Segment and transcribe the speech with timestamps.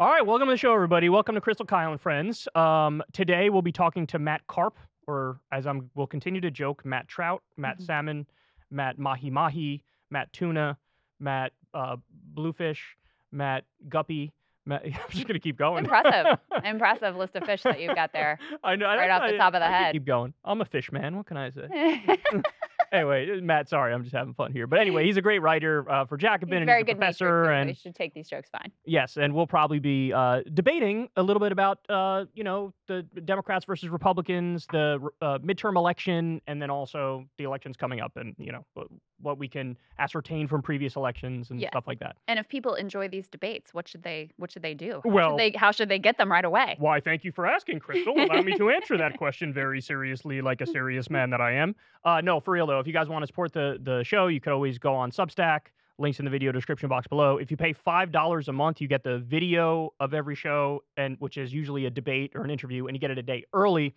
[0.00, 1.10] All right, welcome to the show, everybody.
[1.10, 2.48] Welcome to Krystal Kyle and Friends.
[2.54, 6.82] Um, today we'll be talking to Matt Karp, or as I'm, we'll continue to joke,
[6.86, 7.82] Matt Trout, Matt Mhm.
[7.86, 8.26] Salmon,
[8.70, 10.78] Matt Mahi Mahi, Matt Tuna,
[11.18, 11.96] Matt uh,
[12.34, 12.96] Bluefish,
[13.30, 14.32] Matt Guppy.
[14.64, 15.84] Matt, I'm just gonna keep going.
[15.84, 16.38] Impressive.
[16.64, 18.38] Impressive list of fish that you've got there.
[18.64, 18.86] I know.
[18.86, 19.92] I- Right off the top of the I head.
[19.92, 20.32] Keep going.
[20.46, 21.14] I'm a fish man.
[21.16, 21.68] What can I say?
[22.92, 24.66] Anyway, Matt, sorry, I'm just having fun here.
[24.66, 26.98] But anyway, he's a great writer uh, for Jacobin, He's and very he's a good
[26.98, 28.70] professor, natured, and you should take these jokes fine.
[28.84, 33.02] Yes, and we'll probably be uh, debating a little bit about, uh, you know, the
[33.24, 38.34] Democrats versus Republicans, the uh, midterm election, and then also the elections coming up, and
[38.38, 38.64] you know
[39.22, 41.68] what, we can ascertain from previous elections and Yeah.
[41.70, 42.16] stuff like that.
[42.28, 45.00] And if people enjoy these debates, what should they what should they do?
[45.04, 46.76] How Well- should they, how should they get them right away?
[46.78, 47.00] Why?
[47.00, 48.16] Thank you for asking, Krystal.
[48.30, 51.74] Allow me to answer that question very seriously, like a serious man that I am.
[52.04, 52.80] Uh, no, for real though.
[52.80, 55.60] If you guys want to support the the show, you could always go on Substack.
[55.98, 57.36] Links in the video description box below.
[57.36, 61.16] If you pay five dollars a month, you get the video of every show, and
[61.18, 63.94] which is usually a debate or an interview, and you get it a day early.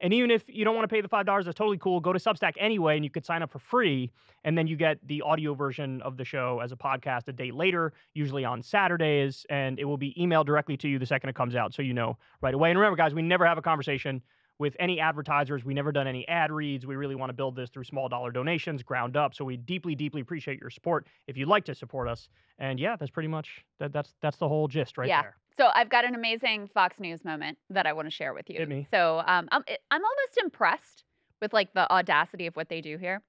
[0.00, 2.00] And even if you don't want to pay the five dollars, that's totally cool.
[2.00, 4.10] Go to Substack anyway, and you could sign up for free,
[4.44, 7.50] and then you get the audio version of the show as a podcast a day
[7.50, 11.36] later, usually on Saturdays, and it will be emailed directly to you the second it
[11.36, 12.70] comes out, so you know right away.
[12.70, 14.22] And remember, guys, we never have a conversation
[14.58, 15.64] with any advertisers.
[15.64, 16.86] We never done any ad reads.
[16.86, 19.34] We really want to build this through small dollar donations, ground up.
[19.34, 22.28] So we deeply, deeply appreciate your support if you'd like to support us.
[22.58, 23.92] And yeah, that's pretty much that.
[23.92, 25.22] That's that's the whole gist right Yeah.
[25.22, 25.36] there.
[25.56, 28.58] So I've got an amazing Fox News moment that I want to share with you.
[28.58, 28.88] Hit me.
[28.90, 31.04] So um, I'm I'm almost impressed
[31.40, 33.22] with like the audacity of what they do here.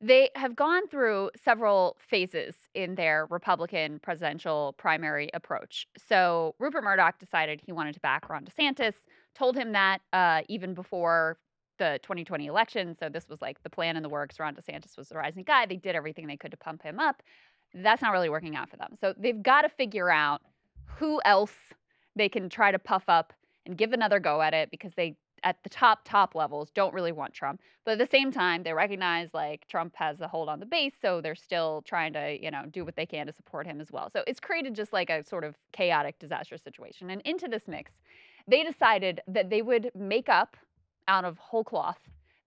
[0.00, 5.86] They have gone through several phases in their Republican presidential primary approach.
[6.08, 8.94] So Rupert Murdoch decided he wanted to back Ron DeSantis,
[9.36, 11.38] told him that uh, even before
[11.78, 12.96] the 2020 election.
[12.98, 14.40] So this was like the plan in the works.
[14.40, 15.66] Ron DeSantis was the rising guy.
[15.66, 17.22] They did everything they could to pump him up.
[17.72, 18.96] That's not really working out for them.
[19.00, 20.42] So they've got to figure out
[20.86, 21.54] who else
[22.16, 23.32] they can try to puff up
[23.66, 27.12] and give another go at it because they at the top top levels don't really
[27.12, 27.60] want Trump.
[27.84, 30.92] But at the same time, they recognize like Trump has a hold on the base,
[31.00, 33.90] so they're still trying to, you know, do what they can to support him as
[33.90, 34.08] well.
[34.12, 37.10] So it's created just like a sort of chaotic, disastrous situation.
[37.10, 37.90] And into this mix,
[38.46, 40.56] they decided that they would make up
[41.08, 41.98] out of whole cloth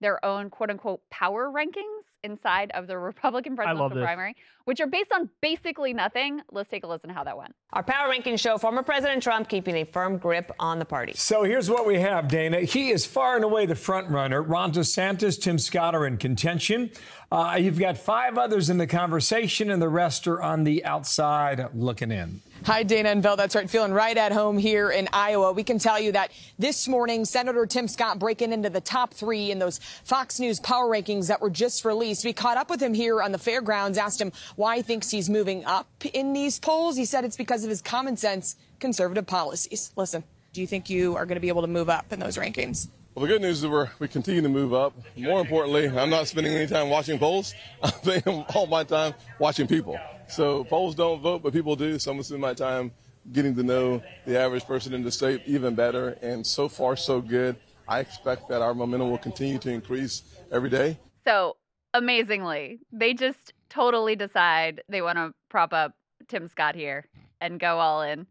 [0.02, 1.95] their own quote unquote power rankings
[2.26, 6.42] inside of the Republican presidential primary, which are based on basically nothing.
[6.52, 7.56] Let's take a listen to how that went.
[7.72, 11.14] Our power rankings show former President Trump keeping a firm grip on the party.
[11.16, 12.62] So here's what we have, Dana.
[12.62, 14.42] He is far and away the front runner.
[14.42, 16.92] Ron DeSantis, Tim Scott are in contention.
[17.32, 21.68] Uh, you've got five others in the conversation, and the rest are on the outside
[21.74, 22.42] looking in.
[22.66, 23.36] Hi, Dana and Bill.
[23.36, 23.70] That's right.
[23.70, 25.52] Feeling right at home here in Iowa.
[25.52, 29.52] We can tell you that this morning, Senator Tim Scott breaking into the top three
[29.52, 32.26] in those Fox News power rankings that were just released.
[32.26, 35.30] We caught up with him here on the fairgrounds, asked him why he thinks he's
[35.30, 36.98] moving up in these polls.
[36.98, 39.92] He said it's because of his common sense conservative policies.
[39.96, 42.36] Listen, do you think you are going to be able to move up in those
[42.36, 42.88] rankings?
[43.14, 44.94] Well, the good news is we're, we continue to move up.
[45.16, 47.54] More importantly, I'm not spending any time watching polls.
[47.84, 50.00] I'm spending all my time watching people.
[50.28, 52.00] So polls don't vote, but people do.
[52.00, 52.92] So I'm going to spend my time
[53.32, 56.18] getting to know the average person in the state even better.
[56.22, 57.56] And so far, so good.
[57.88, 60.98] I expect that our momentum will continue to increase every day.
[61.26, 61.58] So
[61.94, 65.94] amazingly, they just totally decide they want to prop up
[66.28, 67.08] Tim Scott here
[67.42, 68.28] and go all in.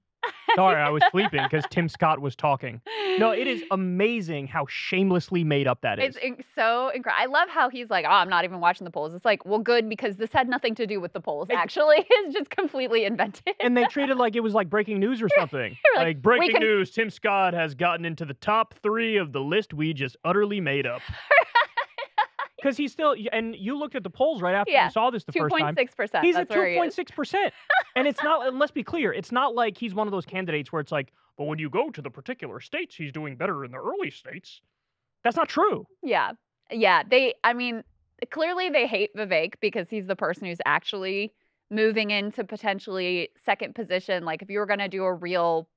[0.54, 2.80] Sorry, I was sleeping because Tim Scott was talking.
[3.18, 6.14] No, it is amazing how shamelessly made up that is.
[6.14, 7.20] It's in- so incredible.
[7.20, 9.58] I love how he's like, "Oh, I'm not even watching the polls." It's like, well,
[9.58, 11.48] good because this had nothing to do with the polls.
[11.50, 13.54] It- Actually, it's just completely invented.
[13.60, 15.76] and they treated like it was like breaking news or something.
[15.96, 19.40] like, like breaking can-" news: Tim Scott has gotten into the top three of the
[19.40, 21.02] list we just utterly made up.
[22.64, 25.22] Because he's still, and you looked at the polls right after Yeah, you saw this
[25.25, 25.75] the Two first point time.
[25.76, 26.25] six percent.
[26.25, 26.80] He's That's at where he two is.
[26.80, 27.52] point six percent,
[27.97, 28.48] and it's not.
[28.48, 31.12] And let's be clear, it's not like he's one of those candidates where it's like,
[31.36, 34.62] but when you go to the particular states, he's doing better in the early states.
[35.25, 35.86] That's not true.
[36.02, 36.32] Yeah.
[36.70, 37.02] Yeah.
[37.08, 37.84] They, I mean,
[38.30, 41.34] clearly they hate Vivek because he's the person who's actually
[41.70, 44.25] moving into potentially second position.
[44.25, 45.69] Like, if you were going to do a real,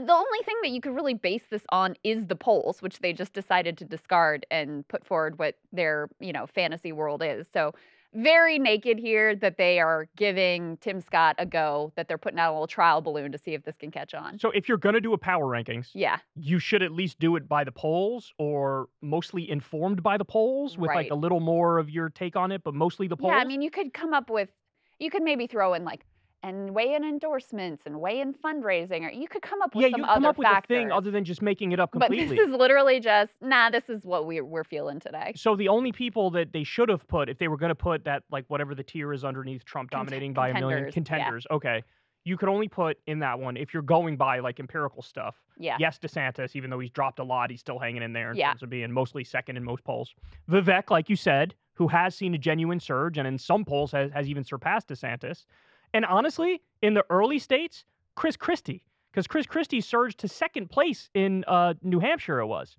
[0.00, 3.12] the only thing that you could really base this on is the polls, which they
[3.12, 7.46] just decided to discard and put forward what their, you know, fantasy world is.
[7.52, 7.72] So,
[8.14, 12.50] very naked here that they are giving Tim Scott a go, that they're putting out
[12.50, 14.38] a little trial balloon to see if this can catch on.
[14.38, 16.18] So if you're gonna do a power rankings, Yeah.
[16.34, 20.76] you should at least do it by the polls or mostly informed by the polls
[20.76, 23.30] with like a little more of your take on it, but mostly the polls.
[23.32, 24.50] Yeah, I mean, you could come up with,
[24.98, 26.04] you could maybe throw in like,
[26.42, 29.90] and weigh in endorsements and weigh in fundraising, or you could come up with yeah,
[29.90, 32.26] some you other come up with a thing other than just making it up completely.
[32.26, 35.32] but this is literally just, nah, this is what we're, we're feeling today.
[35.36, 38.04] So the only people that they should have put, if they were going to put
[38.04, 41.56] that, like whatever the tier is underneath Trump Cont- dominating by a million contenders, yeah.
[41.56, 41.82] okay,
[42.24, 45.36] you could only put in that one if you're going by like empirical stuff.
[45.58, 45.76] Yeah.
[45.78, 48.50] Yes, DeSantis, even though he's dropped a lot, he's still hanging in there in Yeah.
[48.50, 50.14] terms of being mostly second in most polls.
[50.50, 54.10] Vivek, like you said, who has seen a genuine surge and in some polls has,
[54.12, 55.46] has even surpassed DeSantis.
[55.94, 57.84] And honestly, in the early states,
[58.14, 62.76] Chris Christie, because Chris Christie surged to second place in uh, New Hampshire, it was.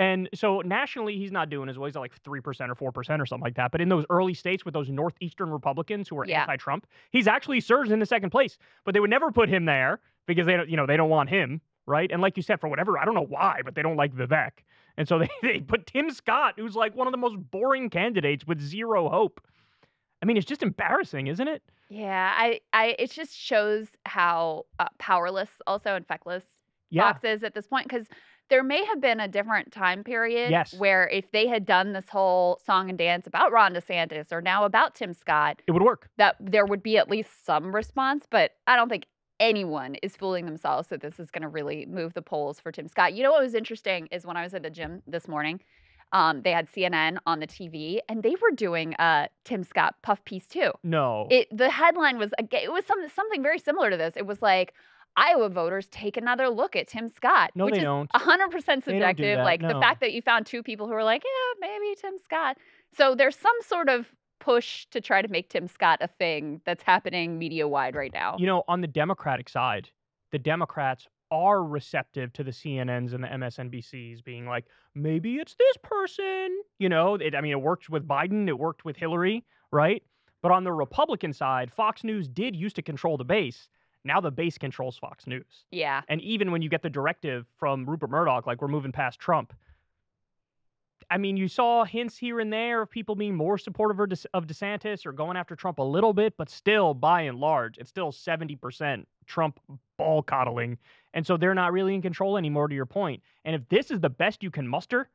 [0.00, 1.86] And so nationally, he's not doing as well.
[1.86, 2.36] He's at like 3%
[2.80, 3.70] or 4% or something like that.
[3.70, 6.40] But in those early states with those Northeastern Republicans who are Yeah.
[6.42, 8.58] anti Trump, he's actually surged into second place.
[8.84, 11.28] But they would never put him there because they don't, you know, they don't want
[11.30, 12.10] him, right?
[12.10, 14.50] And like you said, for whatever, I don't know why, but they don't like Vivek.
[14.96, 18.44] And so they, they put Tim Scott, who's like one of the most boring candidates
[18.46, 19.40] with zero hope.
[20.24, 21.62] I mean, it's just embarrassing, isn't it?
[21.90, 26.44] Yeah, I, I, it just shows how uh, powerless also and feckless
[26.88, 27.12] Yeah.
[27.12, 28.06] Fox is at this point because
[28.48, 30.72] there may have been a different time period Yes.
[30.78, 34.64] where if they had done this whole song and dance about Ron DeSantis or now
[34.64, 36.08] about Tim Scott, It would work.
[36.16, 38.24] that there would be at least some response.
[38.30, 39.04] But I don't think
[39.40, 42.88] anyone is fooling themselves that this is going to really move the polls for Tim
[42.88, 43.12] Scott.
[43.12, 45.60] You know what was interesting is when I was at the gym this morning,
[46.14, 50.24] um, they had CNN on the TV and they were doing a Tim Scott puff
[50.24, 50.70] piece too.
[50.82, 51.26] No.
[51.28, 54.14] It the headline was it was some, something very similar to this.
[54.16, 54.72] It was like
[55.16, 58.10] Iowa voters take another look at Tim Scott, No, which they is don't.
[58.12, 59.38] 100% They don't do subjective.
[59.38, 62.14] that, Like the fact that you found two people who were like, yeah, maybe Tim
[62.24, 62.58] Scott.
[62.96, 64.06] So there's some sort of
[64.40, 68.36] push to try to make Tim Scott a thing that's happening media wide right now.
[68.38, 69.88] You know, on the Democratic side,
[70.32, 75.76] the Democrats are receptive to the CNNs and the MSNBCs being like, maybe it's this
[75.82, 76.62] person.
[76.78, 80.02] You know, it, I mean, it worked with Biden, it worked with Hillary, right?
[80.42, 83.66] But on the Republican side, Fox News did used to control the base.
[84.04, 85.64] Now the base controls Fox News.
[85.72, 86.02] yeah.
[86.08, 89.52] And even when you get the directive from Rupert Murdoch, like we're moving past Trump,
[91.14, 94.28] I mean, you saw hints here and there of people being more supportive of De-
[94.34, 97.88] of DeSantis or going after Trump a little bit, but still, by and large, it's
[97.88, 99.60] still 70% Trump
[99.96, 100.76] ball coddling.
[101.12, 103.22] And so they're not really in control anymore, to your point.
[103.44, 105.08] And if this is the best you can muster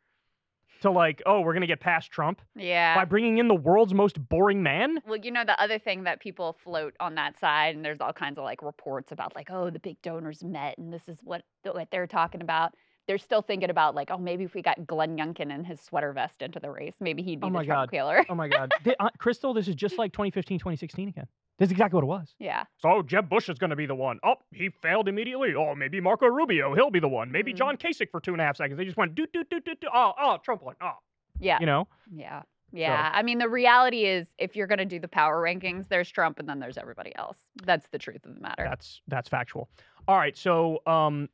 [0.83, 2.95] to, like, oh, we're going to get past Trump Yeah.
[2.95, 6.21] by bringing in the world's most boring man, Well, you know, the other thing that
[6.21, 9.69] people float on that side, and there's all kinds of like reports about like, oh,
[9.69, 12.73] the big donors met and this is what, what they're talking about.
[13.09, 16.13] They're still thinking about like, oh, maybe if we got Glenn Youngkin and his sweater
[16.13, 17.97] vest into the race, maybe he'd be Oh my Trump God.
[17.97, 18.23] killer.
[18.29, 18.71] oh my God.
[18.83, 21.25] Th- uh, Krystal, this is just like 2015, 2016 again.
[21.57, 22.35] This is exactly what it was.
[22.37, 22.65] yeah.
[22.77, 24.19] So Jeb Bush is going to be the one.
[24.23, 25.55] Oh, he failed immediately.
[25.57, 27.31] Oh, maybe Marco Rubio, he'll be the one.
[27.31, 27.57] Maybe Mhm.
[27.57, 28.77] John Kasich for two and a half seconds.
[28.77, 29.87] They just went do do do do do.
[29.91, 30.75] Oh, oh, Trump won.
[30.79, 30.99] Oh,
[31.39, 31.57] Yeah.
[31.59, 31.87] you know.
[32.13, 32.43] Yeah.
[32.71, 33.09] Yeah.
[33.11, 36.37] I mean, the reality is if you're going to do the power rankings, there's Trump
[36.37, 37.39] and then there's everybody else.
[37.63, 38.63] That's the truth of the matter.
[38.63, 39.67] That's that's factual.
[40.07, 41.27] All right, so um,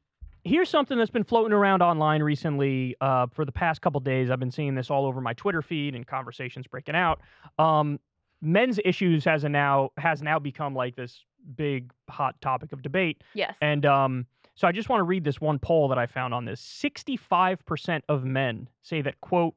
[0.45, 2.95] here's something that's been floating around online recently.
[3.01, 5.95] Uh, for the past couple days, I've been seeing this all over my Twitter feed
[5.95, 7.19] and conversations breaking out.
[7.59, 7.99] Um,
[8.41, 11.25] men's issues has a now has now become like this
[11.55, 13.23] big hot topic of debate.
[13.33, 13.53] yes.
[13.61, 14.25] And um,
[14.55, 16.61] so I just want to read this one poll that I found on this.
[16.61, 19.53] 65% of men say that, quote,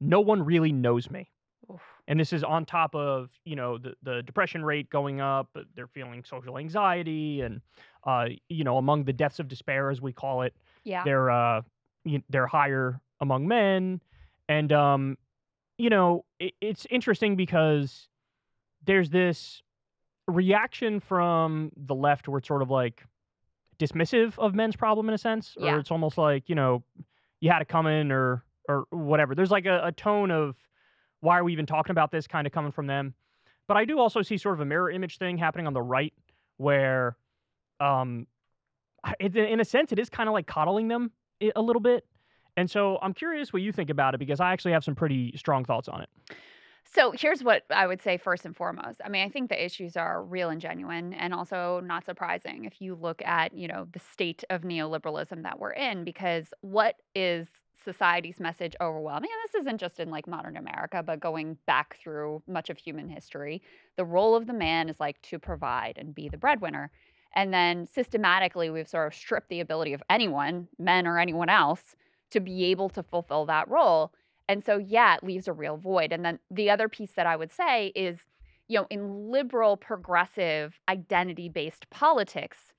[0.00, 1.28] no one really knows me.
[2.08, 5.56] And this is on top of, you know, the, the depression rate going up.
[5.76, 7.60] They're feeling social anxiety and,
[8.04, 11.04] uh, you know, among the deaths of despair, as we call it, yeah.
[11.04, 11.60] they're, uh,
[12.30, 14.00] they're higher among men.
[14.48, 15.18] And, um,
[15.76, 18.08] you know, it, it's interesting because
[18.84, 19.62] there's this
[20.26, 23.04] reaction from the left where it's sort of like
[23.78, 25.78] dismissive of men's problem in a sense, or Yeah.
[25.78, 26.82] it's almost like you know
[27.40, 29.34] you had to come in or or whatever.
[29.34, 30.56] There's like a, a tone of
[31.20, 33.14] why are we even talking about this kind of coming from them.
[33.66, 36.14] But I do also see sort of a mirror image thing happening on the right
[36.56, 37.16] where,
[37.80, 38.26] um,
[39.20, 41.10] it, in a sense, it is kind of like coddling them
[41.54, 42.04] a little bit.
[42.56, 45.36] And so I'm curious what you think about it because I actually have some pretty
[45.36, 46.08] strong thoughts on it.
[46.90, 49.00] So here's what I would say first and foremost.
[49.04, 52.80] I mean, I think the issues are real and genuine and also not surprising if
[52.80, 57.46] you look at, you know, the state of neoliberalism that we're in because what is
[57.84, 59.30] society's message overwhelming?
[59.32, 63.08] And this isn't just in like modern America, but going back through much of human
[63.08, 63.62] history.
[63.96, 66.90] The role of the man is like to provide and be the breadwinner.
[67.34, 71.94] And then systematically, we've sort of stripped the ability of anyone, men or anyone else,
[72.30, 74.12] to be able to fulfill that role.
[74.48, 76.12] And so, yeah, it leaves a real void.
[76.12, 78.20] And then the other piece that I would say is,
[78.66, 82.72] you know, in liberal, progressive, identity based politics,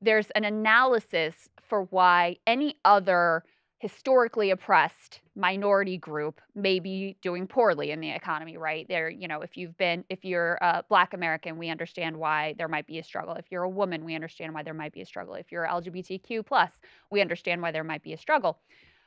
[0.00, 3.44] there's an analysis for why any other
[3.80, 9.40] historically oppressed minority group may be doing poorly in the economy right there you know
[9.40, 13.02] if you've been if you're a black american we understand why there might be a
[13.02, 15.66] struggle if you're a woman we understand why there might be a struggle if you're
[15.66, 16.70] lgbtq plus
[17.10, 18.58] we understand why there might be a struggle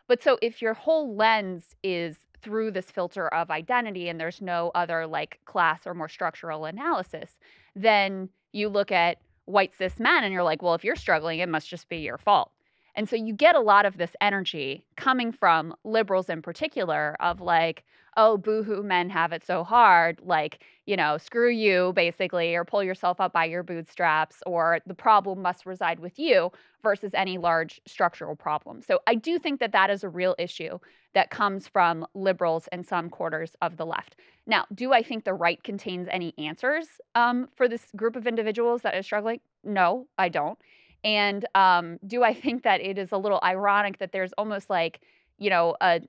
[0.07, 4.71] but so if your whole lens is through this filter of identity and there's no
[4.75, 7.37] other like class or more structural analysis,
[7.75, 10.23] then you look at, white cis men.
[10.23, 12.51] And you're like, well, if you're struggling, it must just be your fault.
[12.95, 17.41] And so you get a lot of this energy coming from liberals in particular of
[17.41, 17.83] like,
[18.15, 20.19] oh, boohoo, men have it so hard.
[20.23, 24.93] Like, you know, screw you, basically, or pull yourself up by your bootstraps, or the
[24.93, 26.51] problem must reside with you
[26.83, 28.81] versus any large structural problem.
[28.81, 30.77] So I do think that that is a real issue
[31.13, 34.15] that comes from liberals and some quarters of the left.
[34.45, 38.81] Now, do I think the right contains any answers um, for this group of individuals
[38.81, 39.39] that is struggling?
[39.63, 40.59] No, I don't.
[41.03, 45.01] And um, do I think that it is a little ironic that there's almost like,
[45.37, 46.01] you know, a,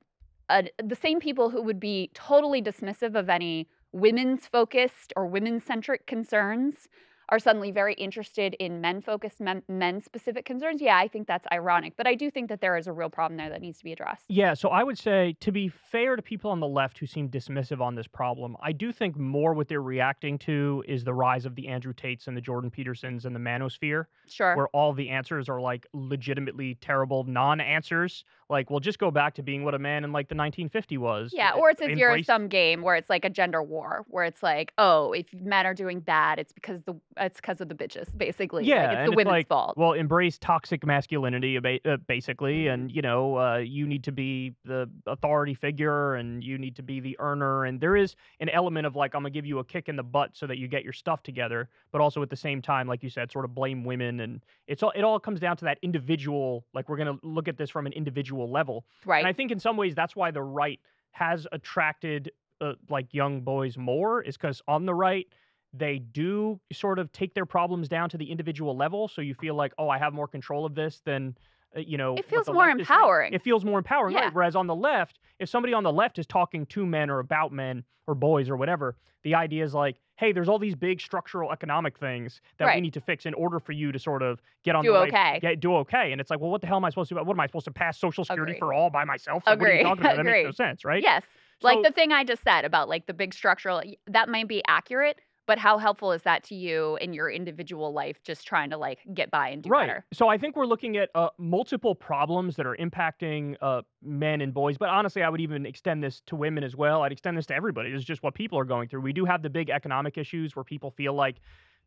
[0.50, 5.60] a, the same people who would be totally dismissive of any women's focused or women
[5.60, 6.88] centric concerns
[7.28, 10.81] are suddenly very interested in men focused, men specific concerns.
[10.81, 13.37] Yeah, I think that's ironic, but I do think that there is a real problem
[13.37, 14.25] there that needs to be addressed.
[14.28, 17.28] Yeah, so I would say to be fair to people on the left who seem
[17.28, 21.47] dismissive on this problem, I do think more what they're reacting to is the rise
[21.47, 24.04] of the Andrew Tates and the Jordan Petersons and the manosphere.
[24.26, 24.57] Sure.
[24.57, 28.25] Where all the answers are like legitimately terrible non answers.
[28.50, 31.33] Like, well, just go back to being what a man in like the 1950 was.
[31.35, 34.43] Yeah, or it's a zero sum game where it's like a gender war, where it's
[34.43, 38.06] like, oh, if men are doing bad, it's because the it's because of the bitches,
[38.16, 38.64] basically.
[38.64, 39.76] Yeah, like, it's the women's like, fault.
[39.76, 44.88] Well, embrace toxic masculinity, uh, basically, and you know, uh, you need to be the
[45.06, 48.97] authority figure, and you need to be the earner, and there is an element of
[48.97, 50.92] like, I'm gonna give you a kick in the butt so that you get your
[50.92, 54.21] stuff together, but also at the same time, like you said, sort of blame women,
[54.21, 56.64] and it's all it all comes down to that individual.
[56.75, 59.18] Like, we're gonna look at this from an individual level, right?
[59.18, 60.80] And I think in some ways that's why the right
[61.12, 65.28] has attracted uh, like young boys more, is because on the right
[65.76, 69.09] they do sort of take their problems down to the individual level.
[69.09, 71.37] So you feel like, oh, I have more control of this than,
[71.76, 73.33] uh, you know, it feels more empowering.
[73.33, 74.25] It feels more empowering, yeah.
[74.25, 74.35] right?
[74.35, 77.52] Whereas on the left, if somebody on the left is talking to men or about
[77.52, 81.50] men or boys or whatever, the idea is like, hey, there's all these big structural
[81.50, 82.76] economic things that right.
[82.76, 84.99] we need to fix in order for you to sort of get on do the
[84.99, 85.12] okay.
[85.16, 86.12] right, get do okay.
[86.12, 87.25] And it's like, well, what the hell am I supposed to do?
[87.25, 89.43] What am I supposed to pass Social Security for all by myself?
[89.47, 89.59] Agree.
[89.59, 90.16] What are you talking about?
[90.16, 90.45] That Agree.
[90.45, 91.02] makes no sense, right?
[91.02, 91.25] Yes.
[91.62, 95.19] Like the thing I just said about like the big structural, that might be accurate,
[95.46, 99.00] but how helpful is that to you in your individual life, just trying to like
[99.12, 99.86] get by and do right.
[99.86, 100.04] better?
[100.12, 104.52] So I think we're looking at uh, multiple problems that are impacting uh, men and
[104.54, 104.78] boys.
[104.78, 107.02] But honestly, I would even extend this to women as well.
[107.02, 107.90] I'd extend this to everybody.
[107.90, 109.02] It's just what people are going through.
[109.02, 111.36] We do have the big economic issues where people feel like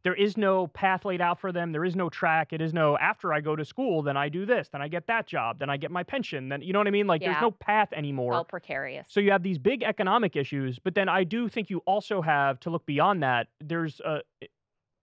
[0.03, 1.71] there is no path laid out for them.
[1.71, 2.53] There is no track.
[2.53, 5.07] It is no after I go to school, then I do this, then I get
[5.07, 6.49] that job, then I get my pension.
[6.49, 7.07] Then you know what I mean?
[7.07, 7.31] Like Yeah.
[7.31, 8.33] there's no path anymore.
[8.33, 9.07] All precarious.
[9.09, 12.59] So you have these big economic issues, but then I do think you also have
[12.61, 13.47] to look beyond that.
[13.59, 14.21] There's a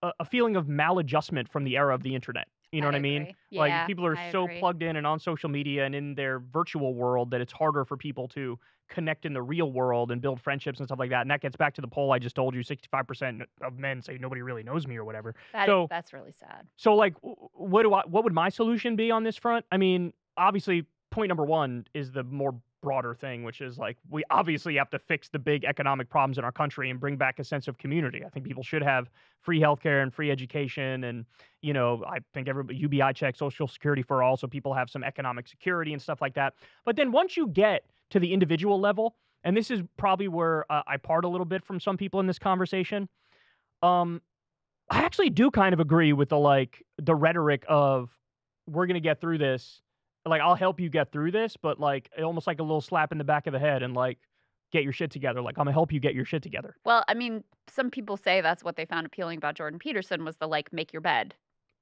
[0.03, 2.49] a, a feeling of maladjustment from the era of the internet.
[2.75, 3.23] You know I what I mean?
[3.23, 3.35] agree.
[3.59, 4.59] Like people are I so agree.
[4.59, 7.97] plugged in and on social media and in their virtual world that it's harder for
[7.97, 11.23] people to connect in the real world and build friendships and stuff like that.
[11.23, 14.19] And that gets back to the poll I just told you: 65% of men say
[14.21, 15.35] nobody really knows me or whatever.
[15.53, 16.67] That- so that's really sad.
[16.77, 19.65] so like what do I what would my solution be on this front?
[19.73, 22.55] I mean, obviously point number 1 is the more
[22.85, 26.45] broader thing which is like we obviously have to fix the big economic problems in
[26.45, 28.23] our country and bring back a sense of community.
[28.25, 29.09] I think people should have
[29.41, 31.25] free healthcare and free education and
[31.63, 35.03] you know, I think everybody UBI check social security for all so people have some
[35.03, 36.53] economic security and stuff like that.
[36.85, 40.83] But then once you get to the individual level, and this is probably where uh,
[40.87, 43.09] I part a little bit from some people in this conversation,
[43.83, 44.21] um
[44.91, 48.11] I actually do kind of agree with the like the rhetoric of
[48.67, 49.81] we're gonna get through this.
[50.27, 53.19] Like I'll help you get through this, but like almost like a little slap in
[53.19, 54.19] the back of the head and like
[54.73, 55.43] get your shit together.
[55.43, 56.77] Like I'm gonna help you get your shit together.
[56.85, 60.37] Well, I mean, some people say that's what they found appealing about Jordan Peterson was
[60.37, 61.35] the like make your bed,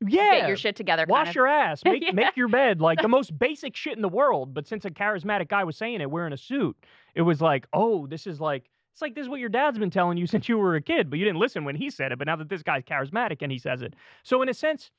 [0.04, 0.40] Yeah.
[0.40, 1.04] get your shit together.
[1.08, 1.34] Wash kind of.
[1.36, 1.82] your ass.
[1.84, 2.12] Make Yeah.
[2.12, 2.80] make your bed.
[2.80, 4.54] Like the most basic shit in the world.
[4.54, 6.76] But since a charismatic guy was saying it wearing a suit,
[7.14, 9.90] it was like, oh, this is like it's like this is what your dad's been
[9.90, 12.18] telling you since you were a kid, but you didn't listen when he said it.
[12.18, 13.94] But now that this guy's charismatic and he says it.
[14.24, 14.90] So in a sense,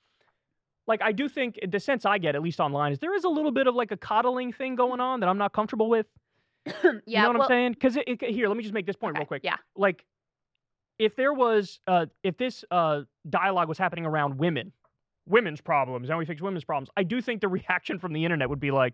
[0.87, 3.29] like I do think the sense I get, at least online, is there is a
[3.29, 6.07] little bit of like a coddling thing going on that I'm not comfortable with.
[6.65, 7.73] yeah, you know what well, I'm saying?
[7.73, 9.41] Because it, it- here, let me just make this point real quick.
[9.43, 10.05] Yeah, like
[10.99, 14.71] if there was uh if this uh dialogue was happening around women
[15.25, 18.47] women's problems and we fix women's problems i do think the reaction from the internet
[18.47, 18.93] would be like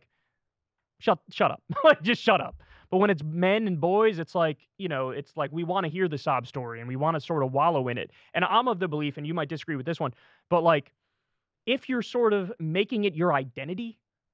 [1.00, 1.64] shut shut up.
[1.84, 2.62] Like just shut up.
[2.92, 5.90] But when it's men and boys it's like you know it's like we want to
[5.90, 8.12] hear the sob story and we want to sort of wallow in it.
[8.34, 10.14] And i'm of the belief and you might disagree with this one
[10.50, 10.92] but like
[11.74, 13.92] if you're sort of making it your identity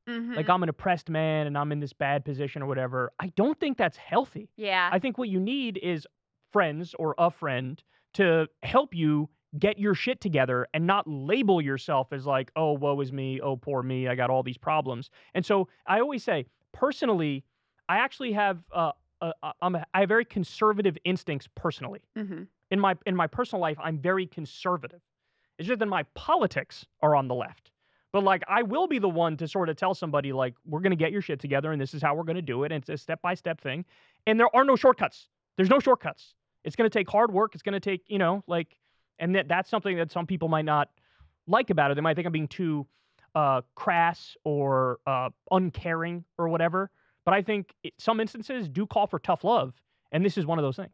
[0.07, 0.35] Mhm.
[0.37, 3.59] like i'm an oppressed man and i'm in this bad position or whatever i don't
[3.59, 4.89] think that's healthy yeah.
[4.91, 6.07] I think what you need is
[6.53, 7.81] friends or a friend
[8.13, 9.29] to help you
[9.65, 13.55] get your shit together and not label yourself as like, oh, woe is me, oh,
[13.57, 15.09] poor me, I got all these problems.
[15.33, 17.43] And so I always say, personally,
[17.89, 22.01] I actually have uh, uh, uh, I'm a, I have very conservative instincts personally.
[22.15, 25.01] hmm In my in my personal life, I'm very conservative.
[25.57, 27.71] It's just that my politics are on the left.
[28.11, 30.91] But like, I will be the one to sort of tell somebody, like, we're going
[30.91, 32.71] to get your shit together and this is how we're going to do it.
[32.71, 33.83] And it's a step by step thing.
[34.25, 35.27] And there are no shortcuts.
[35.57, 36.33] There's no shortcuts.
[36.63, 37.55] It's going to take hard work.
[37.55, 38.77] It's going to take, you know, like,
[39.19, 40.89] and that, that's something that some people might not
[41.47, 41.95] like about it.
[41.95, 42.87] They might think I'm being too
[43.35, 46.89] uh, crass or uh, uncaring or whatever.
[47.25, 49.73] But I think it, some instances do call for tough love.
[50.11, 50.93] And this is one of those things.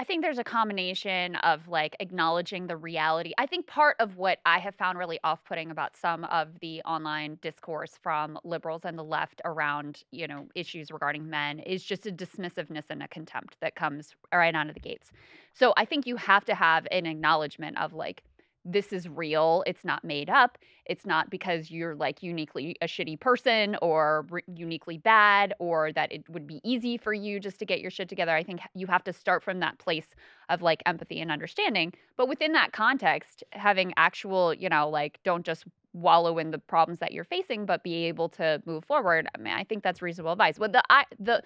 [0.00, 3.32] I think there's a combination of like acknowledging the reality.
[3.36, 6.80] I think part of what I have found really off putting about some of the
[6.82, 12.06] online discourse from liberals and the left around, you know, issues regarding men is just
[12.06, 15.10] a dismissiveness and a contempt that comes right out of the gates.
[15.52, 18.22] So I think you have to have an acknowledgement of like,
[18.70, 19.64] this is real.
[19.66, 20.58] It's not made up.
[20.84, 26.12] It's not because you're like uniquely a shitty person or re- uniquely bad or that
[26.12, 28.32] it would be easy for you just to get your shit together.
[28.32, 30.08] I think you have to start from that place
[30.50, 31.94] of like empathy and understanding.
[32.18, 36.98] But within that context, having actual, you know, like don't just wallow in the problems
[36.98, 39.28] that you're facing, but be able to move forward.
[39.34, 40.58] I mean, I think that's reasonable advice.
[40.58, 41.42] But the I the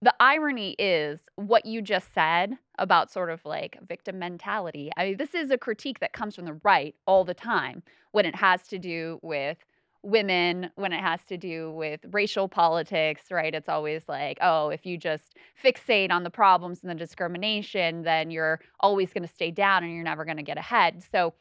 [0.00, 4.90] the irony is what you just said about sort of like victim mentality.
[4.96, 8.24] I mean, this is a critique that comes from the right all the time when
[8.24, 9.58] it has to do with
[10.04, 13.52] women, when it has to do with racial politics, right?
[13.52, 18.30] It's always like, oh, if you just fixate on the problems and the discrimination, then
[18.30, 21.02] you're always going to stay down and you're never going to get ahead.
[21.10, 21.34] So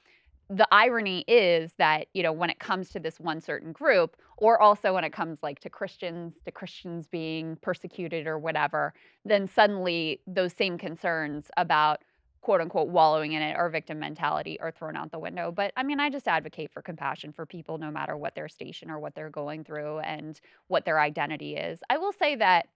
[0.49, 4.61] the irony is that you know when it comes to this one certain group or
[4.61, 8.93] also when it comes like to christians to christians being persecuted or whatever
[9.25, 12.01] then suddenly those same concerns about
[12.41, 15.83] quote unquote wallowing in it or victim mentality are thrown out the window but i
[15.83, 19.15] mean i just advocate for compassion for people no matter what their station or what
[19.15, 22.67] they're going through and what their identity is i will say that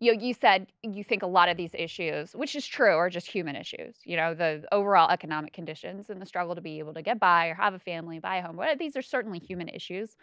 [0.00, 3.08] you know, you said you think a lot of these issues, which is true, are
[3.08, 3.96] just human issues.
[4.04, 7.46] You know, the overall economic conditions and the struggle to be able to get by
[7.48, 8.60] or have a family, buy a home.
[8.78, 10.16] These are certainly human issues.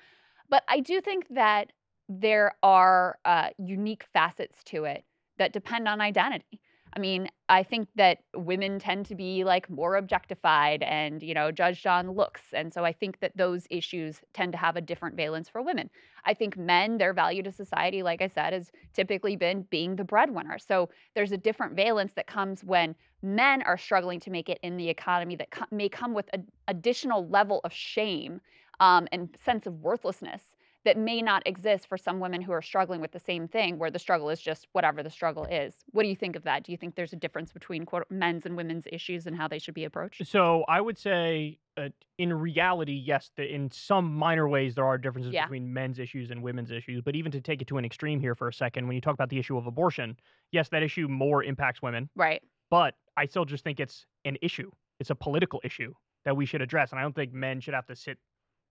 [0.51, 1.71] But I do think that
[2.07, 5.03] there are uh, unique facets to it
[5.37, 6.59] that depend on identity.
[6.93, 11.49] I mean, I think that women tend to be like more objectified and, you know,
[11.49, 12.41] judged on looks.
[12.51, 15.89] And so I think that those issues tend to have a different valence for women.
[16.25, 20.03] I think men, their value to society, like I said, has typically been being the
[20.03, 20.59] breadwinner.
[20.59, 24.75] So there's a different valence that comes when men are struggling to make it in
[24.75, 28.41] the economy that co- may come with an additional level of shame
[28.81, 30.41] um, and sense of worthlessness
[30.83, 33.91] that may not exist for some women who are struggling with the same thing, where
[33.91, 35.75] the struggle is just whatever the struggle is.
[35.91, 36.63] What do you think of that?
[36.63, 39.59] Do you think there's a difference between quote, men's and women's issues and how they
[39.59, 40.25] should be approached?
[40.25, 44.97] So I would say, uh, in reality, yes, the, in some minor ways, there are
[44.97, 45.45] differences Yeah.
[45.45, 47.03] between men's issues and women's issues.
[47.05, 49.13] But even to take it to an extreme here for a second, when you talk
[49.13, 50.17] about the issue of abortion,
[50.51, 52.09] yes, that issue more impacts women.
[52.15, 52.41] Right.
[52.71, 54.71] But I still just think it's an issue.
[54.99, 55.93] It's a political issue
[56.25, 56.91] that we should address.
[56.91, 58.17] And I don't think men should have to sit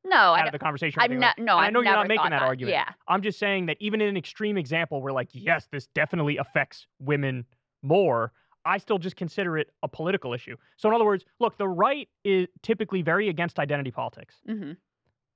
[0.04, 1.00] No, out I of the conversation.
[1.02, 2.74] I've ne- like- no, I I've know you're not making thought that, argument.
[2.74, 2.92] Yeah.
[3.08, 6.86] I'm just saying that even in an extreme example where, like, yes, this definitely affects
[6.98, 7.44] women
[7.82, 8.32] more,
[8.64, 10.56] I still just consider it a political issue.
[10.76, 14.36] So, in other words, look, the right is typically very against identity politics.
[14.46, 14.72] hmm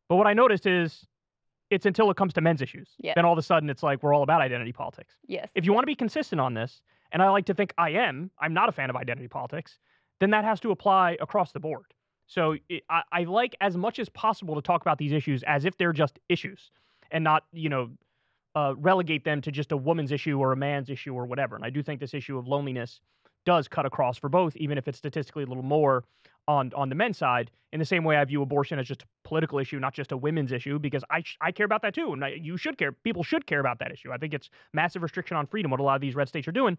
[0.09, 1.07] But what I noticed is
[1.71, 2.91] it's until it comes to men's issues.
[2.99, 3.13] Yeah.
[3.17, 5.15] Then all of a sudden it's like we're all about identity politics.
[5.27, 5.49] Yes.
[5.55, 8.31] If you want to be consistent on this, and I like to think I am,
[8.39, 9.79] I'm not a fan of identity politics,
[10.21, 11.87] then that has to apply across the board.
[12.27, 15.65] So it, I, I like as much as possible to talk about these issues as
[15.65, 16.71] if they're just issues
[17.11, 17.91] and not, you know,
[18.57, 21.57] uh, relegate them to just a woman's issue or a man's issue or whatever.
[21.57, 23.01] And I do think this issue of loneliness
[23.45, 26.05] does cut across for both, even if it's statistically a little more
[26.47, 27.51] on on the men's side.
[27.73, 30.17] In the same way, I view abortion as just a political issue, not just a
[30.17, 32.93] women's issue, because I I care about that too, and I, you should care.
[32.93, 34.13] People should care about that issue.
[34.13, 36.53] I think it's massive restriction on freedom what a lot of these red states are
[36.53, 36.79] doing.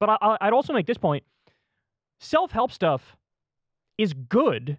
[0.00, 1.24] But I- I'd also make this point:
[2.20, 3.16] self help stuff
[4.02, 4.78] is good.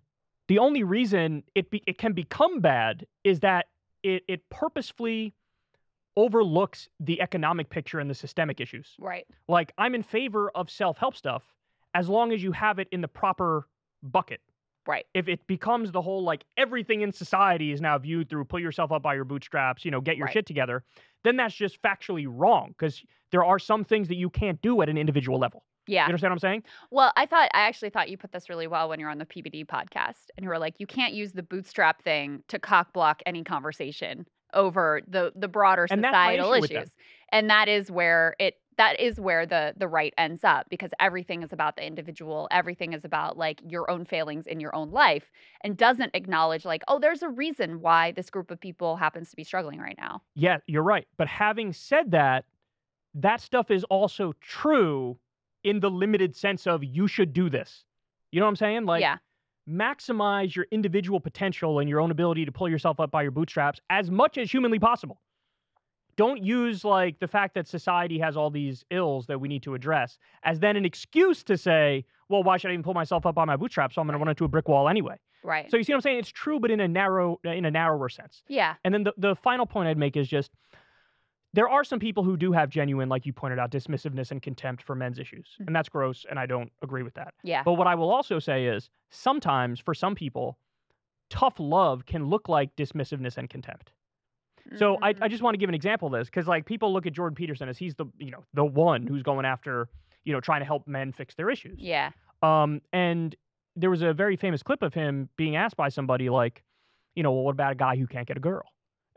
[0.49, 3.67] The only reason it be, it can become bad is that
[4.03, 5.33] it it purposefully
[6.15, 8.95] overlooks the economic picture and the systemic issues.
[8.99, 9.25] Right.
[9.47, 11.43] Like I'm in favor of self-help stuff
[11.95, 13.67] as long as you have it in the proper
[14.03, 14.41] bucket.
[14.85, 15.05] Right.
[15.13, 18.91] If it becomes the whole like everything in society is now viewed through pull yourself
[18.91, 20.33] up by your bootstraps, you know, get your Right.
[20.33, 20.83] shit together,
[21.23, 24.89] then that's just factually wrong because there are some things that you can't do at
[24.89, 25.63] an individual level.
[25.87, 26.03] Yeah.
[26.03, 26.63] You understand what I'm saying?
[26.91, 29.25] Well, I thought I actually thought you put this really well when you're on the
[29.25, 33.21] PBD podcast, and you were like, you can't use the bootstrap thing to cock block
[33.25, 36.95] any conversation over the the broader And societal issue issues,
[37.31, 41.43] and that is where it that is where the the right ends up because everything
[41.43, 45.31] is about the individual, everything is about like your own failings in your own life,
[45.61, 49.35] and doesn't acknowledge like, oh, there's a reason why this group of people happens to
[49.35, 50.21] be struggling right now.
[50.35, 51.07] Yeah, you're right.
[51.17, 52.45] But having said that,
[53.15, 55.17] that stuff is also true
[55.63, 57.83] in the limited sense of you should do this.
[58.31, 58.85] You know what I'm saying?
[58.85, 59.17] Like yeah,
[59.69, 63.79] maximize your individual potential and your own ability to pull yourself up by your bootstraps
[63.89, 65.21] as much as humanly possible.
[66.15, 69.73] Don't use like the fact that society has all these ills that we need to
[69.73, 73.33] address as then an excuse to say, well, why should I even pull myself up
[73.33, 73.95] by my bootstraps?
[73.95, 75.15] So I'm going to run into a brick wall anyway.
[75.43, 75.69] Right.
[75.71, 76.19] So you see what I'm saying?
[76.19, 78.43] It's true, but in a narrow, in a narrower sense.
[78.47, 78.75] yeah.
[78.85, 80.51] And then the, the final point I'd make is just
[81.53, 84.81] there are some people who do have genuine, like you pointed out, dismissiveness and contempt
[84.83, 85.55] for men's issues.
[85.61, 85.67] Mhm.
[85.67, 87.33] And that's gross, and I don't agree with that.
[87.43, 87.61] Yeah.
[87.63, 90.57] But what I will also say is sometimes for some people,
[91.29, 93.91] tough love can look like dismissiveness and contempt.
[94.77, 95.13] So I.
[95.21, 97.35] I just want to give an example of this because like people look at Jordan
[97.35, 99.89] Peterson as he's the you know the one who's going after
[100.23, 101.79] you know trying to help men fix their issues.
[101.79, 102.11] yeah.
[102.41, 103.35] Um, and
[103.75, 106.63] there was a very famous clip of him being asked by somebody like,
[107.15, 108.63] you know, well, what about a guy who can't get a girl?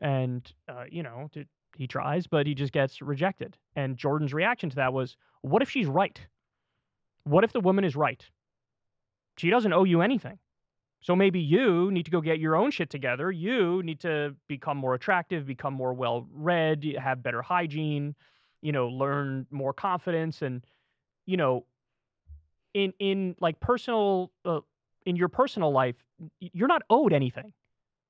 [0.01, 1.46] And uh, you know, t-
[1.77, 3.57] he tries, but he just gets rejected.
[3.75, 6.19] And Jordan's reaction to that was, what if she's right?
[7.25, 8.25] What if the woman is right?
[9.37, 10.39] She doesn't owe you anything.
[11.01, 13.31] So maybe you need to go get your own shit together.
[13.31, 18.15] You need to become more attractive, become more well read, have better hygiene,
[18.62, 20.65] you know, learn more confidence and
[21.27, 21.67] you know,
[22.75, 24.61] in in like personal uh,
[25.05, 25.97] in your personal life,
[26.41, 27.53] you're not owed anything.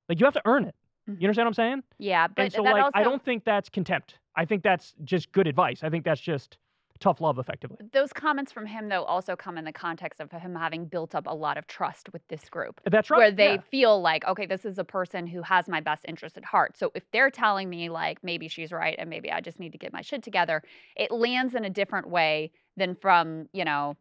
[0.07, 0.75] Like you have to earn it.
[1.09, 1.21] Mhm.
[1.21, 1.83] You understand what I'm saying?
[1.97, 2.27] Yeah.
[2.27, 4.19] But and so like also I don't think that's contempt.
[4.35, 5.83] I think that's just good advice.
[5.83, 6.57] I think that's just
[6.99, 7.77] tough love effectively.
[7.93, 11.27] those comments from him though also come in the context of him having built up
[11.27, 12.81] a lot of trust with this group.
[12.89, 13.17] That's right.
[13.17, 13.61] where they yeah.
[13.69, 16.75] feel like, okay, this is a person who has my best interest at heart.
[16.75, 19.77] So if they're telling me like maybe she's right and maybe I just need to
[19.77, 20.63] get my shit together,
[20.95, 23.95] it lands in a different way than from, you know,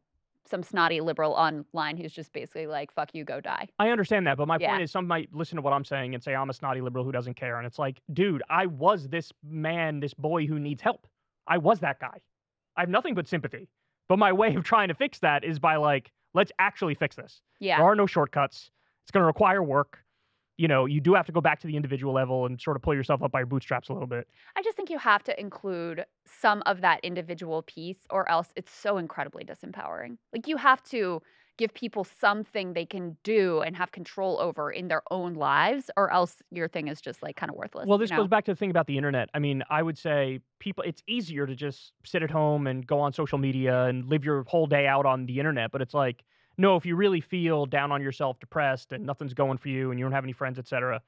[0.48, 3.68] some snotty liberal online who's just basically like, fuck you, go die.
[3.78, 4.70] I understand that, but my Yeah.
[4.70, 7.04] point is some might listen to what I'm saying and say I'm a snotty liberal
[7.04, 7.58] who doesn't care.
[7.58, 11.06] And it's like, dude, I was this man, this boy who needs help.
[11.46, 12.20] I was that guy.
[12.76, 13.68] I have nothing but sympathy.
[14.08, 17.40] But my way of trying to fix that is by like, let's actually fix this.
[17.60, 17.78] Yeah.
[17.78, 18.70] There are no shortcuts.
[19.04, 19.98] It's going to require work.
[20.58, 22.82] You know, you do have to go back to the individual level and sort of
[22.82, 24.26] pull yourself up by your bootstraps a little bit.
[24.56, 28.72] I just think you have to include some of that individual piece or else it's
[28.72, 30.16] so incredibly disempowering.
[30.32, 31.20] Like you have to
[31.58, 36.12] give people something they can do and have control over in their own lives or
[36.12, 37.86] else your thing is just like kind of worthless.
[37.86, 38.18] Well, you this know?
[38.18, 39.30] goes back to the thing about the internet.
[39.32, 43.00] I mean, I would say people, it's easier to just sit at home and go
[43.00, 45.70] on social media and live your whole day out on the internet.
[45.70, 46.24] But it's like,
[46.58, 49.98] no, if you really feel down on yourself, depressed, and nothing's going for you, and
[49.98, 51.02] you don't have any friends, etc.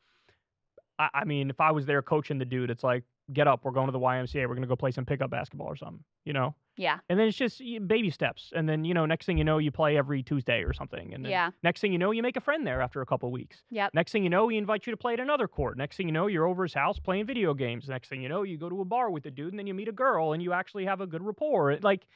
[0.98, 3.72] I, I mean, if I was there coaching the dude, it's like, get up, we're
[3.72, 6.32] going to the YMCA, we're going to go play some pickup basketball or something, you
[6.32, 6.54] know?
[6.78, 6.98] Yeah.
[7.11, 8.52] And then it's just baby steps.
[8.56, 11.12] And then, you know, next thing you know, you play every Tuesday or something.
[11.12, 11.50] And then Yeah.
[11.62, 13.64] next thing you know, you make a friend there after a couple weeks.
[13.70, 13.92] Yep.
[13.92, 15.76] Next thing you know, he invites you to play at another court.
[15.76, 17.87] Next thing you know, you're over his house playing video games.
[17.88, 19.74] Next thing you know, you go to a bar with the dude and then you
[19.74, 21.72] meet a girl and you actually have a good rapport.
[21.72, 22.06] It- Like,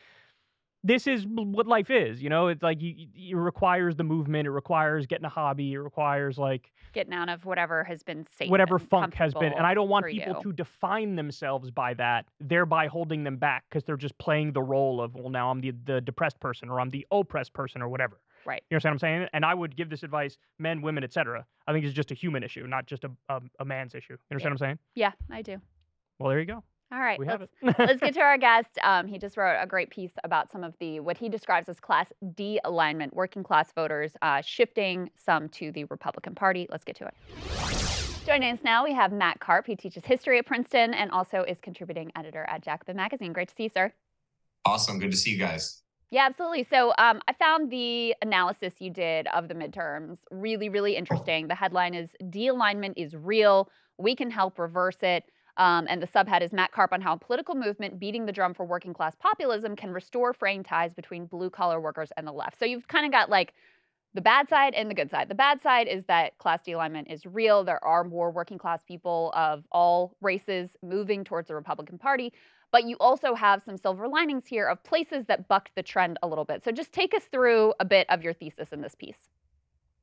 [0.85, 2.49] this is what life is, you know?
[2.49, 6.73] It's like you, it requires the movement, it requires getting a hobby, it requires like
[6.93, 8.51] Getting out of whatever has been safe.
[8.51, 9.53] whatever funk has been.
[9.53, 10.43] And I don't want people you.
[10.43, 15.01] to define themselves by that, thereby holding them back because they're just playing the role
[15.01, 18.21] of, well, now I'm the, the depressed person or I'm the oppressed person or whatever.
[18.45, 18.63] Right.
[18.69, 19.29] You understand what I'm saying?
[19.33, 21.47] And I would give this advice, men, women, etc.
[21.67, 24.15] I think it's just a human issue, not just a, a, a man's issue.
[24.15, 24.79] You understand what I'm saying?
[24.97, 25.61] Yeah, I do.
[26.19, 26.65] Well, there you go.
[26.93, 27.19] All right.
[27.19, 27.87] We have let's, it.
[27.87, 28.79] let's get to our guest.
[28.83, 31.81] Um, he just wrote a great piece about some of the what he describes as
[31.81, 36.67] class de-alignment, working class voters uh, shifting some to the Republican Party.
[36.71, 37.15] Let's get to it.
[38.27, 39.67] Joining us now, we have Matt Karp.
[39.67, 43.33] He teaches history at Princeton and also is contributing editor at Jacobin Magazine.
[43.33, 43.91] Great to see you, sir.
[44.67, 44.99] Awesome.
[44.99, 45.83] Good to see you guys.
[46.11, 46.67] Yeah, absolutely.
[46.69, 51.49] So um, I found the analysis you did of the midterms really, really interesting.
[51.49, 53.71] The headline is De-alignment is real.
[53.97, 55.25] We can help reverse it.
[55.57, 58.55] Um, and the subhead is Matt Karp on how a political movement beating the drum
[58.55, 62.59] for working class populism can restore fraying ties between blue collar workers and the left.
[62.59, 63.53] So you've kind of got like
[64.15, 65.29] the bad side and the good side.
[65.29, 67.65] The bad side is that class de-alignment is real.
[67.65, 72.33] There are more working class people of all races moving towards the Republican Party.
[72.73, 76.27] But you also have some silver linings here of places that bucked the trend a
[76.27, 76.65] little bit.
[76.65, 79.29] So just take us through a bit of your thesis in this piece.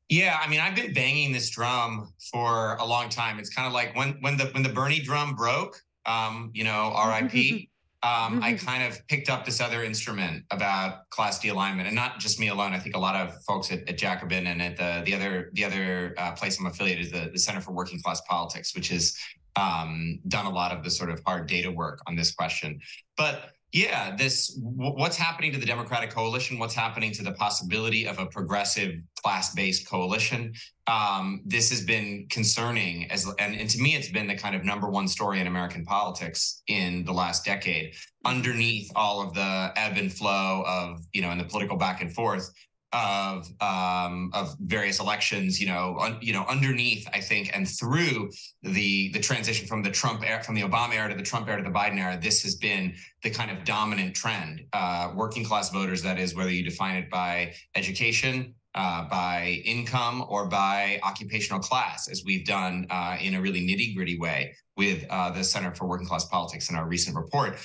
[0.09, 3.37] Yeah, I mean, I've been banging this drum for a long time.
[3.39, 6.91] It's kind of like when when the when the Bernie drum broke, um, you know,
[6.95, 7.69] R.I.P.
[8.01, 12.39] um, I kind of picked up this other instrument about class de-alignment, and not just
[12.39, 12.73] me alone.
[12.73, 15.63] I think a lot of folks at, at Jacobin and at the the other the
[15.63, 19.15] other uh, place I'm affiliated is the, the Center for Working Class Politics, which has
[19.55, 22.79] um, done a lot of the sort of hard data work on this question.
[23.15, 26.57] But yeah, this what's happening to the Democratic coalition?
[26.57, 30.53] What's happening to the possibility of a progressive class-based coalition?
[30.87, 34.63] Um, this has been concerning, as and, and to me, it's been the kind of
[34.63, 37.93] number one story in American politics in the last decade.
[38.25, 42.11] Underneath all of the ebb and flow of you know, and the political back and
[42.11, 42.51] forth,
[42.91, 48.31] of um, of various elections, you know, un, you know, underneath, I think, and through
[48.63, 51.57] the the transition from the Trump era, from the Obama era to the Trump era
[51.57, 54.63] to the Biden era, this has been the kind of dominant trend.
[54.73, 60.25] Uh, working class voters, that is, whether you define it by education, uh, by income,
[60.27, 65.05] or by occupational class, as we've done uh, in a really nitty gritty way with
[65.09, 67.57] uh, the Center for Working Class Politics in our recent report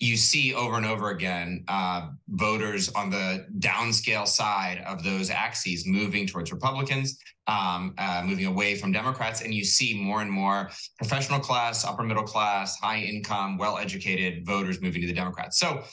[0.00, 5.86] you see over and over again uh, voters on the downscale side of those axes
[5.86, 10.70] moving towards Republicans, um, uh, moving away from Democrats, and you see more and more
[10.96, 15.58] professional class, upper middle class, high income, well educated voters moving to the Democrats.
[15.58, 15.84] So.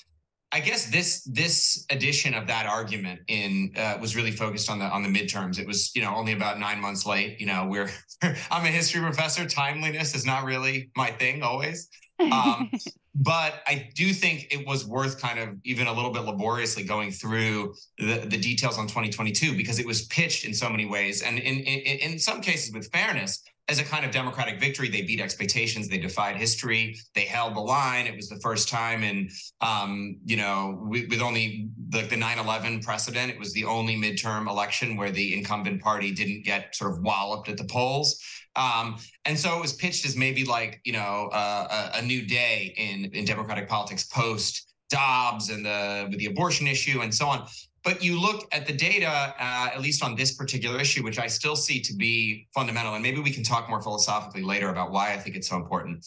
[0.53, 4.85] I guess this this edition of that argument in uh, was really focused on the
[4.85, 5.59] on the midterms.
[5.59, 7.37] It was you know only about nine months late.
[7.41, 7.89] You know we're
[8.49, 9.45] I'm a history professor.
[9.45, 11.89] Timeliness is not really my thing always.
[12.19, 12.71] Um,
[13.19, 17.11] but I do think it was worth kind of even a little bit laboriously going
[17.11, 21.39] through the, the details on 2022 because it was pitched in so many ways and
[21.39, 24.87] in, in, in some cases with fairness as a kind of democratic victory.
[24.87, 25.89] They beat expectations.
[25.89, 26.97] They defied history.
[27.15, 28.07] They held the line.
[28.07, 29.29] It was the first time in,
[29.61, 34.49] um, you know, with, with only the, the 9-11 precedent, it was the only midterm
[34.49, 38.21] election where the incumbent party didn't get sort of walloped at the polls.
[38.57, 42.25] Um, and so it was pitched as maybe like you know uh, a, a, new
[42.25, 47.27] day in in Democratic politics post Dobbs and the with the abortion issue and so
[47.27, 47.47] on.
[47.83, 51.27] But you look at the data, uh, at least on this particular issue, which I
[51.27, 55.13] still see to be fundamental, and maybe we can talk more philosophically later about why
[55.13, 56.05] I think it's so important.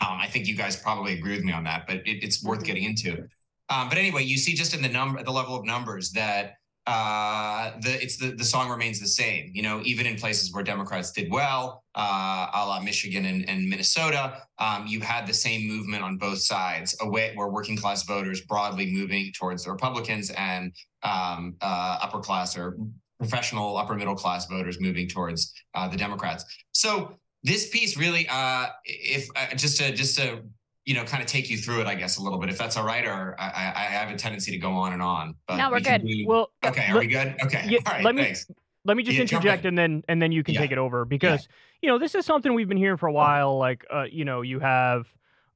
[0.00, 2.60] Um, I think you guys probably agree with me on that, but it, it's worth
[2.60, 2.66] mm-hmm.
[2.66, 3.28] getting into.
[3.68, 6.54] Um, but anyway, you see just in the number, the level of numbers that
[6.86, 9.50] uh, the it's the the song remains the same.
[9.54, 13.68] You know, even in places where Democrats did well, uh, a la Michigan and, and
[13.68, 18.40] Minnesota, um, you had the same movement on both sides, away where working class voters
[18.40, 20.72] broadly moving towards the Republicans and
[21.04, 22.76] um, uh, upper class or
[23.18, 26.44] professional upper middle class voters moving towards uh, the Democrats.
[26.72, 30.42] So this piece really, uh, if uh, just to just to
[30.84, 32.76] you know, kind of take you through it, I guess, a little bit, if that's
[32.76, 33.06] all right.
[33.06, 35.36] Or I, I have a tendency to go on and on.
[35.46, 36.04] But no, we're we good.
[36.26, 37.36] Well, okay, are we good?
[37.44, 38.04] Okay, yeah, all right.
[38.04, 38.46] Let me thanks.
[38.84, 40.60] let me just yeah, interject, and then and then you can yeah.
[40.60, 41.46] take it over because
[41.82, 43.58] you know this is something we've been hearing for a while.
[43.58, 45.06] Like, uh, you know, you have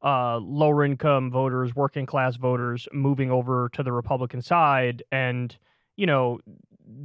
[0.04, 5.56] uh, lower income voters, working class voters moving over to the Republican side, and
[5.96, 6.38] you know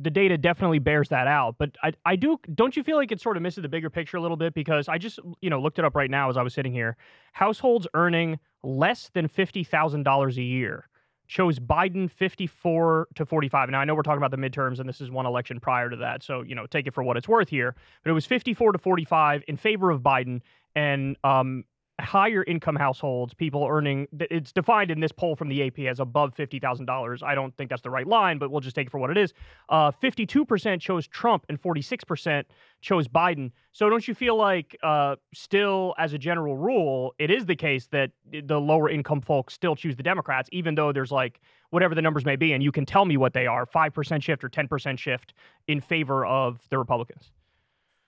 [0.02, 1.56] the data definitely bears that out.
[1.58, 4.18] But I, I do, don't you feel like it sort of misses the bigger picture
[4.18, 4.54] a little bit?
[4.54, 6.98] Because I just, you know, looked it up right now as I was sitting here.
[7.34, 10.88] Households earning less than $50,000 a year
[11.28, 13.70] chose Biden 54 to 45.
[13.70, 15.96] Now, I know we're talking about the midterms and this is one election prior to
[15.96, 16.24] that.
[16.24, 17.74] So, you know, take it for what it's worth here.
[18.04, 20.42] But it was 54 to 45 in favor of Biden.
[20.76, 21.64] And um,
[22.02, 26.36] higher income households, people earning, it's defined in this poll from the AP as above
[26.36, 27.24] $50,000.
[27.24, 29.18] I don't think that's the right line, but we'll just take it for what it
[29.18, 29.34] is.
[29.70, 32.44] Uh, 52% chose Trump and 46%
[32.82, 33.52] chose Biden.
[33.72, 37.88] So don't you feel like, uh, still, as a general rule, it is the case
[37.88, 42.02] that the lower income folks still choose the Democrats, even though there's like whatever the
[42.02, 45.00] numbers may be, and you can tell me what they are 5% shift or 10%
[45.00, 45.34] shift
[45.68, 47.32] in favor of the Republicans?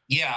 [0.08, 0.36] Yeah,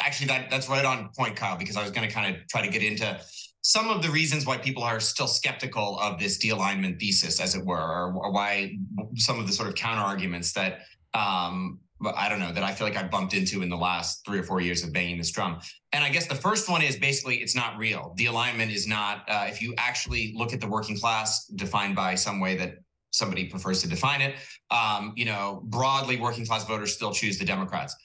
[0.00, 1.56] actually, that that's right on point, Kyle.
[1.56, 3.20] Because I was going to kind of try to get into
[3.62, 7.64] some of the reasons why people are still skeptical of this de-alignment thesis, as it
[7.64, 8.78] were, or, or why
[9.16, 10.82] some of the sort of counter arguments that
[11.14, 11.80] um,
[12.14, 14.42] I don't know that I feel like I bumped into in the last three or
[14.42, 15.58] four years of banging this drum.
[15.92, 18.12] And I guess the first one is basically it's not real.
[18.16, 19.24] The alignment is not.
[19.28, 22.74] Uh, if you actually look at the working class defined by some way that
[23.10, 24.36] somebody prefers to define it,
[24.70, 27.96] um, you know, broadly working class voters still choose the Democrats.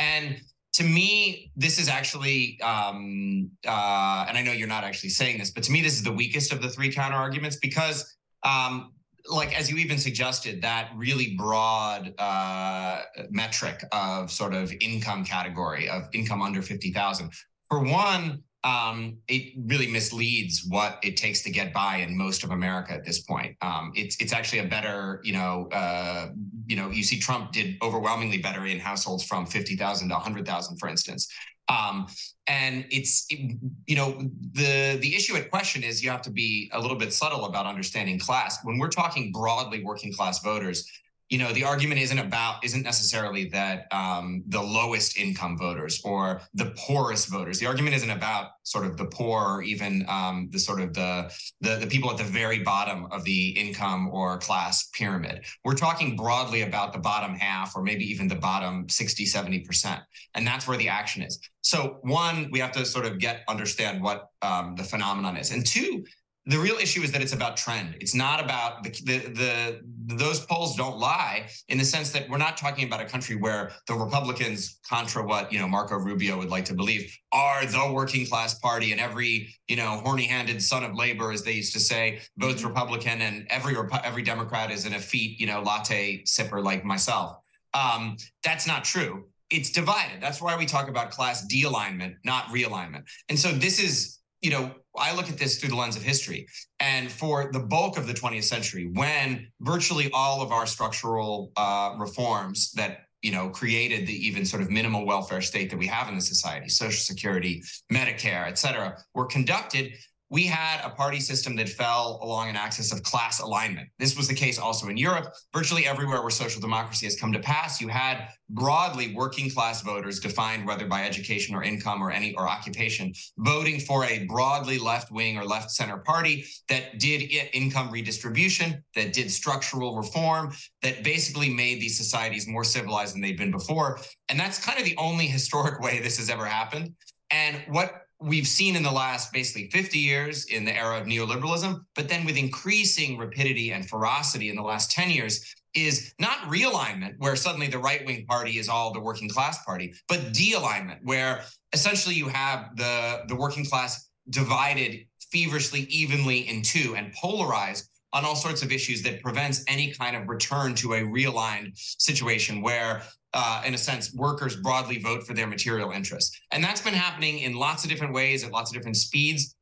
[0.00, 0.40] And
[0.72, 5.50] to me, this is actually, um, uh, and I know you're not actually saying this,
[5.50, 8.92] but to me, this is the weakest of the three counter arguments because, um,
[9.28, 15.88] like as you even suggested, that really broad uh, metric of sort of income category
[15.88, 17.30] of income under fifty thousand.
[17.68, 22.50] For one, um, it really misleads what it takes to get by in most of
[22.50, 23.56] America at this point.
[23.62, 26.28] Um, it's it's actually a better, you know, uh,
[26.66, 30.46] you know, you see Trump did overwhelmingly better in households from fifty thousand to hundred
[30.46, 31.28] thousand, for instance.
[31.68, 32.06] Um,
[32.48, 34.20] and it's it, you know
[34.52, 37.64] the the issue at question is you have to be a little bit subtle about
[37.64, 40.84] understanding class when we're talking broadly working class voters
[41.30, 46.42] you know the argument isn't about isn't necessarily that um, the lowest income voters or
[46.54, 47.60] the poorest voters.
[47.60, 51.32] The argument isn't about sort of the poor or even um, the sort of the,
[51.60, 55.44] the the people at the very bottom of the income or class pyramid.
[55.64, 60.02] We're talking broadly about the bottom half or maybe even the bottom 60 70%
[60.34, 61.38] and that's where the action is.
[61.62, 65.52] So one we have to sort of get understand what um, the phenomenon is.
[65.52, 66.04] And two
[66.46, 67.96] the real issue is that it's about trend.
[68.00, 69.80] It's not about the, the, the
[70.16, 73.72] those polls don't lie in the sense that we're not talking about a country where
[73.86, 78.26] the Republicans, contra what you know Marco Rubio would like to believe, are the working
[78.26, 82.20] class party, and every you know horny-handed son of labor, as they used to say,
[82.38, 87.36] votes Republican, and every every Democrat is an effete you know latte sipper like myself.
[87.74, 89.26] Um, that's not true.
[89.50, 90.22] It's divided.
[90.22, 93.02] That's why we talk about class de-alignment, not realignment.
[93.28, 96.46] And so this is you know, I look at this through the lens of history.
[96.80, 101.94] And for the bulk of the 20th century, when virtually all of our structural uh,
[101.98, 106.08] reforms that you know created the even sort of minimal welfare state that we have
[106.08, 109.92] in the society social security medicare et cetera were conducted
[110.30, 113.88] we had a party system that fell along an axis of class alignment.
[113.98, 115.34] This was the case also in Europe.
[115.52, 120.20] Virtually everywhere where social democracy has come to pass, you had broadly working class voters
[120.20, 125.10] defined whether by education or income or any or occupation voting for a broadly left
[125.10, 131.48] wing or left center party that did income redistribution that did structural reform that basically
[131.52, 135.26] made these societies more civilized than they'd been before and that's kind of the only
[135.26, 136.92] historic way this has ever happened
[137.30, 141.80] and what we've seen in the last basically 50 years in the era of neoliberalism,
[141.94, 147.14] but then with increasing rapidity and ferocity in the last 10 years, is not realignment,
[147.18, 151.00] where suddenly the right wing party is all the working class party, but de alignment,
[151.04, 157.88] where essentially you have the, the working class divided feverishly, evenly in two and polarized
[158.12, 162.60] on all sorts of issues that prevents any kind of return to a realigned situation
[162.60, 163.02] where
[163.32, 166.40] uh, in a sense, workers broadly vote for their material interests.
[166.50, 169.54] And that's been happening in lots of different ways at lots of different speeds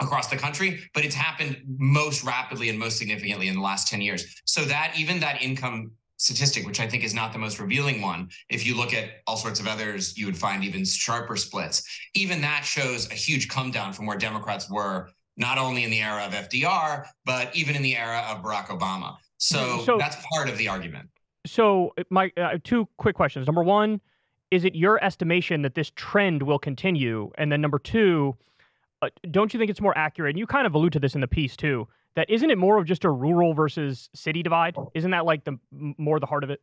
[0.00, 4.00] across the country, but it's happened most rapidly and most significantly in the last 10
[4.00, 4.42] years.
[4.44, 8.28] So that even that income statistic, which I think is not the most revealing one,
[8.48, 11.82] if you look at all sorts of others, you would find even sharper splits.
[12.14, 16.00] Even that shows a huge come down from where Democrats were, not only in the
[16.00, 19.16] era of FDR, but even in the era of Barack Obama.
[19.38, 21.08] So, so that's part of the argument.
[21.46, 23.46] So, my uh, two quick questions.
[23.46, 24.00] Number one,
[24.50, 27.30] is it your estimation that this trend will continue?
[27.38, 28.36] And then number two,
[29.02, 30.30] uh, don't you think it's more accurate?
[30.30, 31.88] And you kind of allude to this in the piece too.
[32.14, 34.76] That isn't it more of just a rural versus city divide?
[34.94, 36.60] Isn't that like the more the heart of it?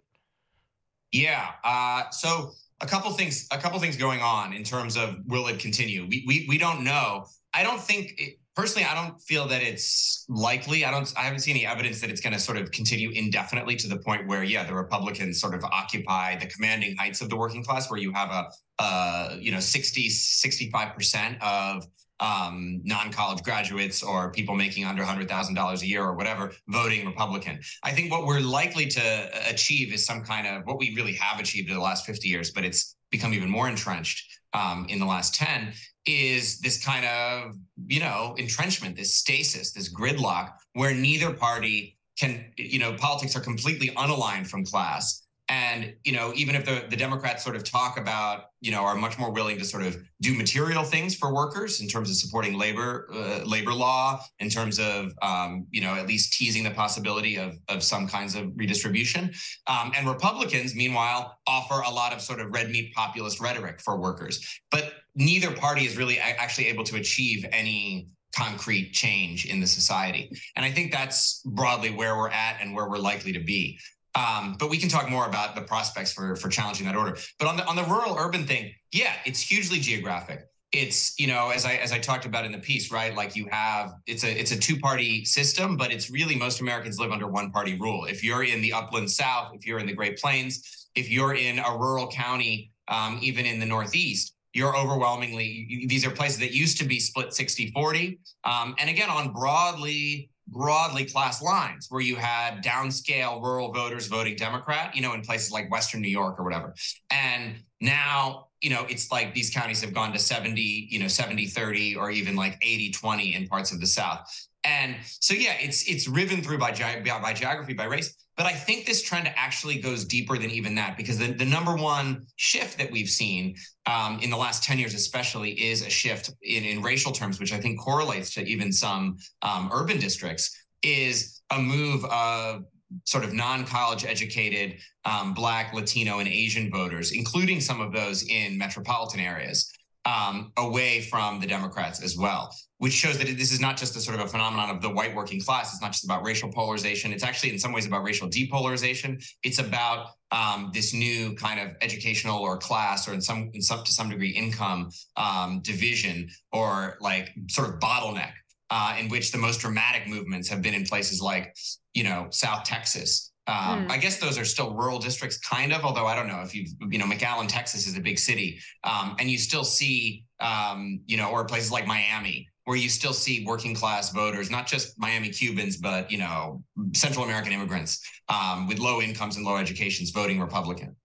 [1.12, 1.52] Yeah.
[1.64, 5.60] Uh, so a couple things, a couple things going on in terms of will it
[5.60, 6.08] continue?
[6.08, 7.26] We we we don't know.
[7.54, 10.86] I don't think it, personally, I don't feel that it's likely.
[10.86, 11.12] I don't.
[11.18, 13.98] I haven't seen any evidence that it's going to sort of continue indefinitely to the
[13.98, 17.90] point where, yeah, the Republicans sort of occupy the commanding heights of the working class,
[17.90, 21.86] where you have a, uh, you know, 60, 65 percent of
[22.20, 27.60] um, non-college graduates or people making under $100,000 a year or whatever voting Republican.
[27.84, 31.40] I think what we're likely to achieve is some kind of what we really have
[31.40, 35.06] achieved in the last 50 years, but it's become even more entrenched um, in the
[35.06, 35.74] last 10
[36.06, 37.56] is this kind of,
[37.88, 43.42] you know, entrenchment, this stasis, this gridlock where neither party can, you know, politics are
[43.42, 45.23] completely unaligned from class.
[45.50, 48.96] And, you know, even if the, the Democrats sort of talk about, you know, are
[48.96, 52.58] much more willing to sort of do material things for workers in terms of supporting
[52.58, 57.38] labor, uh, labor law, in terms of, um, you know, at least teasing the possibility
[57.38, 59.34] of, of some kinds of redistribution.
[59.68, 64.00] Um, and Republicans, meanwhile, offer a lot of sort of red meat populist rhetoric for
[64.00, 64.62] workers.
[64.72, 70.32] But neither party is really actually able to achieve any concrete change in the society.
[70.56, 73.80] And I think that's broadly where we're at and where we're likely to be.
[74.16, 77.18] Um, but we can talk more about the prospects for for challenging that order.
[77.40, 80.46] But on the on the rural urban thing, yeah, it's hugely geographic.
[80.72, 83.16] It's you know as I as I talked about in the piece, right?
[83.16, 87.00] Like you have it's a it's a two party system, but it's really most Americans
[87.00, 88.06] live under one party rule.
[88.06, 91.60] If you're in the upland South, if you're in the Great Plains, if you're in
[91.60, 96.78] a rural county, um, even in the Northeast, you're overwhelmingly these are places that used
[96.78, 102.16] to be split 60 40 um, and again on broadly broadly class lines where you
[102.16, 106.44] had downscale rural voters voting democrat you know in places like western new york or
[106.44, 106.74] whatever.
[107.12, 111.48] And now you know it's like these counties have gone to 70 you know 70
[111.48, 114.30] 30 or even like 80 20 in parts of the south.
[114.64, 118.86] And so yeah it's it's riven through by, by geography by race but I think
[118.86, 122.92] this trend actually goes deeper than even that because the, the number one shift that
[122.92, 123.56] we've seen
[123.86, 127.54] um, in the last 10 years, especially, is a shift in, in racial terms, which
[127.54, 132.64] I think correlates to even some um, urban districts, is a move of
[133.06, 138.56] sort of non-college educated um, black latino and asian voters including some of those in
[138.56, 139.72] metropolitan areas
[140.06, 144.02] um, away from the democrats as well which shows that this is not just a
[144.02, 145.72] sort of a phenomenon of the white working class.
[145.72, 147.14] It's not just about racial polarization.
[147.14, 149.24] It's actually, in some ways, about racial depolarization.
[149.42, 153.86] It's about um, this new kind of educational or class, or in some, in some
[153.86, 158.34] to some degree, income um, division or like sort of bottleneck.
[158.70, 161.56] uh, in which the most dramatic movements have been in places like,
[161.94, 163.32] you know, South Texas.
[163.46, 163.92] Um, Mm.
[163.92, 165.84] I guess those are still rural districts, kind of.
[165.84, 169.16] Although I don't know if you, you know, McAllen, Texas, is a big city, um,
[169.20, 173.44] and you still see, um, you know, or places like Miami, where you still see
[173.46, 176.64] working class voters, not just Miami Cubans, but you know,
[176.94, 180.96] Central American immigrants um, with low incomes and low educations voting Republican.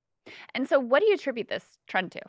[0.55, 2.21] And so, what do you attribute this trend to?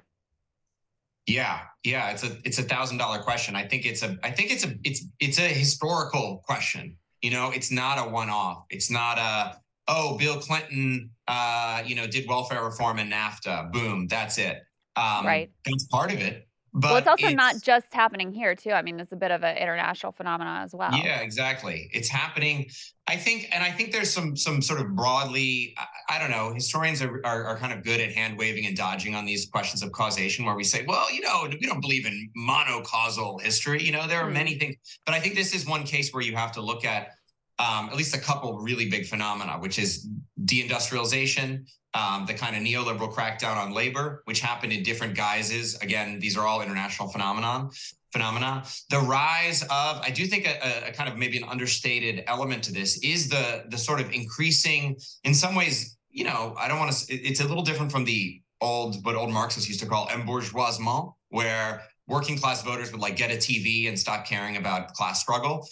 [1.28, 3.56] Yeah, yeah, it's a it's a thousand dollar question.
[3.56, 6.98] I think it's a I think it's a it's it's a historical question.
[7.22, 8.64] You know, it's not a one off.
[8.72, 9.60] It's not a
[9.90, 13.72] oh Bill Clinton, uh, you know, did welfare reform and NAFTA.
[13.74, 14.58] Boom, that's it.
[14.96, 15.50] Um, Right.
[15.66, 16.46] That's part of it.
[16.72, 18.70] But well, it's also not just happening here, too.
[18.70, 20.94] I mean, it's a bit of an international phenomenon as well.
[20.94, 21.90] Yeah, exactly.
[21.94, 22.70] It's happening.
[23.08, 25.74] I think, and I think there's some some sort of broadly.
[25.80, 25.86] I,
[26.16, 26.54] I don't know.
[26.54, 29.82] Historians are, are are kind of good at hand waving and dodging on these questions
[29.82, 33.82] of causation, where we say, well, you know, we don't believe in monocausal history.
[33.82, 34.34] You know, there are Hmm.
[34.34, 34.76] many things,
[35.08, 37.08] but I think this is one case where you have to look at
[37.60, 40.08] um, at least a couple really big phenomena, which is
[40.46, 45.76] deindustrialization, um, the kind of neoliberal crackdown on labor, which happened in different guises.
[45.82, 47.70] Again, these are all international phenomenon
[48.12, 48.64] phenomena.
[48.90, 52.74] The rise of, I do think a, a kind of maybe an understated element to
[52.74, 56.92] this is the the sort of increasing, in some ways, you know, I don't want
[56.92, 57.14] to.
[57.14, 61.84] It's a little different from the old what old Marxists used to call embourgeoisement, where
[62.08, 65.68] working class voters would like get a TV and stop caring about class struggle.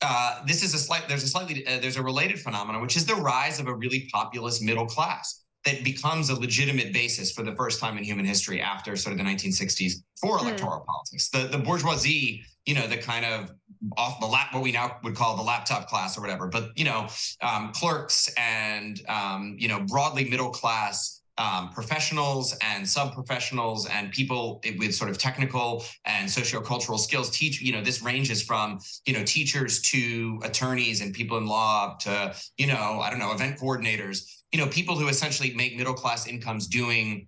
[0.00, 1.08] Uh, this is a slight.
[1.08, 1.66] There's a slightly.
[1.66, 5.44] Uh, there's a related phenomenon, which is the rise of a really populist middle class
[5.64, 9.18] that becomes a legitimate basis for the first time in human history after sort of
[9.18, 10.46] the 1960s for Hmm.
[10.46, 11.28] electoral politics.
[11.30, 13.50] The the bourgeoisie, you know, the kind of
[13.96, 16.84] off the lap, what we now would call the laptop class or whatever, but you
[16.84, 17.08] know,
[17.42, 24.60] um, clerks and um, you know, broadly middle class um, professionals and sub-professionals and people
[24.78, 29.22] with sort of technical and sociocultural skills teach you know this ranges from you know
[29.24, 34.42] teachers to attorneys and people in law to you know i don't know event coordinators
[34.52, 37.26] you know people who essentially make middle class incomes doing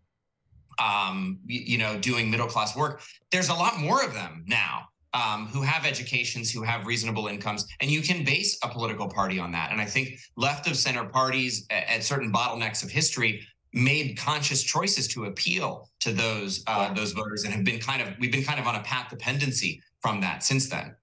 [0.82, 5.48] um you know doing middle class work there's a lot more of them now um,
[5.48, 9.50] who have educations, who have reasonable incomes, and you can base a political party on
[9.50, 9.72] that.
[9.72, 14.62] And I think left of center parties at, at certain bottlenecks of history made conscious
[14.62, 18.44] choices to appeal to those uh, those voters, and have been kind of we've been
[18.44, 20.94] kind of on a path dependency from that since then.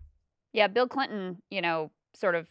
[0.53, 2.47] Yeah, Bill Clinton, you know, sort of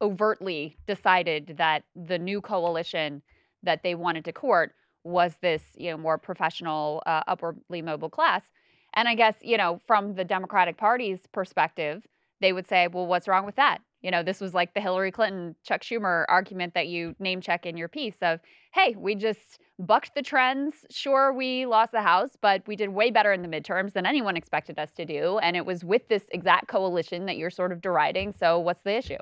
[0.00, 3.22] overtly decided that the new coalition
[3.62, 4.72] that they wanted to court
[5.04, 8.42] was this, you know, more professional, uh, upwardly mobile class.
[8.94, 12.02] And I guess, you know, from the Democratic Party's perspective,
[12.40, 13.78] they would say, well, what's wrong with that?
[14.06, 17.66] You know, this was like the Hillary Clinton, Chuck Schumer argument that you name check
[17.66, 18.38] in your piece of,
[18.72, 20.86] hey, we just bucked the trends.
[20.92, 24.36] Sure, we lost the House, but we did way better in the midterms than anyone
[24.36, 25.38] expected us to do.
[25.38, 28.32] And it was with this exact coalition that you're sort of deriding.
[28.32, 29.18] So what's the issue?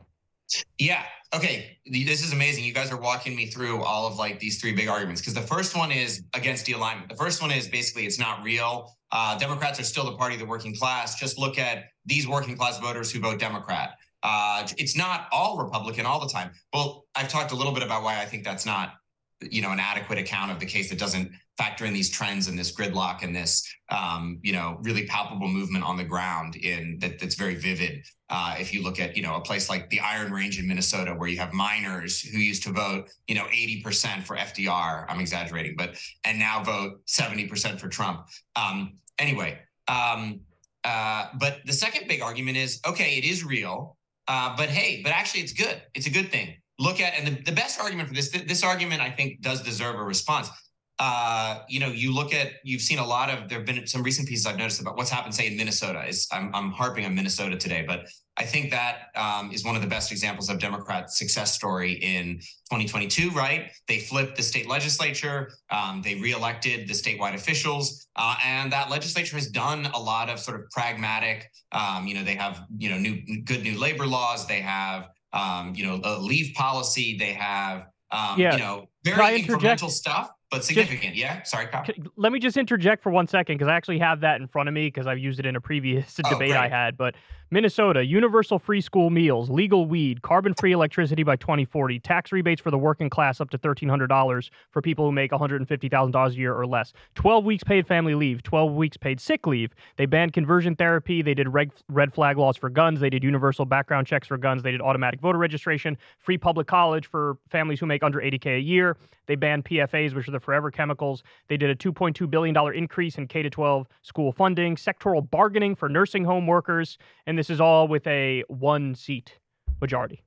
[0.79, 1.05] Yeah.
[1.35, 1.79] Okay.
[1.87, 2.65] This is amazing.
[2.65, 5.41] You guys are walking me through all of like these three big arguments because the
[5.41, 7.09] first one is against de-alignment.
[7.09, 8.93] The first one is basically it's not real.
[9.11, 11.19] Uh, Democrats are still the party of the working class.
[11.19, 13.95] Just look at these working class voters who vote Democrat.
[14.25, 16.51] Uh, it's not all Republican all the time.
[16.73, 18.95] Well, I've talked a little bit about why I think that's not,
[19.43, 22.59] you know, an adequate account of the case that doesn't factor in these trends and
[22.59, 27.19] this gridlock and this, um, you know, really palpable movement on the ground in that
[27.19, 28.03] that's very vivid.
[28.31, 31.13] Uh, if you look at, you know, a place like the Iron Range in Minnesota,
[31.13, 35.75] where you have miners who used to vote, you know, 80% for FDR, I'm exaggerating,
[35.77, 38.27] but, and now vote 70% for Trump.
[38.57, 40.41] Um, anyway, um,
[40.83, 43.97] uh, but the second big argument is, okay, it is real,
[44.29, 45.83] uh, but hey, but actually it's good.
[45.95, 46.57] It's a good thing.
[46.79, 49.63] Look at, and the, the best argument for this, th- this argument I think does
[49.63, 50.51] deserve a response
[50.99, 54.03] uh, you know, you look at, you've seen a lot of, there have been some
[54.03, 57.15] recent pieces I've noticed about what's happened, say in Minnesota is I'm, I'm harping on
[57.15, 58.07] Minnesota today, but
[58.37, 62.39] I think that um, is one of the best examples of Democrat success story in
[62.71, 63.71] 2022, right?
[63.87, 69.37] They flipped the state legislature, um, they reelected the statewide officials, uh, and that legislature
[69.37, 72.99] has done a lot of sort of pragmatic, um, you know, they have, you know,
[72.99, 77.87] new, good new labor laws, they have, um, you know, a leave policy, they have,
[78.11, 78.55] um, Yeah.
[78.55, 81.15] you know, very incremental stuff, but significant.
[81.15, 81.43] yeah.
[81.43, 81.85] Sorry, Kyle.
[82.17, 84.75] Let me just interject for one second because I actually have that in front of
[84.75, 86.97] me because I've used it in a previous Oh, debate I had.
[86.97, 87.17] But
[87.51, 92.71] Minnesota, universal free school meals, legal weed, carbon free electricity by 2040, tax rebates for
[92.71, 96.95] the working class up to $1,300 for people who make $150,000 a year or less,
[97.17, 99.75] 12 weeks paid family leave, 12 weeks paid sick leave.
[99.97, 101.21] They banned conversion therapy.
[101.21, 102.99] They did reg- red flag laws for guns.
[102.99, 104.63] They did universal background checks for guns.
[104.63, 108.61] They did automatic voter registration, free public college for families who make under 80K a
[108.61, 108.97] year.
[109.27, 111.23] They banned PFAs, which are the Forever Chemicals.
[111.49, 116.25] They did a $2.2 billion increase in K 12 school funding, sectoral bargaining for nursing
[116.25, 119.39] home workers, and this is all with a one seat
[119.81, 120.23] majority.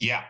[0.00, 0.24] Yeah,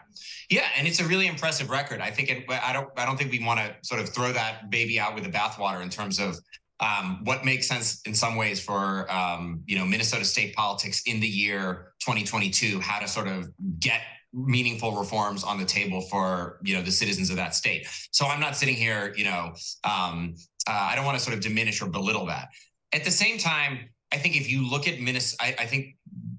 [0.51, 2.01] yeah, and it's a really impressive record.
[2.01, 4.71] I think it, I don't I don't think we want to sort of throw that
[4.71, 6.37] baby out with the bathwater in terms of
[6.81, 11.19] um, what makes sense in some ways for um, you know Minnesota state politics in
[11.19, 13.49] the year 2022, how to sort of
[13.81, 14.01] get
[14.33, 17.87] meaningful reforms on the table for you know the citizens of that state.
[18.11, 19.55] So I'm not sitting here, you know,
[19.85, 20.35] um,
[20.69, 22.49] uh, I don't want to sort of diminish or belittle that.
[22.93, 25.97] At the same time, I think if you look at Minnesota, I, I think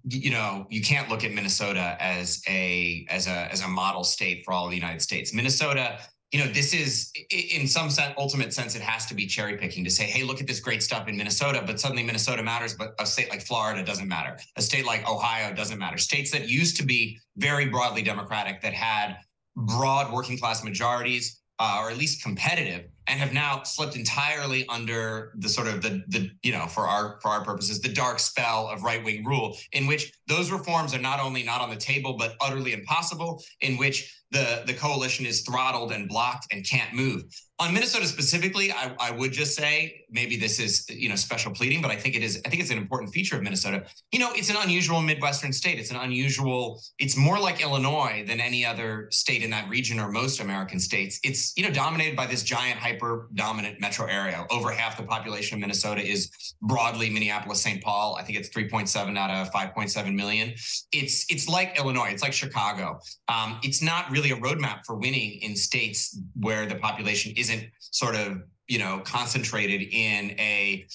[0.07, 4.43] you know you can't look at Minnesota as a as a as a model state
[4.45, 5.33] for all of the United States.
[5.33, 5.99] Minnesota
[6.35, 9.85] you know, this is in some sense, ultimate sense, it has to be cherry picking
[9.85, 12.93] to say, hey, look at this great stuff in Minnesota, but suddenly Minnesota matters, but
[12.99, 14.37] a state like Florida doesn't matter.
[14.57, 15.97] A state like Ohio doesn't matter.
[15.97, 19.15] States that used to be very broadly Democratic, that had
[19.55, 25.33] broad working class majorities, uh, or at least competitive, and have now slipped entirely under
[25.37, 28.67] the sort of the the you know for our for our purposes the dark spell
[28.67, 32.13] of right wing rule, in which those reforms are not only not on the table
[32.17, 37.23] but utterly impossible, in which the the coalition is throttled and blocked and can't move.
[37.57, 41.81] On Minnesota specifically, I, I would just say maybe this is you know special pleading,
[41.81, 42.41] but I think it is.
[42.45, 43.85] I think it's an important feature of Minnesota.
[44.11, 45.79] You know, it's an unusual Midwestern state.
[45.79, 46.81] It's an unusual.
[46.99, 51.19] It's more like Illinois than any other state in that region or most American states.
[51.23, 54.45] It's you know dominated by this giant hyper dominant metro area.
[54.51, 56.29] Over half the population of Minnesota is
[56.61, 57.81] broadly Minneapolis, St.
[57.81, 58.17] Paul.
[58.19, 60.49] I think it's 3.7 out of 5.7 million.
[60.91, 62.09] It's it's like Illinois.
[62.09, 62.99] It's like Chicago.
[63.29, 68.15] Um, it's not really a roadmap for winning in states where the population isn't sort
[68.15, 70.85] of you know concentrated in a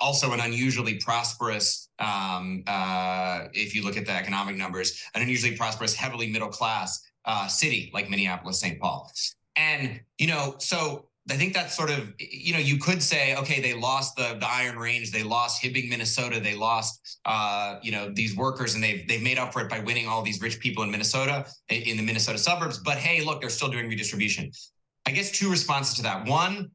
[0.00, 5.56] also an unusually prosperous um, uh, if you look at the economic numbers an unusually
[5.56, 9.10] prosperous heavily middle class uh, city like minneapolis st paul
[9.56, 13.60] and you know so I think that's sort of, you know, you could say, okay,
[13.60, 18.12] they lost the the Iron Range, they lost Hibbing, Minnesota, they lost, uh, you know,
[18.12, 20.84] these workers, and they've they've made up for it by winning all these rich people
[20.84, 22.78] in Minnesota, in the Minnesota suburbs.
[22.78, 24.52] But hey, look, they're still doing redistribution.
[25.06, 26.26] I guess two responses to that.
[26.26, 26.70] One,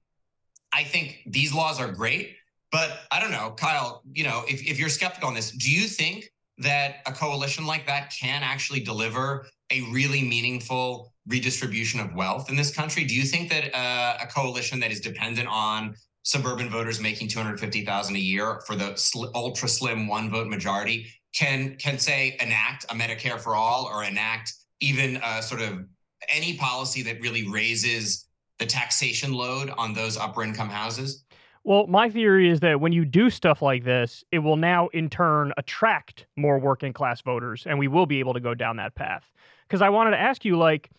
[0.74, 2.38] I think these laws are great,
[2.72, 4.02] but I don't know, Kyle.
[4.14, 7.86] You know, if if you're skeptical on this, do you think that a coalition like
[7.88, 13.04] that can actually deliver a really meaningful redistribution of wealth in this country?
[13.04, 18.16] Do you think that uh, a coalition that is dependent on suburban voters making 250,000
[18.16, 22.94] a year for the sl- ultra slim one vote majority can can say enact a
[22.94, 25.86] Medicare for all or enact even a sort of
[26.30, 28.28] any policy that really raises
[28.60, 31.24] the taxation load on those upper income houses?
[31.64, 35.10] Well, my theory is that when you do stuff like this, it will now in
[35.10, 38.96] turn attract more working class voters, and we will be able to go down that
[38.96, 39.32] path.
[39.68, 40.90] Because I wanted to ask you, like,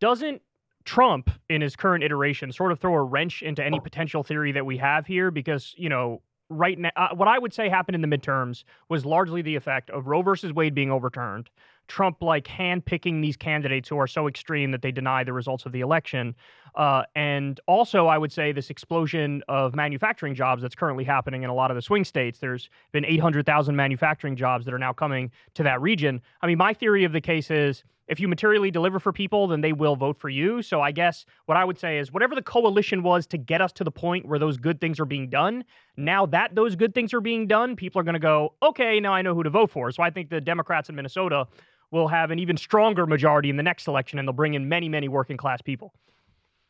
[0.00, 0.40] doesn't
[0.84, 4.64] Trump in his current iteration sort of throw a wrench into any potential theory that
[4.64, 5.30] we have here?
[5.32, 9.04] Because, you know, right now, uh, what I would say happened in the midterms was
[9.04, 11.50] largely the effect of Roe versus Wade being overturned,
[11.88, 15.72] Trump like handpicking these candidates who are so extreme that they deny the results of
[15.72, 16.34] the election.
[16.74, 21.50] Uh, and also, I would say this explosion of manufacturing jobs that's currently happening in
[21.50, 22.38] a lot of the swing states.
[22.38, 26.20] There's been 800,000 manufacturing jobs that are now coming to that region.
[26.42, 29.60] I mean, my theory of the case is if you materially deliver for people, then
[29.60, 30.62] they will vote for you.
[30.62, 33.72] So I guess what I would say is whatever the coalition was to get us
[33.72, 35.64] to the point where those good things are being done,
[35.96, 39.14] now that those good things are being done, people are going to go, okay, now
[39.14, 39.90] I know who to vote for.
[39.90, 41.46] So I think the Democrats in Minnesota
[41.94, 44.88] will have an even stronger majority in the next election and they'll bring in many,
[44.88, 45.94] many working class people.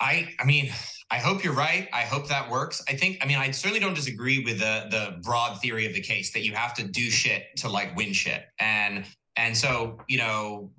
[0.00, 0.70] I I mean,
[1.10, 1.88] I hope you're right.
[1.92, 2.82] I hope that works.
[2.88, 6.00] I think I mean I certainly don't disagree with the the broad theory of the
[6.00, 8.44] case that you have to do shit to like win shit.
[8.58, 9.04] And
[9.36, 10.70] and so, you know,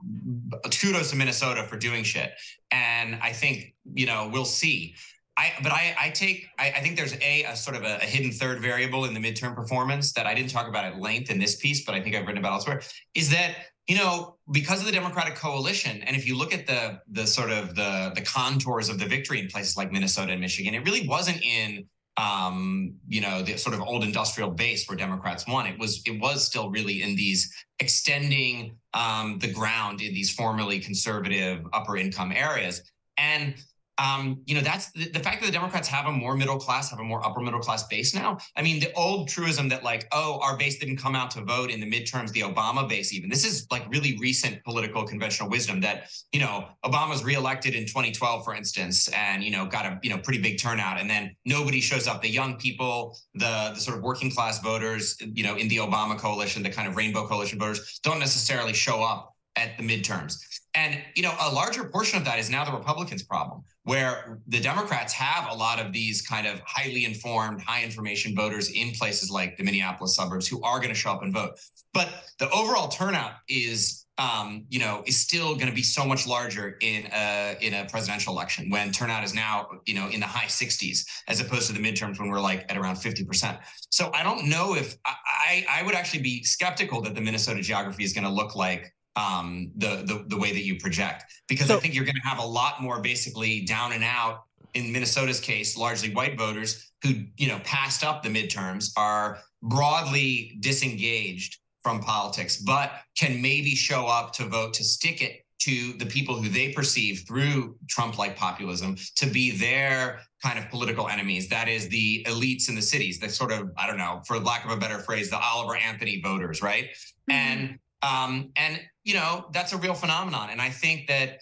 [0.63, 2.31] kudos to Minnesota for doing shit.
[2.71, 4.95] And I think, you know, we'll see.
[5.37, 8.05] I, but I, I take, I, I think there's a, a sort of a, a,
[8.05, 11.39] hidden third variable in the midterm performance that I didn't talk about at length in
[11.39, 12.81] this piece, but I think I've written about elsewhere,
[13.15, 13.55] is that
[13.88, 17.51] you know because of the democratic coalition and if you look at the the sort
[17.51, 21.07] of the the contours of the victory in places like minnesota and michigan it really
[21.07, 21.86] wasn't in
[22.17, 25.67] um, you know, the sort of old industrial base where Democrats won.
[25.67, 30.79] It was it was still really in these extending um, the ground in these formerly
[30.79, 32.81] conservative upper income areas.
[33.17, 33.55] And
[33.97, 36.89] um, you know, that's the, the, fact that the Democrats have a more middle class,
[36.89, 38.37] have a more upper middle class base now.
[38.55, 41.69] I mean, the old truism that like, oh, our base didn't come out to vote
[41.71, 45.79] in the midterms, the Obama base, even this is like really recent political conventional wisdom
[45.81, 50.09] that, you know, Obama's reelected in 2012, for instance, and, you know, got a, you
[50.09, 50.99] know, pretty big turnout.
[50.99, 52.21] And then nobody shows up.
[52.21, 56.17] The young people, the, the sort of working class voters, you know, in the Obama
[56.17, 60.37] coalition, the kind of rainbow coalition voters don't necessarily show up at the midterms.
[60.75, 64.59] And you know, a larger portion of that is now the Republicans' problem, where the
[64.59, 69.31] Democrats have a lot of these kind of highly informed, high information voters in places
[69.31, 71.51] like the Minneapolis suburbs who are going to show up and vote.
[71.93, 76.25] But the overall turnout is um, you know, is still going to be so much
[76.25, 80.25] larger in a in a presidential election when turnout is now, you know, in the
[80.25, 83.59] high 60s as opposed to the midterms when we're like at around 50%.
[83.89, 88.03] So I don't know if I I would actually be skeptical that the Minnesota geography
[88.03, 91.78] is going to look like um, the, the the way that you project because so,
[91.78, 94.43] I think you're going to have a lot more basically down and out
[94.74, 100.57] in Minnesota's case, largely white voters who you know passed up the midterms are broadly
[100.59, 106.05] disengaged from politics, but can maybe show up to vote to stick it to the
[106.05, 111.47] people who they perceive through Trump like populism to be their kind of political enemies.
[111.49, 114.66] That is the elites in the cities, the sort of, I don't know, for lack
[114.66, 116.86] of a better phrase, the Oliver Anthony voters, right?
[116.86, 117.32] Mm-hmm.
[117.32, 120.49] And um, and you know, that's a real phenomenon.
[120.51, 121.39] And I think that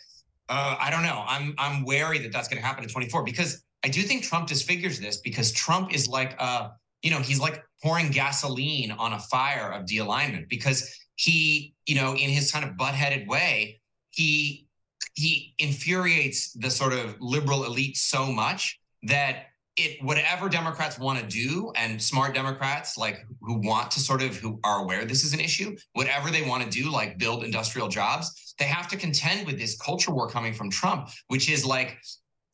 [0.49, 1.23] uh, I don't know.
[1.27, 4.47] I'm I'm wary that that's going to happen in 24 because I do think Trump
[4.47, 9.19] disfigures this because Trump is like a you know, he's like pouring gasoline on a
[9.19, 14.67] fire of de-alignment because he, you know, in his kind of butt-headed way, he
[15.15, 21.25] he infuriates the sort of liberal elite so much that it whatever democrats want to
[21.25, 25.33] do and smart democrats like who want to sort of who are aware this is
[25.33, 29.47] an issue whatever they want to do like build industrial jobs they have to contend
[29.47, 31.97] with this culture war coming from trump which is like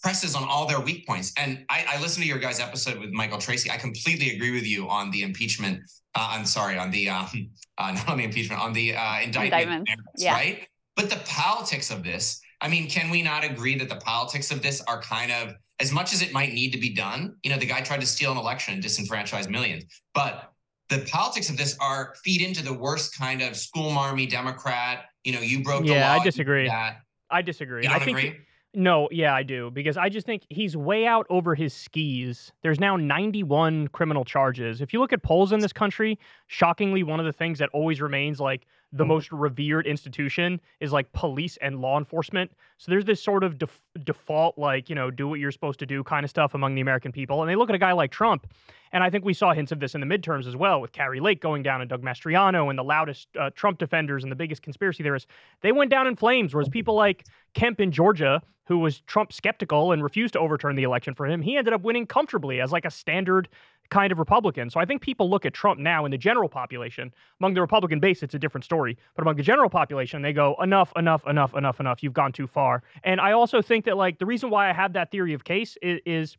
[0.02, 1.34] presses on all their weak points.
[1.38, 3.70] And I, I listened to your guys' episode with Michael Tracey.
[3.70, 5.82] I completely agree with you on the impeachment.
[6.16, 7.28] Uh, I'm sorry, on the um,
[7.78, 10.34] uh, not on the impeachment, on the uh, indictment, merits, yeah.
[10.34, 10.68] right?
[10.96, 12.42] But the politics of this.
[12.62, 15.92] I mean, can we not agree that the politics of this are kind of as
[15.92, 17.36] much as it might need to be done?
[17.44, 20.52] You know, the guy tried to steal an election and disenfranchise millions, but
[20.90, 25.06] the politics of this are feed into the worst kind of school marmy Democrat.
[25.24, 26.16] You know, you broke yeah, the law.
[26.16, 26.70] Yeah, I disagree.
[26.70, 27.84] I disagree.
[27.84, 28.38] You don't I think agree?
[28.76, 32.52] No, yeah, I do because I just think he's way out over his skis.
[32.62, 34.80] There's now 91 criminal charges.
[34.80, 38.00] If you look at polls in this country, shockingly, one of the things that always
[38.00, 39.14] remains like the mm-hmm.
[39.14, 42.52] most revered institution is like police and law enforcement.
[42.78, 45.88] So there's this sort of def- default, like, you know, do what you're supposed to
[45.88, 47.42] do kind of stuff among the American people.
[47.42, 48.48] And they look at a guy like Trump,
[48.92, 51.20] and I think we saw hints of this in the midterms as well with Kari
[51.20, 54.62] Lake going down and Doug Mastriano and the loudest uh, Trump defenders and the biggest
[54.62, 55.30] conspiracy theorists.
[55.62, 59.92] They went down in flames, whereas people like Kemp in Georgia, who was Trump skeptical
[59.92, 62.86] and refused to overturn the election for him, he ended up winning comfortably as like
[62.86, 63.50] a standard
[63.90, 64.70] kind of Republican.
[64.70, 67.12] So I think people look at Trump now in the general population.
[67.40, 68.98] Among the Republican base, it's a different story.
[69.16, 72.04] But among the general population, they go, enough, enough, enough, enough, enough.
[72.04, 72.84] You've gone too far.
[73.04, 75.78] And I also think that, like, the reason why I have that theory of case
[75.82, 76.38] is, is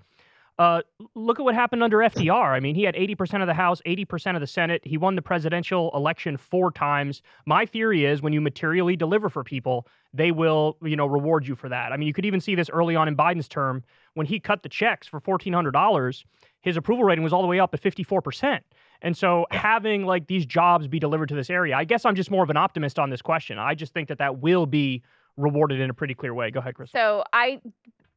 [0.60, 0.82] uh,
[1.14, 2.52] look at what happened under FDR.
[2.52, 4.82] I mean, he had 80% of the House, 80% of the Senate.
[4.84, 7.22] He won the presidential election four times.
[7.46, 11.54] My theory is when you materially deliver for people, they will, you know, reward you
[11.54, 11.92] for that.
[11.92, 13.82] I mean, you could even see this early on in Biden's term
[14.12, 16.24] when he cut the checks for $1,400.
[16.60, 18.60] His approval rating was all the way up at 54%.
[19.00, 22.30] And so having like these jobs be delivered to this area, I guess I'm just
[22.30, 23.58] more of an optimist on this question.
[23.58, 25.02] I just think that that will be
[25.38, 26.50] rewarded in a pretty clear way.
[26.50, 26.90] Go ahead, Chris.
[26.90, 27.62] So I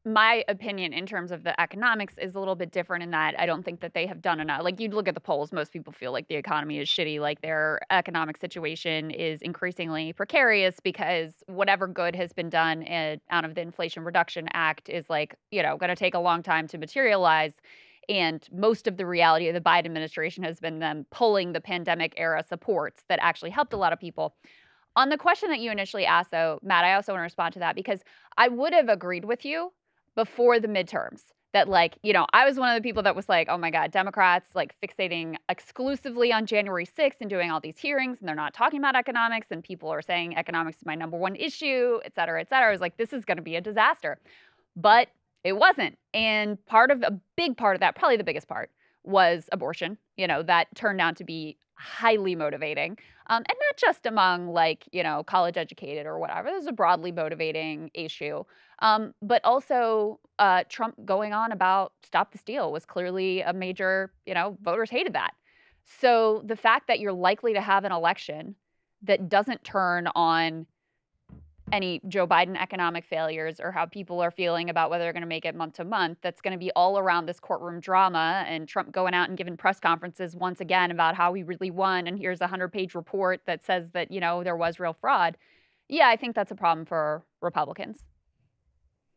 [0.05, 3.45] my opinion in terms of the economics is a little bit different in that I
[3.45, 4.61] don't think that they have done enough.
[4.61, 7.41] Like you'd look at the polls, most people feel like the economy is shitty, like
[7.41, 13.55] their economic situation is increasingly precarious because whatever good has been done in, out of
[13.55, 16.77] the Inflation Reduction Act is like, you know, going to take a long time to
[16.77, 17.53] materialize.
[18.09, 22.13] And most of the reality of the Biden administration has been them pulling the pandemic
[22.17, 24.35] era supports that actually helped a lot of people.
[24.97, 27.59] On the question that you initially asked, though, Matt, I also want to respond to
[27.59, 28.01] that because
[28.37, 29.71] I would have agreed with you
[30.16, 33.30] before the midterms that like you know i was one of the people that was
[33.30, 37.78] like oh my god democrats like fixating exclusively on january 6th and doing all these
[37.78, 41.18] hearings and they're not talking about economics and people are saying economics is my number
[41.18, 42.68] one issue et cetera et cetera.
[42.68, 44.18] I was like this is going to be a disaster.
[44.76, 45.09] But
[45.43, 45.97] it wasn't.
[46.14, 48.72] And part of a big part of that probably the biggest part
[49.03, 52.97] was abortion you know that turned out to be highly motivating
[53.28, 56.71] um, and not just among like you know college educated or whatever this is a
[56.74, 58.43] broadly motivating issue
[58.80, 64.11] um, but also uh, trump going on about stop the steal was clearly a major
[64.26, 65.34] you know voters hated that.
[65.86, 68.55] So the fact that you're likely to have an election
[69.01, 70.65] that doesn't turn on
[71.72, 75.28] any Joe Biden economic failures or how people are feeling about whether they're going to
[75.28, 76.18] make it month to month.
[76.22, 79.57] That's going to be all around this courtroom drama and Trump going out and giving
[79.57, 82.07] press conferences once again about how he really won.
[82.07, 85.38] And here's a 100 page report that says that, you know, there was real fraud.
[85.89, 88.03] Yeah, I think that's a problem for Republicans.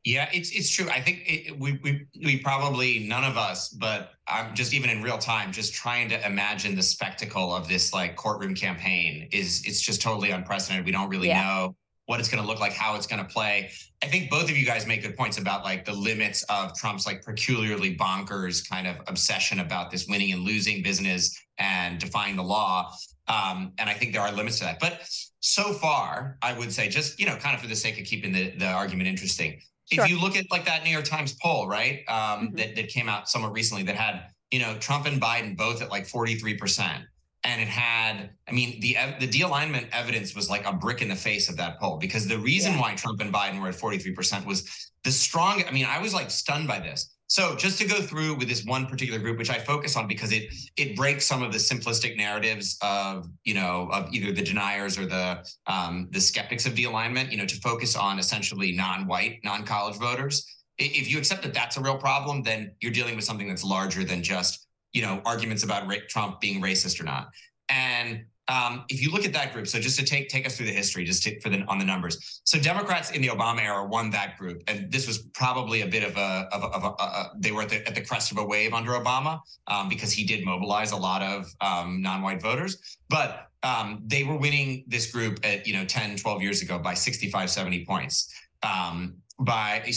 [0.05, 0.89] Yeah, it's it's true.
[0.89, 5.03] I think it, we we we probably none of us, but I'm just even in
[5.03, 9.81] real time, just trying to imagine the spectacle of this like courtroom campaign is it's
[9.81, 10.87] just totally unprecedented.
[10.87, 11.43] We don't really yeah.
[11.43, 11.77] know
[12.07, 13.71] what it's going to look like, how it's going to play.
[14.03, 17.07] I think both of you guys make good points about like the limits of Trump's
[17.07, 22.45] like peculiarly bonkers kind of obsession about this winning and losing business and defying the
[22.45, 22.93] law.
[23.29, 24.79] Um, and I think there are limits to that.
[24.79, 25.01] But
[25.41, 28.33] so far, I would say, just you know, kind of for the sake of keeping
[28.33, 29.61] the, the argument interesting,
[29.93, 30.05] Sure.
[30.05, 32.57] If you look at like that New York Times poll, right, um, mm-hmm.
[32.57, 35.91] that, that came out somewhat recently that had, you know, Trump and Biden both at
[35.91, 37.05] like 43%.
[37.47, 41.17] And it had, I mean, the the de-alignment evidence was like a brick in the
[41.17, 42.81] face of that poll because the reason yeah.
[42.81, 46.31] why Trump and Biden were at 43% was the strong, I mean, I was like
[46.31, 47.17] stunned by this.
[47.29, 50.33] So just to go through with this one particular group, which I focus on because
[50.33, 54.97] it it breaks some of the simplistic narratives of you know of either the deniers
[54.97, 57.33] or the um, the skeptics of de-alignment.
[57.33, 60.47] You know, to focus on essentially non-white, non-college voters.
[60.79, 64.05] If you accept that that's a real problem, then you're dealing with something that's larger
[64.05, 67.29] than just you know arguments about Trump being racist or not.
[67.69, 70.67] And um, if you look at that group, so just to take take us through
[70.67, 72.41] the history, just to, for the on the numbers.
[72.45, 76.05] So Democrats in the Obama era won that group, and this was probably a bit
[76.05, 78.39] of a of a, of a, a they were at the, at the crest of
[78.39, 82.99] a wave under Obama um, because he did mobilize a lot of um, non-white voters,
[83.09, 86.95] but um, they were winning this group at you know 10, 12 years ago by
[86.95, 88.33] 65, 70 points.
[88.63, 89.91] Um, by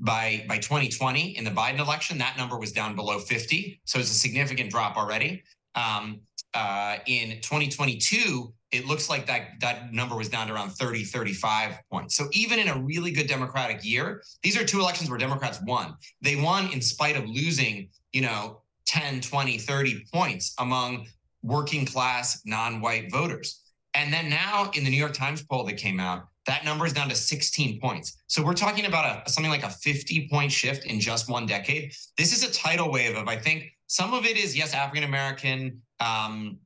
[0.00, 4.10] by by 2020 in the Biden election, that number was down below 50, so it's
[4.10, 5.42] a significant drop already.
[5.74, 6.20] Um,
[6.54, 11.78] uh, in 2022, it looks like that that number was down to around 30, 35
[11.90, 12.16] points.
[12.16, 15.94] So even in a really good Democratic year, these are two elections where Democrats won.
[16.22, 21.06] They won in spite of losing, you know, 10, 20, 30 points among
[21.42, 23.62] working class non-white voters.
[23.94, 26.92] And then now in the New York Times poll that came out, that number is
[26.92, 28.22] down to 16 points.
[28.26, 31.92] So we're talking about a something like a 50 point shift in just one decade.
[32.16, 35.82] This is a tidal wave of I think some of it is yes African American
[36.00, 36.58] um,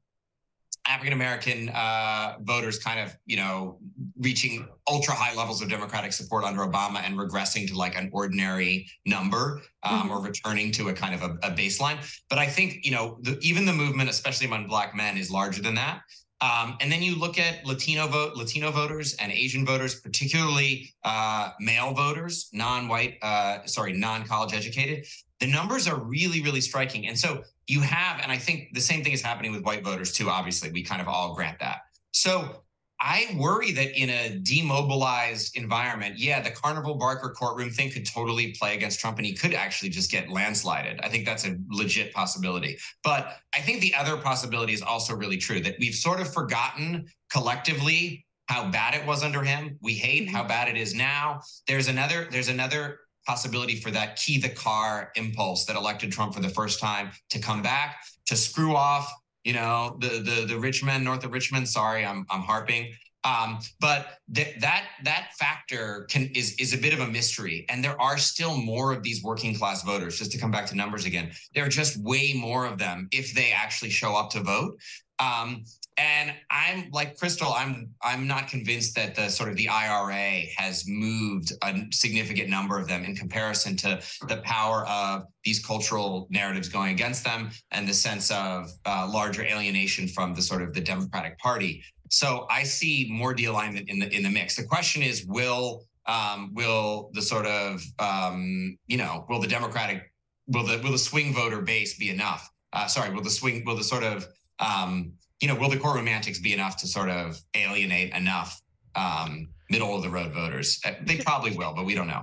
[0.86, 3.78] African American uh, voters kind of, you know,
[4.18, 8.88] reaching ultra high levels of Democratic support under Obama and regressing to like an ordinary
[9.06, 10.10] number um, mm-hmm.
[10.10, 11.98] or returning to a kind of a, a baseline.
[12.28, 15.62] But I think, you know, the, even the movement, especially among Black men, is larger
[15.62, 16.00] than that.
[16.40, 21.50] Um, and then you look at Latino vote, Latino voters and Asian voters, particularly uh,
[21.60, 25.06] male voters, non-white, uh, sorry, non-college educated.
[25.40, 27.08] The numbers are really, really striking.
[27.08, 30.12] And so you have, and I think the same thing is happening with white voters
[30.12, 30.30] too.
[30.30, 31.82] Obviously, we kind of all grant that.
[32.12, 32.62] So
[33.00, 38.52] I worry that in a demobilized environment, yeah, the Carnival Barker courtroom thing could totally
[38.52, 41.00] play against Trump and he could actually just get landslided.
[41.02, 42.76] I think that's a legit possibility.
[43.02, 47.06] But I think the other possibility is also really true that we've sort of forgotten
[47.32, 49.78] collectively how bad it was under him.
[49.80, 50.48] We hate how mm-hmm.
[50.48, 51.40] bad it is now.
[51.66, 56.40] There's another there's another possibility for that key the car impulse that elected Trump for
[56.40, 59.10] the first time to come back, to screw off
[59.44, 61.68] you know, the the the rich men north of Richmond.
[61.68, 62.92] Sorry, I'm I'm harping.
[63.22, 67.84] Um, but th- that that factor can is is a bit of a mystery, and
[67.84, 70.18] there are still more of these working class voters.
[70.18, 73.34] Just to come back to numbers again, there are just way more of them if
[73.34, 74.78] they actually show up to vote.
[75.18, 75.64] Um,
[76.00, 80.84] and I'm like Krystal, I'm I'm not convinced that the sort of the IRA has
[80.88, 86.70] moved a significant number of them in comparison to the power of these cultural narratives
[86.70, 90.80] going against them and the sense of uh, larger alienation from the sort of the
[90.80, 91.82] Democratic Party.
[92.08, 94.56] So I see more de-alignment in the in the mix.
[94.56, 100.10] The question is, will um, will the sort of um, you know will the Democratic
[100.46, 102.50] will the will the swing voter base be enough?
[102.72, 104.26] Uh, sorry, will the swing will the sort of
[104.60, 108.60] um, you know, will the core romantics be enough to sort of alienate enough
[108.94, 110.80] um, middle of the road voters?
[110.84, 112.22] Uh, they probably will, but we don't know.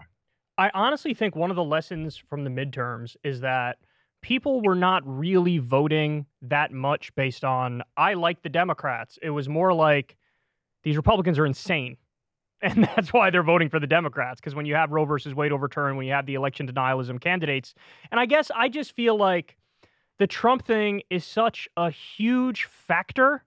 [0.58, 3.78] I honestly think one of the lessons from the midterms is that
[4.22, 9.18] people were not really voting that much based on I like the Democrats.
[9.22, 10.18] It was more like
[10.84, 11.98] these Republicans are insane.
[12.60, 14.40] And that's why they're voting for the Democrats.
[14.40, 17.76] Because when you have Roe versus Wade overturned, when you have the election denialism candidates,
[18.10, 19.56] and I guess I just feel like
[20.20, 23.44] the Trump thing is such a huge factor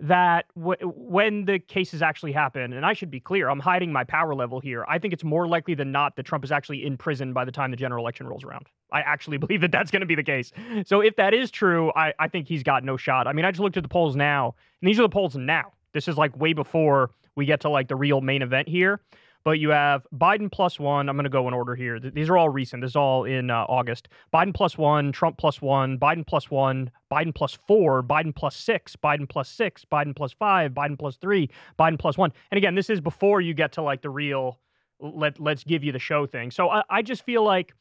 [0.00, 4.04] that w- when the cases actually happen, and I should be clear, I'm hiding my
[4.04, 4.84] power level here.
[4.88, 7.52] I think it's more likely than not that Trump is actually in prison by the
[7.52, 8.66] time the general election rolls around.
[8.92, 10.52] I actually believe that that's going to be the case.
[10.84, 13.26] So if that is true, I, I think he's got no shot.
[13.26, 15.72] I mean, I just looked at the polls now, and these are the polls now.
[15.92, 19.00] This is like way before we get to like the real main event here.
[19.44, 21.08] But you have Biden plus one.
[21.08, 22.00] I'm going to go in order here.
[22.00, 22.80] These are all recent.
[22.80, 24.08] This is all in uh, August.
[24.32, 28.96] Biden plus one, Trump plus one, Biden plus one, Biden plus four, Biden plus six,
[28.96, 32.32] Biden plus six, Biden plus five, Biden plus three, Biden plus one.
[32.50, 34.58] And again, this is before you get to like the real
[35.00, 36.50] let let's give you the show thing.
[36.50, 37.74] So I, I just feel like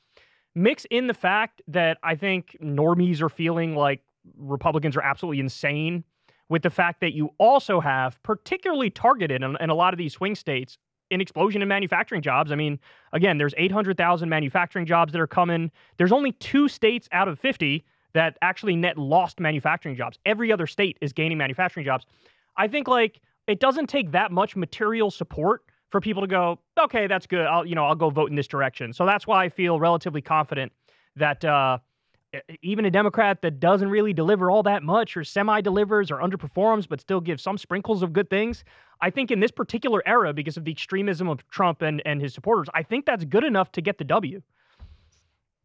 [0.56, 4.02] mix in the fact that I think normies are feeling like
[4.38, 6.04] Republicans are absolutely insane
[6.50, 10.14] with the fact that you also have particularly targeted in, in a lot of these
[10.14, 10.78] swing states
[11.12, 12.52] an explosion in manufacturing jobs.
[12.52, 12.80] I mean,
[13.12, 15.72] again, there's 800,000 manufacturing jobs that are coming.
[15.98, 17.84] There's only two states out of 50
[18.14, 20.18] that actually net lost manufacturing jobs.
[20.26, 22.06] Every other state is gaining manufacturing jobs.
[22.58, 27.08] I think like it doesn't take that much material support for people to go, okay,
[27.08, 27.46] that's good.
[27.46, 28.94] I'll you know I'll go vote in this direction.
[28.94, 30.72] So that's why I feel relatively confident
[31.16, 31.80] that uh,
[32.62, 36.88] even a Democrat that doesn't really deliver all that much or semi delivers or underperforms,
[36.88, 38.64] but still gives some sprinkles of good things.
[39.02, 42.34] I think in this particular era, because of the extremism of Trump and, and his
[42.34, 44.42] supporters, I think that's good enough to get the W.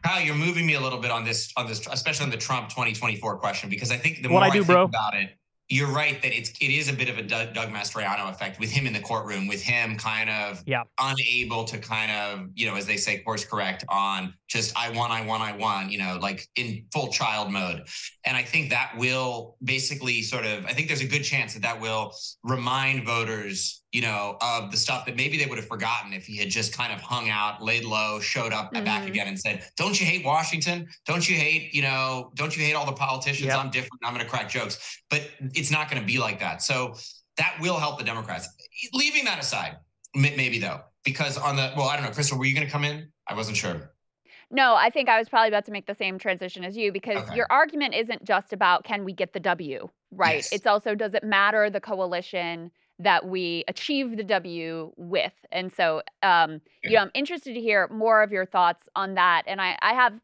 [0.04, 2.68] Kyle, you're moving me a little bit on this, on this, especially on the Trump
[2.68, 4.82] 2024 question, because I think the what more I do, I think bro.
[4.84, 5.30] about it,
[5.68, 8.70] you're right that it's it is a bit of a Doug, Doug Mastriano effect with
[8.70, 10.84] him in the courtroom, with him kind of yeah.
[10.98, 15.10] unable to kind of you know as they say course correct on just I won,
[15.10, 17.86] I won, I won, you know, like in full child mode.
[18.24, 21.62] And I think that will basically sort of I think there's a good chance that
[21.62, 26.12] that will remind voters you know, of the stuff that maybe they would have forgotten
[26.12, 28.84] if he had just kind of hung out, laid low, showed up mm-hmm.
[28.84, 30.86] back again and said, Don't you hate Washington?
[31.06, 33.46] Don't you hate, you know, don't you hate all the politicians?
[33.46, 33.58] Yep.
[33.58, 34.00] I'm different.
[34.04, 35.00] I'm going to crack jokes.
[35.08, 36.62] But it's not going to be like that.
[36.62, 36.94] So
[37.38, 38.48] that will help the Democrats.
[38.92, 39.76] Leaving that aside,
[40.14, 42.84] maybe though, because on the, well, I don't know, Krystal, were you going to come
[42.84, 43.08] in?
[43.26, 43.92] I wasn't sure.
[44.50, 47.18] No, I think I was probably about to make the same transition as you because
[47.18, 47.36] Okay.
[47.36, 50.36] your argument isn't just about can we get the W, right?
[50.36, 50.52] Yes.
[50.52, 55.32] It's also does it matter the coalition that we achieve the W with?
[55.52, 59.42] And so, um, you know, I'm interested to hear more of your thoughts on that.
[59.46, 60.14] And I, I have,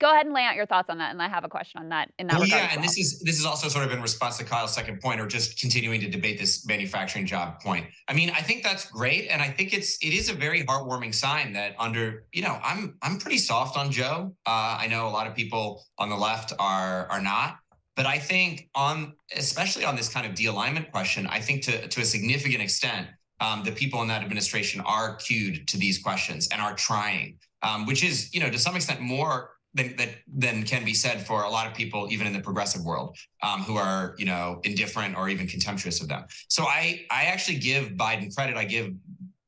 [0.00, 1.10] go ahead and lay out your thoughts on that.
[1.12, 2.62] And I have a question on that in that Well, regard.
[2.62, 2.88] yeah, and well.
[2.88, 5.60] this is this is also sort of in response to Kyle's second point, or just
[5.60, 7.86] continuing to debate this manufacturing job point.
[8.08, 11.14] I mean, I think that's great, and I think it's it is a very heartwarming
[11.14, 14.34] sign that under you know I'm I'm pretty soft on Joe.
[14.46, 17.58] Uh, I know a lot of people on the left are are not,
[17.96, 22.00] but I think on especially on this kind of de-alignment question, I think to to
[22.00, 23.08] a significant extent,
[23.40, 27.86] um, the people in that administration are cued to these questions and are trying, um,
[27.86, 31.42] which is you know to some extent more than, that than can be said for
[31.42, 35.16] a lot of people, even in the progressive world, um, who are you know indifferent
[35.16, 36.24] or even contemptuous of them.
[36.48, 38.56] So I I actually give Biden credit.
[38.56, 38.94] I give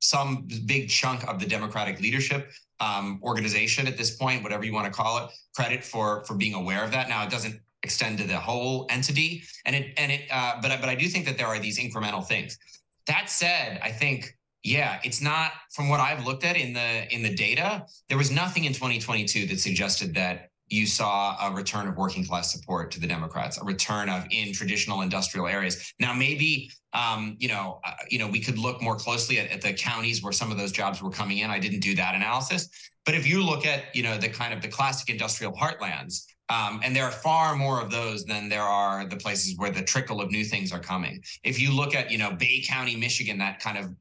[0.00, 4.84] some big chunk of the Democratic leadership um, organization at this point, whatever you want
[4.84, 7.08] to call it, credit for for being aware of that.
[7.08, 10.22] Now it doesn't extend to the whole entity, and it and it.
[10.30, 12.58] Uh, but but I do think that there are these incremental things.
[13.06, 17.22] That said, I think yeah, it's not from what I've looked at in the in
[17.22, 17.86] the data.
[18.08, 22.50] There was nothing in 2022 that suggested that you saw a return of working class
[22.50, 25.92] support to the Democrats, a return of in traditional industrial areas.
[26.00, 29.60] Now, maybe um, you know, uh, you know, we could look more closely at, at
[29.60, 31.50] the counties where some of those jobs were coming in.
[31.50, 32.70] I didn't do that analysis,
[33.04, 36.80] but if you look at you know the kind of the classic industrial heartlands, um,
[36.84, 40.20] and there are far more of those than there are the places where the trickle
[40.20, 41.22] of new things are coming.
[41.42, 43.94] If you look at, you know, Bay County, Michigan, that kind of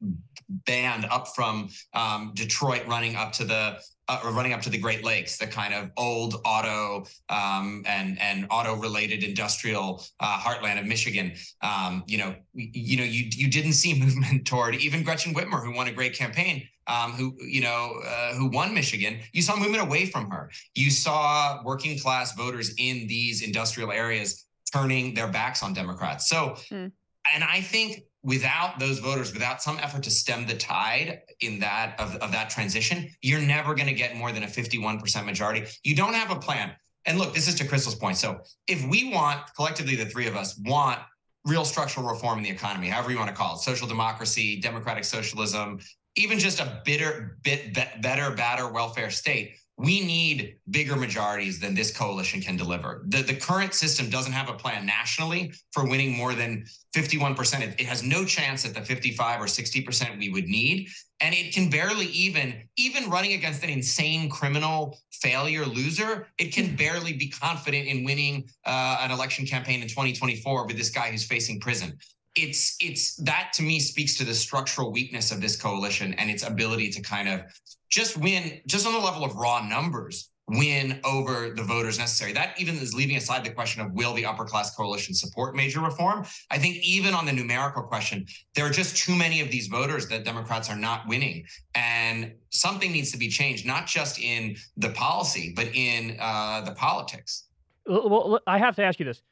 [0.66, 5.02] band up from um, Detroit running up to the uh, running up to the Great
[5.02, 10.84] Lakes, the kind of old auto um, and and auto related industrial uh, heartland of
[10.84, 11.32] Michigan.
[11.62, 15.74] Um, you know, you know, you you didn't see movement toward even Gretchen Whitmer, who
[15.74, 19.18] won a great campaign, um, who you know uh, who won Michigan.
[19.32, 20.50] You saw movement away from her.
[20.74, 26.28] You saw working class voters in these industrial areas turning their backs on Democrats.
[26.28, 26.86] So, Hmm.
[27.34, 31.94] and I think without those voters, without some effort to stem the tide in that
[32.00, 35.66] of, of that transition, you're never going to get more than a 51% majority.
[35.84, 36.72] You don't have a plan.
[37.06, 38.16] And look, this is to Krystal's point.
[38.16, 41.00] So if we want collectively, the three of us want
[41.44, 45.04] real structural reform in the economy, however you want to call it, social democracy, democratic
[45.04, 45.78] socialism,
[46.16, 49.56] even just a bitter bit be- better, badder welfare state.
[49.76, 53.02] We need bigger majorities than this coalition can deliver.
[53.08, 57.60] The, the current system doesn't have a plan nationally for winning more than 51%.
[57.60, 60.88] It, it has no chance at the 55 or 60% we would need.
[61.20, 66.76] And it can barely even, even running against an insane criminal failure loser, it can
[66.76, 71.24] barely be confident in winning uh, an election campaign in 2024 with this guy who's
[71.24, 71.98] facing prison
[72.36, 76.42] it's it's that to me speaks to the structural weakness of this coalition and its
[76.42, 77.42] ability to kind of
[77.90, 82.32] just win just on the level of raw numbers win over the voters necessary.
[82.32, 85.80] That even is leaving aside the question of will the upper class coalition support major
[85.80, 86.26] reform.
[86.50, 90.06] I think even on the numerical question there are just too many of these voters
[90.08, 91.46] that democrats are not winning.
[91.74, 96.72] And something needs to be changed not just in the policy but in uh, the
[96.72, 97.44] politics.
[97.86, 99.22] Well, i have to ask you this.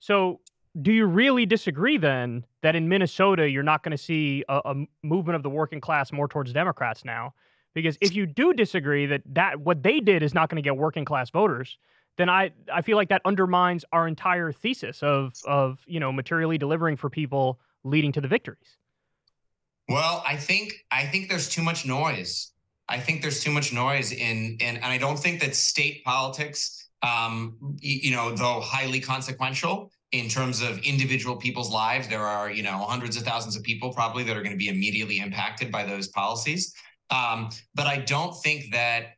[0.00, 0.40] So
[0.80, 4.74] do you really disagree then that in Minnesota you're not going to see a, a
[5.02, 7.34] movement of the working class more towards Democrats now?
[7.74, 10.76] Because if you do disagree that that what they did is not going to get
[10.76, 11.78] working class voters,
[12.16, 16.58] then I I feel like that undermines our entire thesis of of you know materially
[16.58, 18.76] delivering for people leading to the victories.
[19.88, 22.52] Well, I think I think there's too much noise.
[22.88, 26.88] I think there's too much noise in in and I don't think that state politics
[27.02, 32.62] um you know though highly consequential in terms of individual people's lives there are you
[32.62, 35.84] know hundreds of thousands of people probably that are going to be immediately impacted by
[35.84, 36.74] those policies
[37.10, 39.14] um, but i don't think that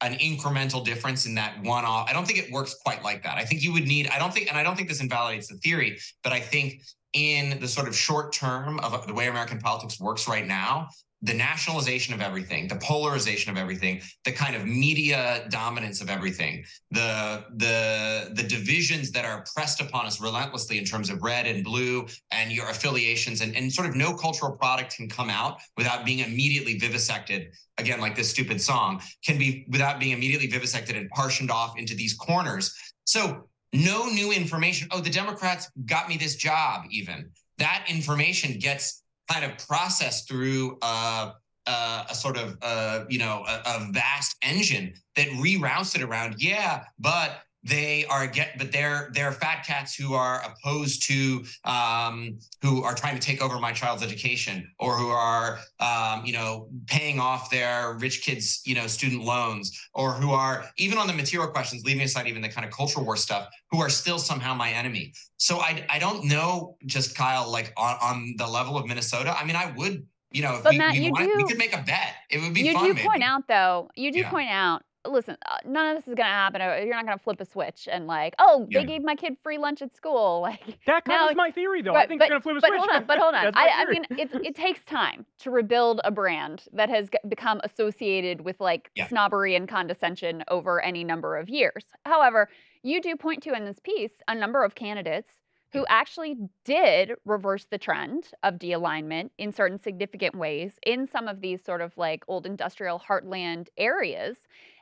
[0.00, 2.08] an incremental difference in that one off.
[2.08, 3.36] I don't think it works quite like that.
[3.36, 5.56] I think you would need, I don't think, and I don't think this invalidates the
[5.56, 6.82] theory, but I think
[7.14, 10.88] in the sort of short term of the way American politics works right now,
[11.22, 16.64] the nationalization of everything, the polarization of everything, the kind of media dominance of everything,
[16.92, 21.64] the the the divisions that are pressed upon us relentlessly in terms of red and
[21.64, 26.04] blue and your affiliations and, and sort of no cultural product can come out without
[26.04, 31.10] being immediately vivisected again like this stupid song can be without being immediately vivisected and
[31.10, 32.74] partitioned off into these corners.
[33.04, 34.88] So no new information.
[34.92, 37.30] Oh, the Democrats got me this job even.
[37.58, 41.32] That information gets kind of processed through uh,
[41.66, 46.36] uh, a sort of uh, you know a, a, vast engine that reroutes it around.
[46.38, 52.38] Yeah, but they are get but they're they're fat cats who are opposed to um,
[52.62, 56.68] who are trying to take over my child's education or who are um, you know
[56.86, 61.12] paying off their rich kids you know student loans or who are even on the
[61.12, 64.54] material questions leaving aside even the kind of cultural war stuff who are still somehow
[64.54, 68.86] my enemy so i i don't know just kyle like on, on the level of
[68.86, 71.36] minnesota i mean i would you know, if but we, Matt, we, you wanted, do,
[71.38, 72.14] we could make a bet.
[72.30, 72.88] It would be you fun.
[72.88, 73.08] do maybe.
[73.08, 74.30] point out though you do Yeah.
[74.30, 77.16] point out listen uh, none of this is going to happen Uh, you're not going
[77.18, 78.80] to flip a switch and like oh Yeah.
[78.80, 81.50] they gave my kid free lunch at school like That kind No, of is my
[81.50, 81.96] theory, though.
[81.96, 82.76] I think but, they're going to flip a but switch.
[82.76, 83.48] hold on, but hold on.
[83.54, 88.42] I, I mean, it, it takes time to rebuild a brand that has become associated
[88.42, 89.08] with like Yeah.
[89.08, 91.84] snobbery and condescension over any number of years.
[92.04, 92.48] However,
[92.82, 95.32] you do point to in this piece a number of candidates
[95.72, 101.40] who actually did reverse the trend of de-alignment in certain significant ways in some of
[101.42, 104.38] these sort of like old industrial heartland areas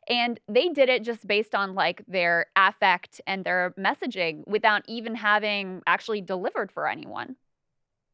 [0.08, 5.14] and they did it just based on like their affect and their messaging without even
[5.14, 7.36] having actually delivered for anyone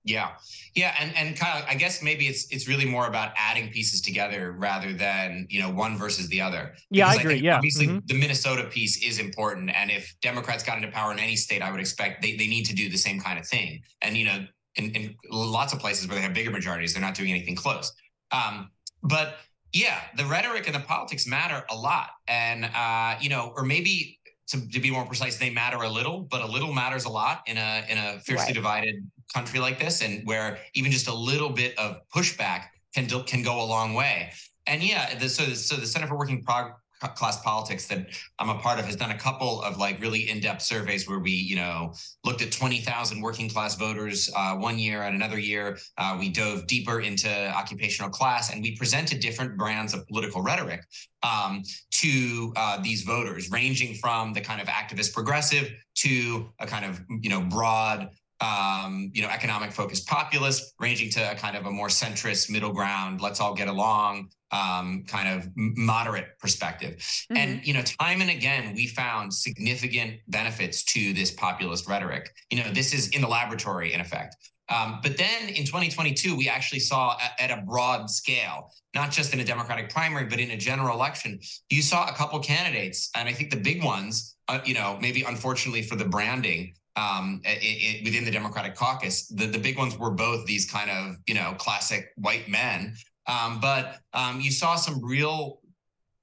[0.04, 0.30] Yeah,
[0.74, 4.50] yeah, and and Kyle, I guess maybe it's it's really more about adding pieces together
[4.50, 6.74] rather than you know one versus the other.
[6.90, 8.06] Yeah, I agree, think yeah, obviously mhm.
[8.08, 11.70] the Minnesota piece is important, and if Democrats got into power in any state, I
[11.70, 13.80] would expect they they need to do the same kind of thing.
[14.02, 17.14] And you know, in, in lots of places where they have bigger majorities, they're not
[17.14, 17.92] doing anything close.
[18.32, 18.70] Um,
[19.02, 19.36] but
[19.72, 24.18] yeah, the rhetoric and the politics matter a lot, and uh, you know, or maybe.
[24.48, 27.42] To, to be more precise, they matter a little, but a little matters a lot
[27.46, 28.54] in a in a fiercely Right.
[28.54, 28.96] divided
[29.32, 32.64] country like this, and where even just a little bit of pushback
[32.94, 34.30] can do, can go a long way.
[34.66, 36.74] And yeah, the, so the, so the Center for Working Prog-
[37.08, 38.06] Class Politics that
[38.38, 41.30] I'm a part of has done a couple of like really in-depth surveys where we
[41.30, 41.92] you know
[42.24, 45.78] looked at 20,000 working class voters uh, one year, and another year.
[45.98, 50.82] Uh, we dove deeper into occupational class, and we presented different brands of political rhetoric
[51.22, 56.84] um, to uh, these voters, ranging from the kind of activist progressive to a kind
[56.84, 58.10] of you know broad
[58.42, 62.72] um, you know, economic focused populist, ranging to a kind of a more centrist, middle
[62.72, 66.96] ground, let's all get along, um, kind of moderate perspective.
[66.96, 67.36] Mm-hmm.
[67.36, 72.34] And you know, time and again, we found significant benefits to this populist rhetoric.
[72.50, 74.36] You know, this is in the laboratory, in effect.
[74.68, 79.32] Um, but then in 2022, we actually saw a- at a broad scale, not just
[79.34, 83.28] in a Democratic primary, but in a general election, you saw a couple candidates, and
[83.28, 87.50] I think the big ones, uh, you know, maybe unfortunately for the branding, um, i
[87.50, 91.34] i within the Democratic caucus, the, the big ones were both these kind of, you
[91.34, 92.94] know, classic white men.
[93.26, 95.60] Um, but um, you saw some real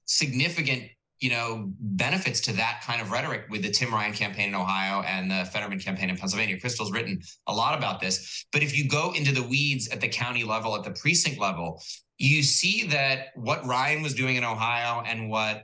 [0.05, 0.83] significant,
[1.19, 5.01] you know, benefits to that kind of rhetoric with the Tim Ryan campaign in Ohio
[5.01, 6.59] and the Fetterman campaign in Pennsylvania.
[6.59, 8.45] Krystal's written a lot about this.
[8.51, 11.81] But if you go into the weeds at the county level, at the precinct level,
[12.17, 15.63] you see that what Ryan was doing in Ohio and what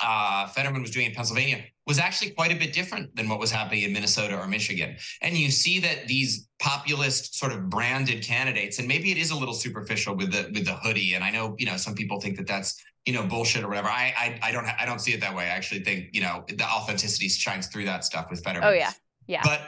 [0.00, 3.50] uh, Fetterman was doing in Pennsylvania was actually quite a bit different than what was
[3.50, 4.96] happening in Minnesota or Michigan.
[5.22, 9.36] And you see that these populist sort of branded candidates, and maybe it is a
[9.36, 11.14] little superficial with the with the hoodie.
[11.14, 13.88] And I know you know some people think that that's you know bullshit or whatever.
[13.88, 15.44] I I, I don't I don't see it that way.
[15.44, 18.68] I actually think you know the authenticity shines through that stuff with Fetterman.
[18.68, 18.90] oh yeah
[19.28, 19.60] yeah But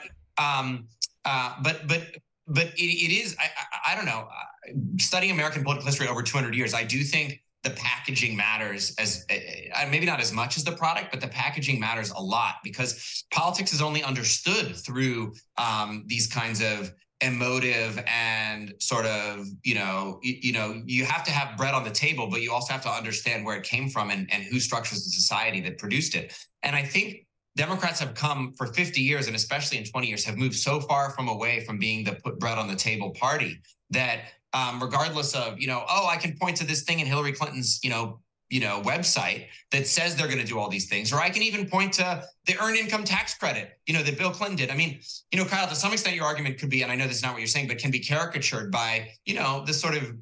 [0.43, 0.87] um
[1.25, 2.17] uh but but
[2.47, 6.21] but it, it is I, I I don't know uh, studying American political history over
[6.21, 6.73] 200 years.
[6.73, 11.11] I do think the packaging matters as uh, maybe not as much as the product,
[11.11, 16.61] but the packaging matters a lot because politics is only understood through um, these kinds
[16.61, 21.73] of emotive and sort of you know you, you, know you have to have bread
[21.73, 24.43] on the table but you also have to understand where it came from and, and
[24.43, 26.33] who structures the society that produced it.
[26.63, 27.25] And i think
[27.57, 31.09] democrats have come for 50 years and especially in 20 years have moved so far
[31.09, 33.59] from away from being the put bread on the table party
[33.91, 34.21] that
[34.53, 37.79] um, regardless of you know oh i can point to this thing in hillary clinton's
[37.83, 38.19] you know
[38.49, 41.43] you know website that says they're going to do all these things or i can
[41.43, 44.71] even point to the earned income tax credit you know that bill clinton did.
[44.71, 44.99] I mean
[45.31, 47.23] you know kyle to some extent your argument could be and i know this is
[47.23, 50.15] not what you're saying but can be caricatured by you know this sort of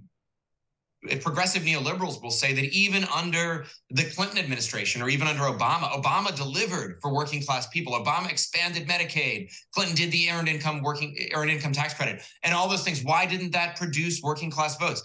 [1.15, 6.35] progressive neoliberals will say that even under the Clinton administration or even under Obama, Obama
[6.35, 7.93] delivered for working class people.
[7.93, 9.51] Obama expanded Medicaid.
[9.71, 13.03] Clinton did the earned income working earned income tax credit and all those things.
[13.03, 15.03] Why didn't that produce working class votes?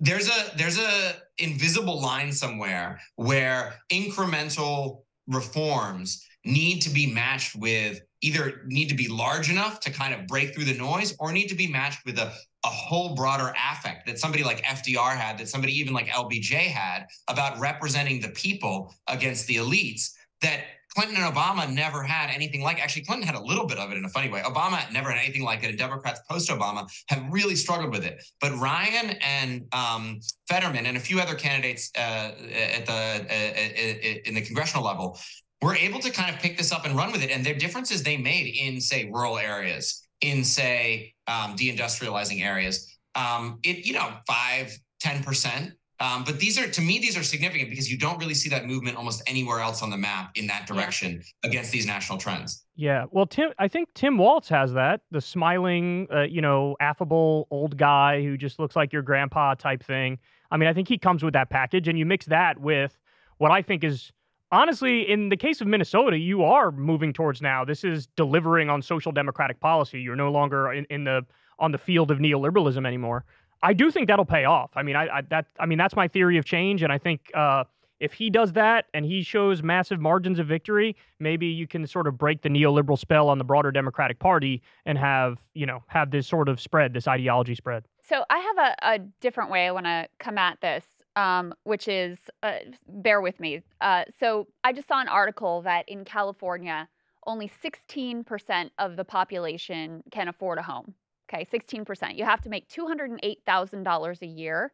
[0.00, 8.00] There's a there's a invisible line somewhere where incremental reforms need to be matched with
[8.20, 11.48] either need to be large enough to kind of break through the noise or need
[11.48, 12.32] to be matched with a
[12.64, 17.06] a whole broader affect that somebody like FDR had, that somebody even like LBJ had
[17.28, 20.60] about representing the people against the elites that
[20.94, 22.80] Clinton and Obama never had anything like.
[22.80, 24.40] Actually, Clinton had a little bit of it in a funny way.
[24.42, 25.70] Obama never had anything like it.
[25.70, 28.24] And Democrats post Obama have really struggled with it.
[28.40, 32.32] But Ryan and um, Fetterman and a few other candidates uh,
[32.76, 35.18] at the uh, in the congressional level
[35.60, 37.30] were able to kind of pick this up and run with it.
[37.30, 42.90] And their differences they made in say rural areas in say um, deindustrializing areas.
[43.14, 47.70] Um, it you know 5 10% um, but these are to me these are significant
[47.70, 50.66] because you don't really see that movement almost anywhere else on the map in that
[50.66, 51.48] direction yeah.
[51.48, 52.64] against these national trends.
[52.74, 53.04] Yeah.
[53.10, 57.76] Well tim i think tim walz has that the smiling uh, you know affable old
[57.76, 60.18] guy who just looks like your grandpa type thing.
[60.50, 62.98] I mean i think he comes with that package and you mix that with
[63.38, 64.10] what i think is
[64.54, 67.64] honestly, in the case of Minnesota, you are moving towards now.
[67.64, 70.00] This is delivering on social democratic policy.
[70.00, 71.22] You're no longer in, in the
[71.58, 73.24] on the field of neoliberalism anymore.
[73.62, 74.70] I do think that'll pay off.
[74.74, 77.30] I mean, I, I that I mean that's my theory of change, and I think
[77.34, 77.64] uh,
[78.00, 82.06] if he does that and he shows massive margins of victory, maybe you can sort
[82.06, 86.10] of break the neoliberal spell on the broader Democratic Party and have you know have
[86.10, 87.84] this sort of spread, this ideology spread.
[88.06, 90.84] So I have a, a different way I want to come at this
[91.16, 92.58] um, which is, uh,
[92.88, 93.62] bear with me.
[93.80, 96.88] Uh, so I just saw an article that in California,
[97.26, 100.94] only 16% of the population can afford a home.
[101.32, 102.16] Okay, 16%.
[102.16, 104.72] You have to make $208,000 a year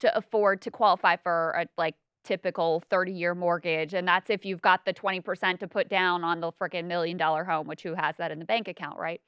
[0.00, 3.94] to afford to qualify for a like typical 30 year mortgage.
[3.94, 7.44] And that's if you've got the 20% to put down on the freaking million dollar
[7.44, 9.20] home, which who has that in the bank account, right?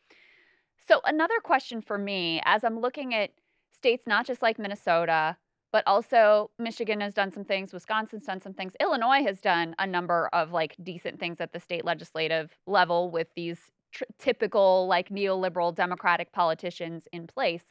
[0.88, 3.30] So, another question for me as I'm looking at
[3.72, 5.36] states not just like Minnesota,
[5.72, 8.74] but also Michigan has done some things, Wisconsin's done some things.
[8.80, 13.28] Illinois has done a number of like decent things at the state legislative level with
[13.34, 13.58] these
[13.90, 17.64] tr- typical like neoliberal democratic politicians in place.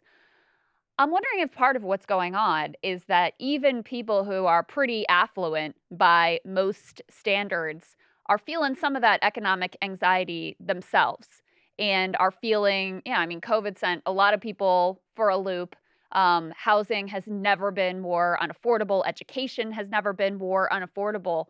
[0.98, 5.08] I'm wondering if part of what's going on is that even people who are pretty
[5.08, 7.96] affluent by most standards
[8.28, 11.42] are feeling some of that economic anxiety themselves
[11.80, 15.76] and are feeling, yeah, I mean, COVID sent a lot of people for a loop.
[16.14, 19.04] Um, housing has never been more unaffordable.
[19.06, 21.46] Education has never been more unaffordable.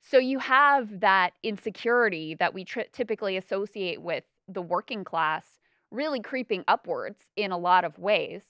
[0.00, 5.44] So you have that insecurity that we tr- typically associate with the working class
[5.90, 8.42] really creeping upwards in a lot of ways.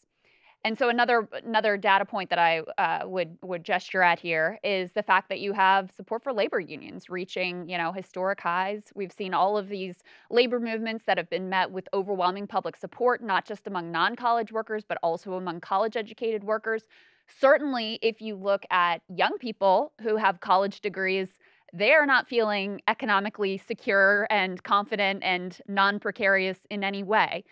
[0.67, 4.91] And so another another data point that I uh, would would gesture at here is
[4.91, 8.83] the fact that you have support for labor unions reaching you know historic highs.
[8.93, 9.95] We've seen all of these
[10.29, 14.83] labor movements that have been met with overwhelming public support, not just among non-college workers
[14.85, 16.83] but also among college-educated workers.
[17.29, 21.29] Certainly, if you look at young people who have college degrees,
[21.73, 27.45] they are not feeling economically secure and confident and non-precarious in any way.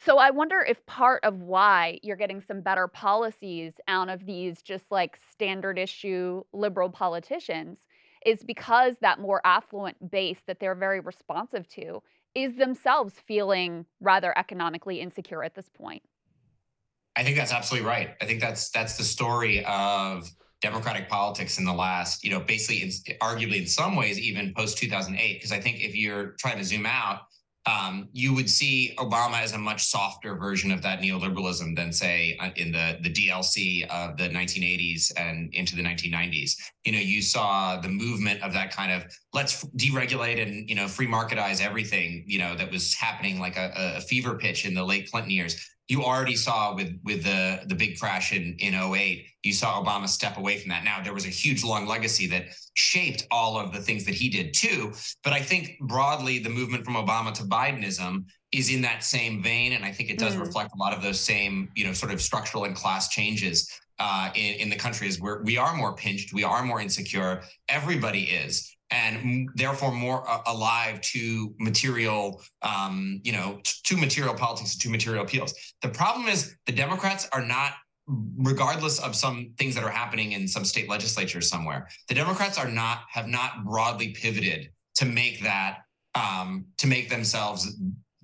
[0.00, 4.62] So I wonder if part of why you're getting some better policies out of these
[4.62, 7.78] just like standard issue liberal politicians
[8.24, 12.02] is because that more affluent base that they're very responsive to
[12.34, 16.02] is themselves feeling rather economically insecure at this point.
[17.16, 18.10] I think that's absolutely right.
[18.20, 20.30] I think that's that's the story of
[20.60, 24.78] democratic politics in the last, you know, basically in, arguably in some ways even post
[24.78, 27.22] 2008 because I think if you're trying to zoom out
[27.68, 32.36] um, you would see Obama as a much softer version of that neoliberalism than, say,
[32.40, 36.56] uh, in the the DLC of the 1980s and into the 1990s.
[36.84, 39.04] You know, you saw the movement of that kind of
[39.34, 42.24] let's deregulate and you know free marketize everything.
[42.26, 45.56] You know, that was happening like a, a fever pitch in the late Clinton years.
[45.88, 50.08] You already saw with with the the big crash in in 08 you saw obama
[50.08, 50.84] step away from that.
[50.84, 54.28] Now there was a huge long legacy that shaped all of the things that he
[54.28, 54.92] did too.
[55.24, 59.72] But i think broadly the movement from obama to bidenism is in that same vein.
[59.72, 60.40] And i think it does mm.
[60.40, 63.68] reflect a lot of those same you know sort of structural and class changes
[64.00, 67.42] uh, in, in the country is where we are more pinched we are more insecure
[67.68, 74.74] everybody is and therefore more uh, alive to material, um, you know, to material politics
[74.74, 75.54] and to material appeals.
[75.82, 77.72] The problem is the Democrats are not,
[78.38, 82.68] regardless of some things that are happening in some state legislatures somewhere, the Democrats are
[82.68, 85.78] not have not broadly pivoted to make that
[86.14, 87.76] um, to make themselves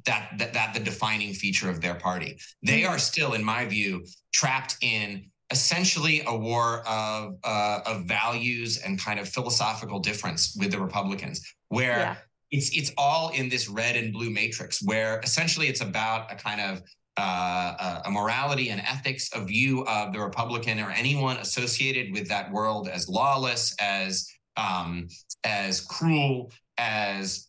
[0.06, 2.38] that, that that the defining feature of their party.
[2.62, 2.92] They mm-hmm.
[2.92, 8.92] are still, in my view, trapped in essentially a war of uh, of values and
[8.98, 11.36] kind of philosophical difference with the Republicans,
[11.68, 12.16] where yeah.
[12.50, 16.60] it's it's all in this red and blue matrix, where essentially it's about a kind
[16.60, 16.82] of
[17.16, 22.50] uh, a morality and ethics, a view of the Republican or anyone associated with that
[22.50, 25.06] world as lawless, as um,
[25.44, 27.48] as cruel, as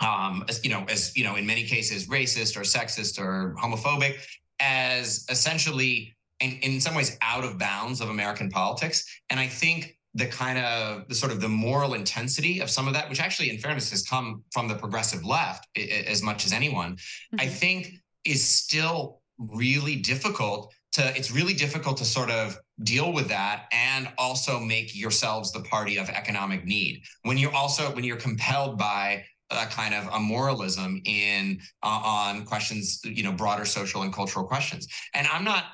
[0.00, 4.14] um, as you know, as you know, in many cases, racist or sexist or homophobic,
[4.58, 9.04] as essentially in, in some ways out of bounds of American politics.
[9.30, 12.94] And I think the kind of the sort of the moral intensity of some of
[12.94, 16.96] that, which actually, in fairness, has come from the progressive left as much as anyone,
[16.96, 17.40] mm-hmm.
[17.40, 17.92] I think
[18.24, 21.14] is still really difficult to.
[21.16, 25.96] It's really difficult to sort of deal with that and also make yourselves the party
[25.96, 31.00] of economic need when you're also when you're compelled by a kind of a moralism
[31.06, 35.64] in uh, on questions you know broader social and cultural questions and i'm not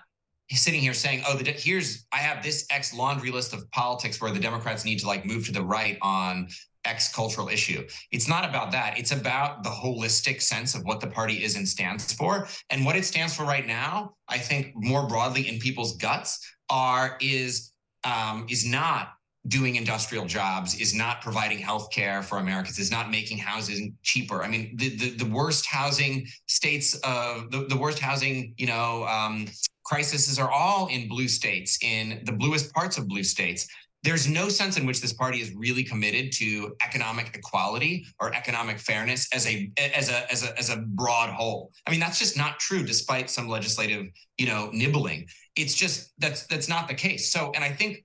[0.57, 4.31] sitting here saying, "Oh, the here's I have this X laundry list of politics where
[4.31, 6.49] the Democrats need to like move to the right on
[6.85, 8.99] X cultural issue." It's not about that.
[8.99, 12.97] It's about the holistic sense of what the party is and stands for, and what
[12.97, 14.15] it stands for right now.
[14.29, 16.39] I think more broadly in people's guts
[16.71, 17.73] are is
[18.05, 19.13] um, is not
[19.49, 24.43] doing industrial jobs, is not providing health care for Americans, is not making housing cheaper.
[24.43, 29.05] I mean, the the, the worst housing states of the, the worst housing, you know,
[29.05, 29.49] um,
[29.85, 33.67] crises are all in blue states, in the bluest parts of blue states.
[34.05, 38.79] There's no sense in which this party is really committed to economic equality or economic
[38.79, 41.71] fairness as a as a as a as a broad whole.
[41.87, 44.07] I mean, that's just not true, despite some legislative,
[44.39, 45.27] you know, nibbling.
[45.57, 47.33] It's just that's that's not the case.
[47.33, 48.05] So, and I think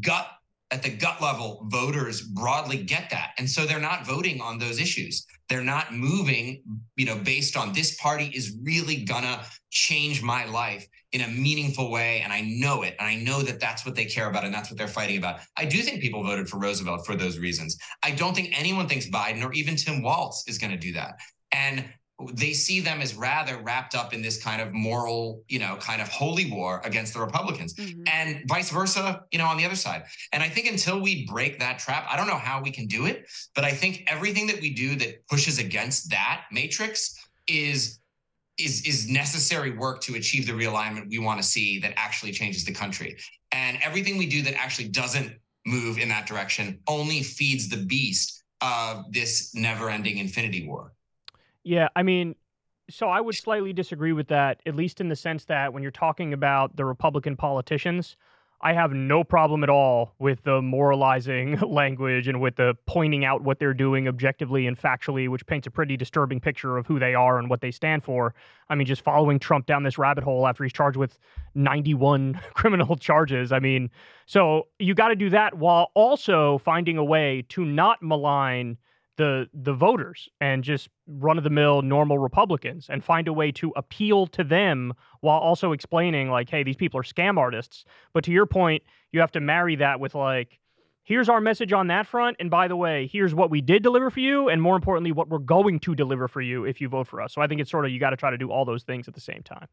[0.00, 0.28] gut
[0.70, 3.30] at the gut level, voters broadly get that.
[3.38, 5.26] And so they're not voting on those issues.
[5.48, 6.62] They're not moving,
[6.96, 11.90] you know, based on this party is really gonna change my life in a meaningful
[11.90, 12.20] way.
[12.20, 12.96] And I know it.
[12.98, 15.40] And I know that that's what they care about and that's what they're fighting about.
[15.56, 17.78] I do think people voted for Roosevelt for those reasons.
[18.02, 21.14] I don't think anyone thinks Biden or even Tim Walz is to do that.
[21.52, 21.84] And
[22.32, 26.02] they see them as rather wrapped up in this kind of moral, you know, kind
[26.02, 28.02] of holy war against the Republicans mm-hmm.
[28.12, 30.04] and vice versa, you know, on the other side.
[30.32, 33.06] And I think until we break that trap, I don't know how we can do
[33.06, 37.16] it, but I think everything that we do that pushes against that matrix
[37.46, 38.00] is
[38.58, 42.64] is is necessary work to achieve the realignment we want to see that actually changes
[42.64, 43.16] the country.
[43.52, 45.32] And everything we do that actually doesn't
[45.64, 50.92] move in that direction only feeds the beast of this never-ending infinity war.
[51.64, 52.34] Yeah, I mean,
[52.90, 55.92] so I would slightly disagree with that, at least in the sense that when you're
[55.92, 58.16] talking about the Republican politicians,
[58.60, 63.42] I have no problem at all with the moralizing language and with the pointing out
[63.42, 67.14] what they're doing objectively and factually, which paints a pretty disturbing picture of who they
[67.14, 68.34] are and what they stand for.
[68.68, 71.18] I mean, just following Trump down this rabbit hole after he's charged with
[71.54, 73.52] 91 criminal charges.
[73.52, 73.90] I mean,
[74.26, 78.76] so you got to do that while also finding a way to not malign
[79.18, 83.52] the the voters and just run of the mill normal Republicans and find a way
[83.52, 87.84] to appeal to them while also explaining like hey these people are scam artists.
[88.14, 88.82] But to your point
[89.12, 90.58] you have to marry that with like
[91.02, 94.08] here's our message on that front and by the way here's what we did deliver
[94.08, 97.08] for you and more importantly what we're going to deliver for you if you vote
[97.08, 97.34] for us.
[97.34, 99.08] So i think it's sort of you got to try to do all those things
[99.08, 99.66] at the same time.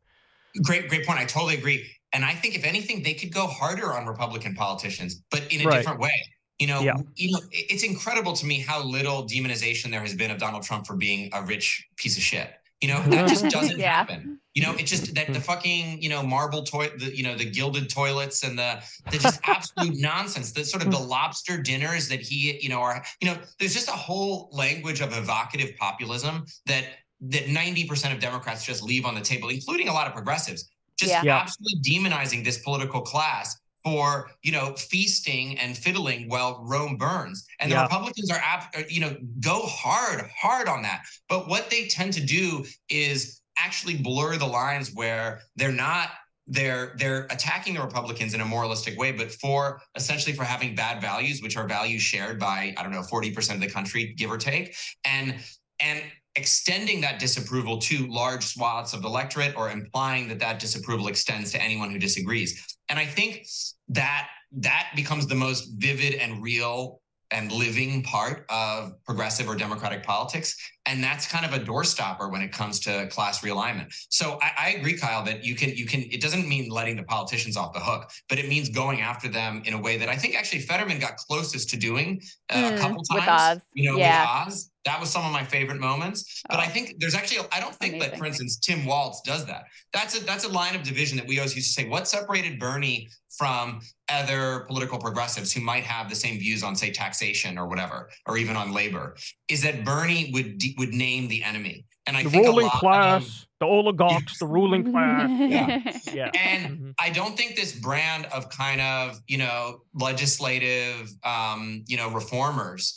[0.63, 1.19] Great great point.
[1.19, 1.87] I totally agree.
[2.13, 5.65] And i think if anything they could go harder on republican politicians but in a
[5.65, 5.77] right.
[5.77, 6.11] different way
[6.59, 6.95] you know, yeah.
[7.15, 10.87] you know, it's incredible to me how little demonization there has been of Donald Trump
[10.87, 12.49] for being a rich piece of shit.
[12.81, 13.91] You know, that just doesn't yeah.
[13.91, 14.39] happen.
[14.53, 15.41] You know, it just that the mm-hmm.
[15.41, 19.39] fucking, you know, marble toilet, the, you know, the gilded toilets and the the just
[19.43, 20.53] absolute nonsense.
[20.53, 21.07] The sort of the mm.
[21.07, 25.17] lobster dinners that he, you know, are, you know, there's just a whole language of
[25.17, 26.85] evocative populism that
[27.21, 31.11] that 90% of Democrats just leave on the table, including a lot of progressives, just
[31.11, 31.37] yeah.
[31.37, 37.45] absolutely demonizing this political class for you know feasting and fiddling while Rome burns.
[37.59, 37.83] And the yeah.
[37.83, 41.03] Republicans are, uh, you know, go hard, hard on that.
[41.29, 46.09] But what they tend to do is actually blur the lines where they're not
[46.47, 51.01] they're they're attacking the Republicans in a moralistic way, but for essentially for having bad
[51.01, 54.31] values, which are values shared by I don't know forty percent of the country, give
[54.31, 54.75] or take,
[55.05, 55.35] and
[55.79, 56.03] and
[56.35, 61.51] extending that disapproval to large swaths of the electorate or implying that that disapproval extends
[61.51, 62.74] to anyone who disagrees.
[62.89, 63.47] And I think
[63.89, 67.01] that that becomes the most vivid and real
[67.31, 70.55] and living part of progressive or democratic politics.
[70.87, 73.87] And that's kind of a doorstopper when it comes to class realignment.
[74.09, 77.03] So I, I, agree, Kyle, that you can you can it doesn't mean letting the
[77.03, 80.15] politicians off the hook, but it means going after them in a way that I
[80.15, 83.09] think actually Fetterman got closest to doing uh, mm, a couple times.
[83.11, 83.59] With Oz.
[83.73, 84.45] You know, yeah.
[84.45, 84.71] with Oz.
[84.85, 86.43] That was some of my favorite moments.
[86.47, 88.11] But oh, I think there's actually I don't think amazing.
[88.11, 89.63] that, for instance, Tim Walz does that.
[89.93, 91.89] That's a that's a line of division that we always used to say.
[91.89, 96.91] What separated Bernie from other political progressives who might have the same views on, say,
[96.91, 99.15] taxation or whatever, or even on labor,
[99.49, 101.85] is that Bernie would would name the enemy.
[102.07, 105.29] And I think the think ruling class, the oligarchs, the ruling class.
[105.39, 105.91] Yeah.
[106.13, 106.31] yeah.
[106.37, 106.91] And mm-hmm.
[106.99, 112.95] I don't think this brand of kind of, you know, legislative, um, you know, reformers,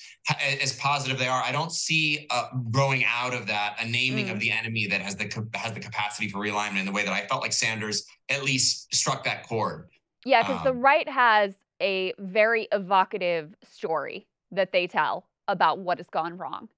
[0.60, 4.32] as positive they are, I don't see uh, growing out of that a naming mm.
[4.32, 7.12] of the enemy that has the has the capacity for realignment in the way that
[7.12, 9.88] I felt like Sanders at least struck that chord.
[10.26, 15.98] Yeah, because um, the right has a very evocative story that they tell about what
[15.98, 16.68] has gone wrong.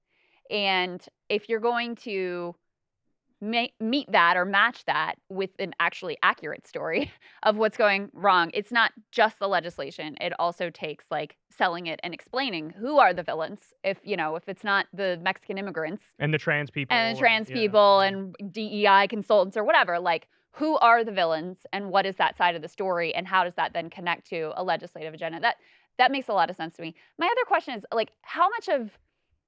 [0.51, 2.55] And if you're going to
[3.41, 7.11] ma- meet that or match that with an actually accurate story
[7.43, 10.17] of what's going wrong, it's not just the legislation.
[10.21, 13.61] It also takes like selling it and explaining who are the villains.
[13.85, 17.21] If you know, if it's not the Mexican immigrants and the trans people and the
[17.21, 18.09] trans and, people yeah.
[18.09, 22.57] and DEI consultants or whatever, like who are the villains and what is that side
[22.57, 25.57] of the story and how does that then connect to a legislative agenda that
[25.97, 28.69] that makes a lot of sense to me my other question is like how much
[28.69, 28.91] of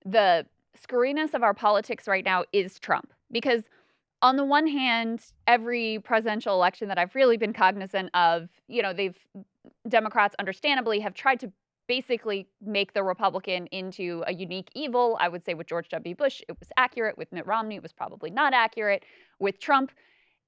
[0.04, 0.46] the
[0.78, 3.62] screwiness of our politics right now is trump because
[4.20, 8.92] on the one hand every presidential election that i've really been cognizant of you know
[8.92, 9.18] they've
[9.88, 11.50] democrats understandably have tried to
[11.88, 15.18] basically make the republican into a unique evil.
[15.20, 16.14] I would say with george w.
[16.14, 17.18] Bush it was accurate.
[17.18, 19.02] With mitt romney it was probably not accurate.
[19.40, 19.90] With trump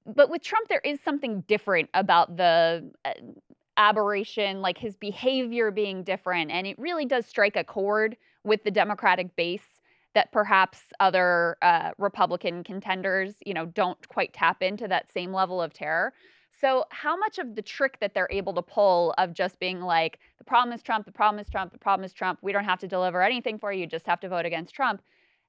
[0.05, 3.11] but with Trump, there is something different about the uh,
[3.77, 6.51] aberration, like his behavior being different.
[6.51, 9.74] And it really does strike a chord with the Democratic base
[10.15, 15.61] that perhaps other uh, Republican contenders, you know, don't quite tap into that same level
[15.61, 16.13] of terror.
[16.59, 20.19] So, how much of the trick that they're able to pull of just being like,
[20.37, 22.79] the problem is Trump, the problem is Trump, the problem is Trump, we don't have
[22.79, 25.01] to deliver anything for you, you just have to vote against Trump,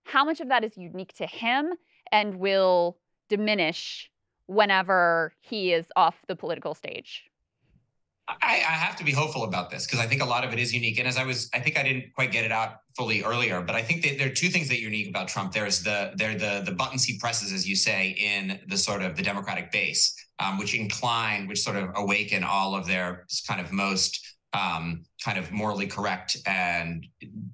[0.02, 1.72] how much of that is unique to him
[2.10, 2.98] and will
[3.28, 4.10] diminish
[4.46, 7.24] whenever he is off the political stage.
[8.28, 10.58] I, I have to be hopeful about this because I think a lot of it
[10.58, 10.98] is unique.
[10.98, 13.76] And as I was, I think I didn't quite get it out fully earlier, but
[13.76, 15.52] I think that there are two things that are unique about Trump.
[15.52, 19.16] There's the there the the buttons he presses, as you say, in the sort of
[19.16, 23.70] the Democratic base, um, which incline, which sort of awaken all of their kind of
[23.70, 24.20] most
[24.52, 27.06] um, kind of morally correct and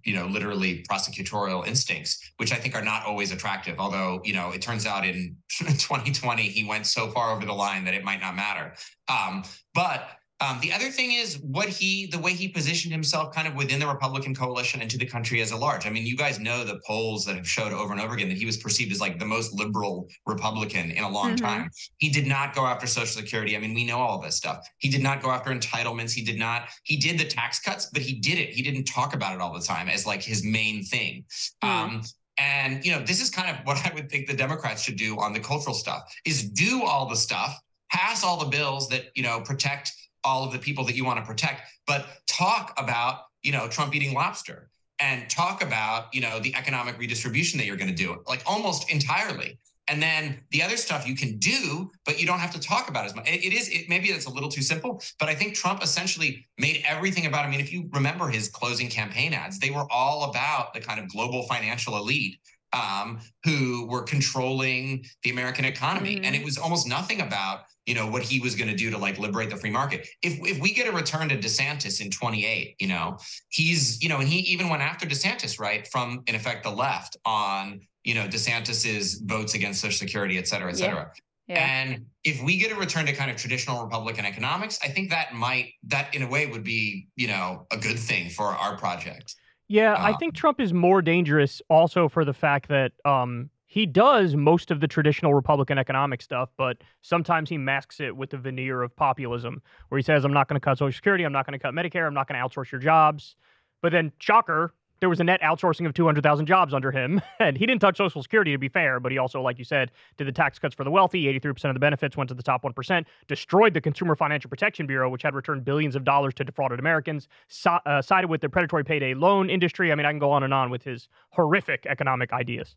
[0.04, 4.50] you know literally prosecutorial instincts which i think are not always attractive although you know
[4.50, 8.20] it turns out in 2020 he went so far over the line that it might
[8.20, 8.74] not matter
[9.08, 9.42] um,
[9.74, 10.10] but
[10.42, 13.78] um, the other thing is what he, the way he positioned himself kind of within
[13.78, 15.86] the Republican coalition and to the country as a large.
[15.86, 18.36] I mean, you guys know the polls that have showed over and over again that
[18.36, 21.44] he was perceived as like the most liberal Republican in a long mm-hmm.
[21.44, 21.70] time.
[21.98, 23.56] He did not go after Social Security.
[23.56, 24.66] I mean, we know all this stuff.
[24.78, 26.12] He did not go after entitlements.
[26.12, 28.50] He did not, he did the tax cuts, but he did it.
[28.50, 31.24] He didn't talk about it all the time as like his main thing.
[31.62, 31.68] Mm.
[31.68, 32.02] Um,
[32.38, 35.20] and you know, this is kind of what I would think the Democrats should do
[35.20, 37.56] on the cultural stuff is do all the stuff,
[37.92, 39.92] pass all the bills that, you know, protect
[40.24, 43.94] all of the people that you want to protect, but talk about, you know, Trump
[43.94, 44.70] eating lobster
[45.00, 48.90] and talk about, you know, the economic redistribution that you're going to do, like almost
[48.90, 49.58] entirely.
[49.88, 53.04] And then the other stuff you can do, but you don't have to talk about
[53.04, 53.28] as much.
[53.28, 56.46] it, it is, it, maybe it's a little too simple, but I think Trump essentially
[56.56, 60.30] made everything about, I mean, if you remember his closing campaign ads, they were all
[60.30, 62.38] about the kind of global financial elite
[62.72, 66.16] um, who were controlling the American economy.
[66.16, 66.24] Mm-hmm.
[66.26, 68.98] And it was almost nothing about you know what he was going to do to
[68.98, 72.76] like liberate the free market if if we get a return to desantis in 28
[72.78, 73.18] you know
[73.48, 77.16] he's you know and he even went after desantis right from in effect the left
[77.24, 81.10] on you know desantis's votes against social security et cetera et cetera
[81.48, 81.54] yeah.
[81.54, 81.66] Yeah.
[81.66, 85.34] and if we get a return to kind of traditional republican economics i think that
[85.34, 89.34] might that in a way would be you know a good thing for our project
[89.68, 93.86] yeah, um, I think Trump is more dangerous also for the fact that um, he
[93.86, 98.36] does most of the traditional Republican economic stuff, but sometimes he masks it with the
[98.36, 101.46] veneer of populism, where he says, I'm not going to cut Social Security, I'm not
[101.46, 103.34] going to cut Medicare, I'm not going to outsource your jobs.
[103.80, 107.22] But then, shocker, there was a net outsourcing of 200,000 jobs under him.
[107.40, 109.90] And he didn't touch Social Security, to be fair, but he also, like you said,
[110.18, 111.24] did the tax cuts for the wealthy.
[111.40, 115.08] 83% of the benefits went to the top 1%, destroyed the Consumer Financial Protection Bureau,
[115.08, 118.84] which had returned billions of dollars to defrauded Americans, so, uh, sided with the predatory
[118.84, 119.90] payday loan industry.
[119.90, 122.76] I mean, I can go on and on with his horrific economic ideas.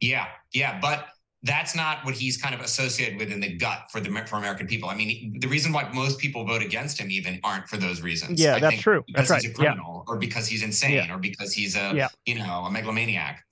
[0.00, 1.08] Yeah, yeah, but
[1.42, 4.66] that's not what he's kind of associated with in the gut for the for American
[4.66, 4.88] people.
[4.88, 8.40] I mean, the reason why most people vote against him even aren't for those reasons.
[8.40, 9.04] Yeah, I that's true.
[9.06, 9.58] Because that's he's right.
[9.58, 10.12] a criminal, yeah.
[10.12, 11.14] or because he's insane, yeah.
[11.14, 12.08] or because he's a yeah.
[12.26, 13.44] you know a megalomaniac.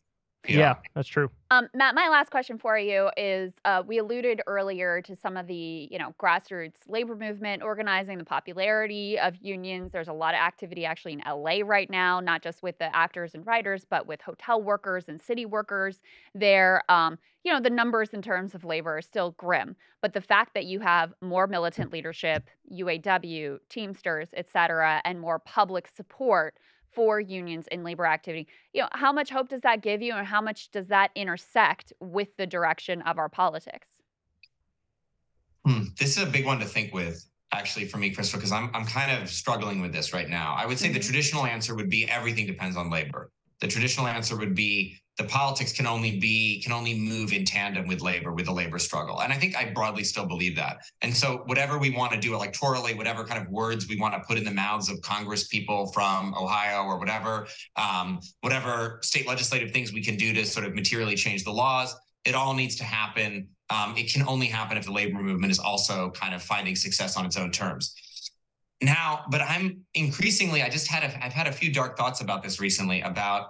[0.49, 1.31] Yeah, yeah that's true.
[1.51, 5.47] Um, Matt, my last question for you is: uh, We alluded earlier to some of
[5.47, 9.93] the, you know, grassroots labor movement organizing, the popularity of unions.
[9.93, 13.35] There's a lot of activity actually in LA right now, not just with the actors
[13.35, 16.01] and writers, but with hotel workers and city workers.
[16.35, 19.77] There, um, you know, the numbers in terms of labor are still grim.
[20.03, 25.39] But the fact that you have more militant leadership, UAW, Teamsters, et cetera, and more
[25.39, 26.55] public support
[26.97, 28.49] for unions in labor activity.
[28.73, 31.93] You know, how much hope does that give you and how much does that intersect
[32.01, 33.87] with the direction of our politics?
[35.67, 35.85] Hmm.
[35.99, 38.87] This is a big one to think with actually for me, Krystal, because I'm I'm
[38.87, 40.55] kind of struggling with this right now.
[40.57, 40.95] I would say mm-hmm.
[40.95, 43.31] the traditional answer would be everything depends on labor.
[43.61, 47.87] The traditional answer would be the politics can only be can only move in tandem
[47.87, 49.23] with labor with the labor struggle.
[49.23, 50.79] And i think i broadly still believe that.
[51.03, 54.21] And so whatever we want to do electorally whatever kind of words we want to
[54.27, 57.47] put in the mouths of congress people from ohio or whatever
[57.77, 61.97] um, whatever state legislative things we can do to sort of materially change the laws
[62.27, 63.49] it all needs to happen.
[63.71, 67.17] Um, it can only happen if the labor movement is also kind of finding success
[67.17, 67.95] on its own terms
[68.83, 72.43] now but i'm increasingly i just had a, i've had a few dark thoughts about
[72.43, 73.49] this recently about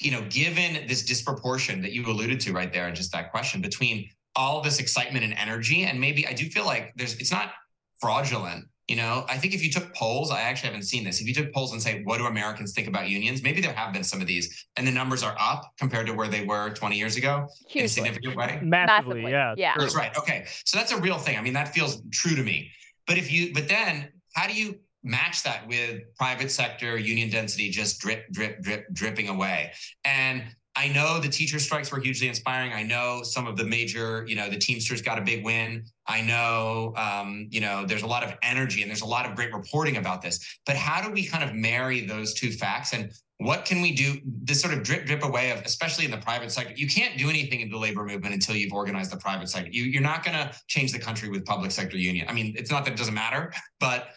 [0.00, 3.60] you know, given this disproportion that you alluded to right there, and just that question
[3.60, 7.52] between all this excitement and energy, and maybe I do feel like there's it's not
[8.00, 8.66] fraudulent.
[8.88, 11.18] You know, I think if you took polls, I actually haven't seen this.
[11.22, 13.42] If you took polls and say, what do Americans think about unions?
[13.42, 16.28] Maybe there have been some of these, and the numbers are up compared to where
[16.28, 17.80] they were 20 years ago Hugely.
[17.80, 18.60] in a significant way.
[18.62, 19.30] Massively, Massively.
[19.30, 19.54] yeah.
[19.56, 19.74] Yeah.
[19.78, 20.14] That's right.
[20.18, 20.44] Okay.
[20.66, 21.38] So that's a real thing.
[21.38, 22.70] I mean, that feels true to me.
[23.06, 27.68] But if you, but then how do you match that with private sector union density
[27.68, 29.70] just drip, drip, drip, dripping away.
[30.04, 30.42] And
[30.76, 32.72] I know the teacher strikes were hugely inspiring.
[32.72, 35.84] I know some of the major, you know, the Teamsters got a big win.
[36.08, 39.36] I know, um, you know, there's a lot of energy and there's a lot of
[39.36, 40.58] great reporting about this.
[40.66, 44.20] But how do we kind of marry those two facts and what can we do?
[44.24, 46.72] This sort of drip, drip away of, especially in the private sector.
[46.76, 49.70] You can't do anything in the labor movement until you've organized the private sector.
[49.70, 52.26] You, you're not going to change the country with public sector union.
[52.28, 54.08] I mean, it's not that it doesn't matter, but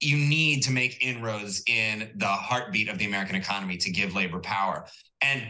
[0.00, 4.40] you need to make inroads in the heartbeat of the American economy to give labor
[4.40, 4.86] power.
[5.22, 5.42] And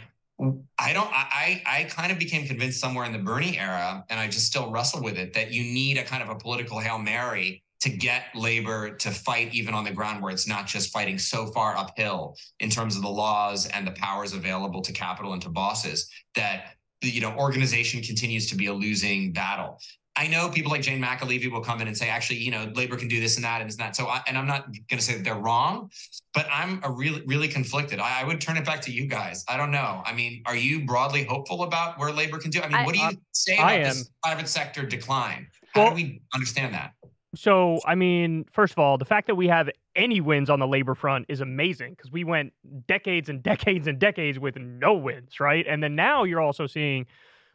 [0.78, 4.28] I don't, I, I kind of became convinced somewhere in the Bernie era, and I
[4.28, 7.62] just still wrestle with it, that you need a kind of a political Hail Mary
[7.81, 11.47] to get labor to fight even on the ground where it's not just fighting so
[11.47, 15.48] far uphill in terms of the laws and the powers available to capital and to
[15.48, 19.78] bosses that you know organization continues to be a losing battle
[20.19, 22.97] I know people like Jane McAlevey will come in and say, actually, you know, labor
[22.97, 23.97] can do this and that and this and that.
[23.97, 25.91] So, I, and I'm not going to say that they're wrong,
[26.33, 28.01] but I'm a really, really conflicted.
[28.01, 29.45] I, I, would turn it back to you guys.
[29.47, 30.03] I don't know.
[30.07, 32.63] I mean, are you broadly hopeful about where labor can do?
[32.63, 35.49] I mean, I, what do you um, say about this private sector decline?
[35.75, 36.95] How well, do we understand that?
[37.35, 40.67] So, I mean, first of all, the fact that we have any wins on the
[40.67, 42.55] labor front is amazing because we went
[42.87, 45.67] decades and decades and decades with no wins, right?
[45.69, 47.07] And then now you're also seeing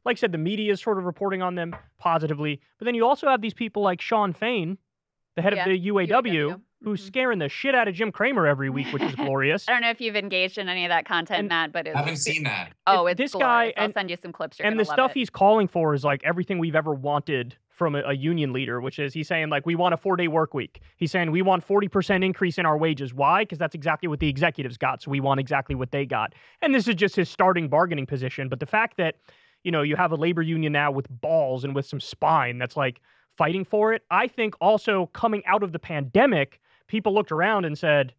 [0.06, 2.60] like I said, the media is sort of reporting on them positively.
[2.80, 4.78] But then you also have these people like Shawn Fain,
[5.36, 6.62] the head yeah, of the UAW, UAW.
[6.84, 7.08] who's mm-hmm.
[7.08, 9.68] scaring the shit out of Jim Cramer every week, which is glorious.
[9.68, 11.98] I don't know if you've engaged in any of that content, and, Matt, but I
[11.98, 12.74] haven't seen that.
[12.88, 13.74] Oh, it's this glorious.
[13.76, 13.84] guy.
[13.84, 14.60] I'll send you some clips.
[14.60, 15.20] and the stuff it.
[15.20, 19.00] he's calling for is like everything we've ever wanted from a, a, union leader, which
[19.00, 20.82] is he's saying like we want a four day work week.
[20.98, 23.12] He's saying we want 40% increase in our wages.
[23.12, 23.42] Why?
[23.42, 25.02] Because that's exactly what the executives got.
[25.02, 26.36] So we want exactly what they got.
[26.62, 28.50] And this is just his starting bargaining position.
[28.50, 29.16] But the fact that
[29.64, 32.78] you know, you have a labor union now with balls and with some spine that's
[32.78, 33.02] like
[33.38, 34.04] fighting for it.
[34.12, 38.14] I think also coming out of the pandemic, people looked around and said,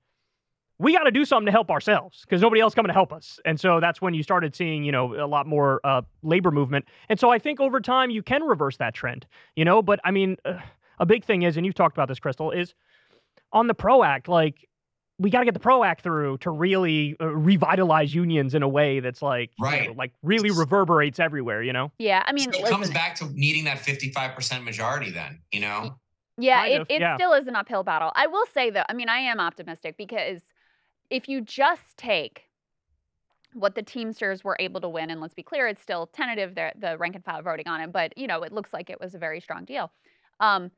[0.78, 3.38] we got to do something to help ourselves because nobody else coming to help us.
[3.44, 6.86] And so that's when you started seeing, you know, a lot more uh, labor movement.
[7.08, 9.80] And so I think over time you can reverse that trend, you know.
[9.80, 10.58] But I mean, uh,
[10.98, 12.74] a big thing is, and you've talked about this, Krystal, is
[13.52, 14.68] on the PRO Act, like
[15.22, 18.68] we got to get the PRO Act through to really uh, revitalize unions in a
[18.68, 21.62] way that's like right, you know, like really reverberates everywhere.
[21.62, 21.92] You know?
[21.98, 25.10] Yeah, I mean, so it listen, comes back to needing that fifty-five percent majority.
[25.10, 25.98] Then you know.
[26.38, 27.16] Yeah, it, it yeah.
[27.16, 28.10] still is an uphill battle.
[28.14, 30.40] I will say though, I mean, I am optimistic because
[31.10, 32.44] if you just take
[33.52, 36.54] what the Teamsters were able to win, and let's be clear, it's still tentative.
[36.54, 38.98] The, the rank and file voting on it, but you know, it looks like it
[38.98, 39.92] was a very strong deal.
[40.40, 40.70] Um,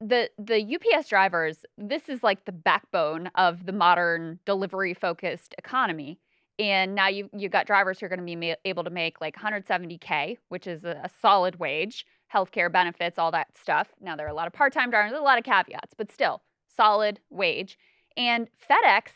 [0.00, 6.18] the the UPS drivers, this is like the backbone of the modern delivery focused economy.
[6.58, 9.20] And now you you got drivers who are going to be ma- able to make
[9.20, 13.88] like 170k, which is a, a solid wage, healthcare benefits, all that stuff.
[14.00, 16.42] Now there are a lot of part-time drivers, a lot of caveats, but still
[16.76, 17.78] solid wage.
[18.16, 19.10] And FedEx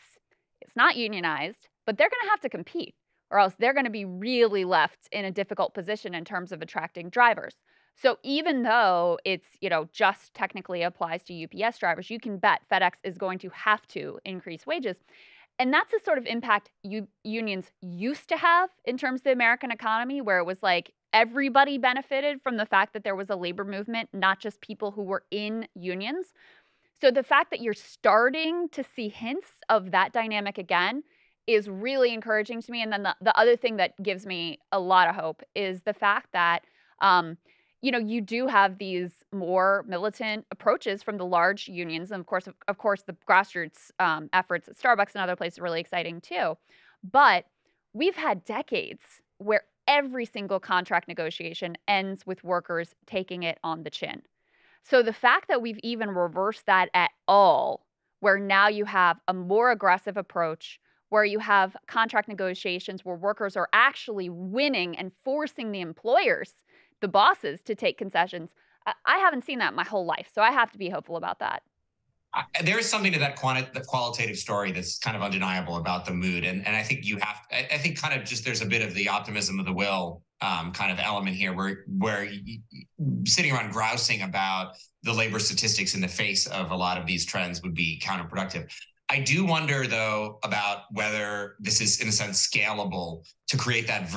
[0.61, 2.95] it's not unionized, but they're going to have to compete
[3.29, 6.61] or else they're going to be really left in a difficult position in terms of
[6.61, 7.55] attracting drivers.
[7.95, 12.61] So even though it's, you know, just technically applies to UPS drivers, you can bet
[12.71, 14.97] FedEx is going to have to increase wages.
[15.59, 16.71] And that's the sort of impact
[17.23, 21.77] unions used to have in terms of the American economy, where it was like everybody
[21.77, 25.23] benefited from the fact that there was a labor movement, not just people who were
[25.29, 26.33] in unions.
[26.99, 31.03] So the fact that you're starting to see hints of that dynamic again
[31.45, 32.81] is really encouraging to me.
[32.81, 35.93] And then the, the other thing that gives me a lot of hope is the
[35.93, 36.63] fact that,
[37.01, 37.37] um,
[37.83, 42.25] you know, you do have these more militant approaches from the large unions, and of
[42.25, 45.81] course, of, of course, the grassroots um, efforts at Starbucks and other places are really
[45.81, 46.57] exciting too.
[47.03, 47.45] But
[47.91, 49.01] we've had decades
[49.37, 54.21] where every single contract negotiation ends with workers taking it on the chin.
[54.83, 57.85] So the fact that we've even reversed that at all,
[58.21, 60.79] where now you have a more aggressive approach
[61.09, 66.55] where you have contract negotiations where workers are actually winning and forcing the employers,
[67.03, 68.49] the bosses, to take concessions.
[69.05, 71.61] I, haven't seen that my whole life, so I have to be hopeful about that.
[72.33, 76.13] I, there is something to that, quanti- qualitative story that's kind of undeniable about the
[76.13, 77.37] mood, and and I think you have.
[77.51, 80.23] I, I think kind of just there's a bit of the optimism of the will
[80.41, 82.29] um, kind of element here, where where
[83.25, 87.25] sitting around grousing about the labor statistics in the face of a lot of these
[87.25, 88.71] trends would be counterproductive.
[89.09, 94.09] I do wonder though about whether this is in a sense scalable to create that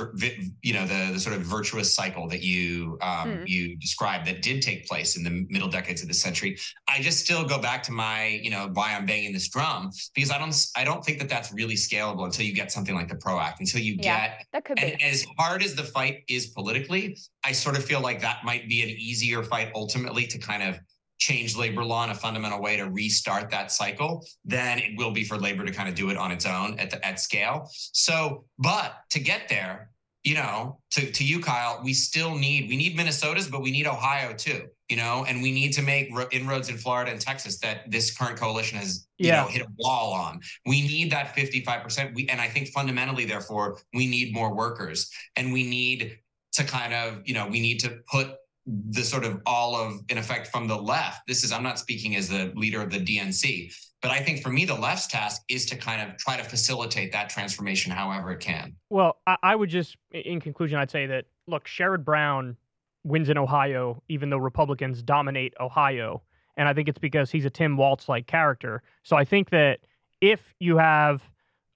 [0.62, 3.48] you know the, the sort of virtuous cycle that you um, mm.
[3.48, 6.56] you described that did take place in the middle decades of the century.
[6.88, 10.30] I just still go back to my you know why I'm banging this drum because
[10.30, 13.16] I don't I don't think that that's really scalable until you get something like the
[13.16, 16.46] PRO Act until you yeah, get that could be as hard as the fight is
[16.48, 17.18] politically.
[17.44, 20.78] I sort of feel like that might be an easier fight ultimately to kind of
[21.26, 25.24] change labor law in a fundamental way to restart that cycle, then it will be
[25.24, 27.68] for labor to kind of do it on its own at the, at scale.
[27.72, 29.90] So, but to get there,
[30.22, 33.88] you know, to, to you, Kyle, we still need, we need Minnesota's, but we need
[33.88, 37.90] Ohio too, you know, and we need to make inroads in Florida and Texas that
[37.90, 39.42] this current coalition has, you yeah.
[39.42, 40.40] know, hit a wall on.
[40.64, 42.14] We need that 55%.
[42.14, 46.18] We, and I think fundamentally, therefore, we need more workers and we need
[46.52, 48.36] to kind of, you know, we need to put
[48.66, 52.16] the sort of all of in effect from the left this is i'm not speaking
[52.16, 53.72] as the leader of the dnc
[54.02, 57.12] but i think for me the left's task is to kind of try to facilitate
[57.12, 58.74] that transformation however it can.
[58.90, 62.56] Well i, I would just in conclusion i'd say that look sherrod brown
[63.04, 66.22] wins in ohio even though republicans dominate ohio
[66.56, 68.82] and i think it's because he's a tim walz like character.
[69.04, 69.80] So i think that
[70.20, 71.22] if you have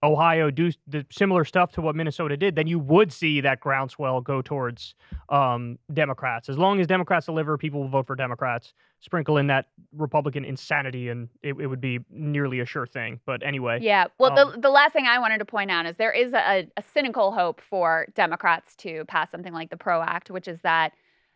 [0.03, 4.23] Ohio do the similar stuff to what Minnesota did, then you would see that groundswell
[4.23, 4.95] go towards
[5.29, 6.49] um, Democrats.
[6.49, 8.73] As long as Democrats deliver, people will vote for Democrats.
[9.01, 9.67] Sprinkle in that
[9.97, 13.21] Republican insanity, and it, it would be nearly a sure thing.
[13.27, 13.79] But anyway.
[13.81, 14.07] Yeah.
[14.19, 16.67] Well, um, the, the last thing I wanted to point out is there is a,
[16.77, 20.93] a cynical hope for Democrats to pass something like the PRO Act, which is that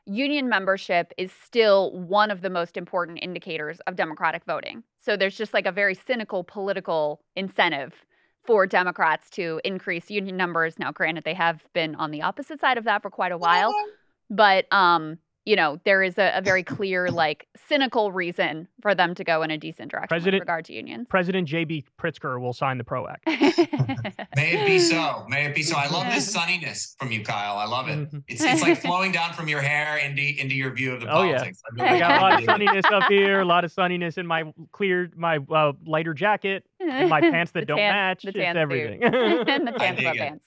[0.07, 4.83] union membership is still one of the most important indicators of democratic voting.
[5.01, 7.95] So there's just like a very cynical political incentive
[8.45, 10.79] for Democrats to increase union numbers.
[10.79, 13.73] Now, granted, they have been on the opposite side of that for quite a while,
[14.31, 19.15] but um, you know, there is a, a, very clear, like, cynical reason for them
[19.15, 21.07] to go in a decent direction President, with regard to unions.
[21.11, 21.85] President J.B.
[22.01, 23.27] Pritzker will sign the PRO Act.
[24.37, 25.27] May it be so.
[25.29, 25.77] May it be so.
[25.77, 27.57] I love this sunniness from you, Kyle.
[27.57, 27.99] I love it.
[27.99, 28.19] Mm-hmm.
[28.27, 31.13] It's it's like flowing down from your hair into into your view of the oh,
[31.13, 31.61] politics.
[31.77, 31.93] Yeah.
[31.93, 33.41] I, got a lot of sunniness up here.
[33.41, 37.79] A lot of sunniness in my clear, my uh, lighter jacket, my pants that don't
[37.79, 38.23] tan, match.
[38.23, 39.03] The tan it's everything.
[39.03, 40.45] and the tan pants.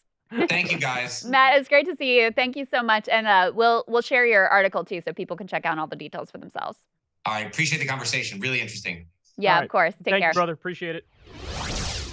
[0.48, 1.24] Thank you guys.
[1.30, 2.32] Matt, it's great to see you.
[2.32, 3.08] Thank you so much.
[3.08, 5.96] And uh, we'll we'll share your article too so people can check out all the
[5.96, 6.78] details for themselves.
[7.26, 8.40] I appreciate the conversation.
[8.40, 9.08] Really interesting.
[9.38, 9.64] Yeah, right.
[9.64, 9.94] of course.
[10.04, 10.30] Take Thank care.
[10.32, 10.54] You, brother.
[10.54, 11.06] Appreciate it.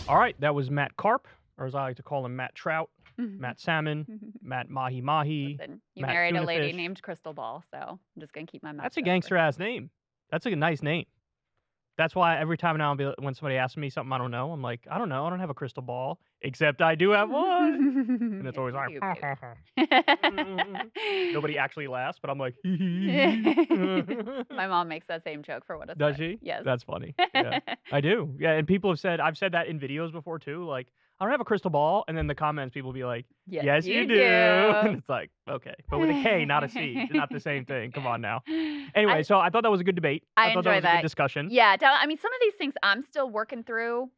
[0.09, 1.27] All right, that was Matt Karp,
[1.57, 4.07] or as I like to call him, Matt Trout, Matt Salmon,
[4.43, 5.57] Matt Mahi Mahi.
[5.59, 6.77] Listen, you Matt married a lady Fish.
[6.77, 8.83] named Krystal Ball, so I'm just gonna keep my mouth.
[8.85, 9.91] That's a gangster ass name.
[10.31, 11.07] That's a nice name.
[11.97, 14.63] That's why every time now be, when somebody asks me something I don't know, I'm
[14.63, 15.27] like, I don't know.
[15.27, 18.37] I don't have a crystal ball, except I do have one.
[18.39, 18.91] and it's always like,
[21.33, 25.99] nobody actually laughs, but I'm like, my mom makes that same joke for what it's
[25.99, 26.39] Does she?
[26.43, 26.63] Yes.
[26.65, 27.15] That's funny.
[27.35, 27.61] Yeah,
[27.93, 28.35] I do.
[28.41, 28.53] Yeah.
[28.53, 30.65] And people have said, I've said that in videos before too.
[30.65, 30.89] Like,
[31.21, 32.05] I don't have a crystal ball.
[32.09, 34.15] And then the comments, people be like, Yes, yes, you, you do.
[34.17, 34.23] do.
[34.23, 35.75] and it's like, okay.
[35.89, 37.09] But with a K, not a C.
[37.13, 37.93] not the same thing.
[37.93, 38.43] Come on now.
[38.49, 40.25] Anyway, I- so I thought that was a good debate.
[40.37, 40.97] I thought that was a that.
[40.97, 41.49] good discussion.
[41.51, 44.11] Yeah, I mean, some of these things I'm still working through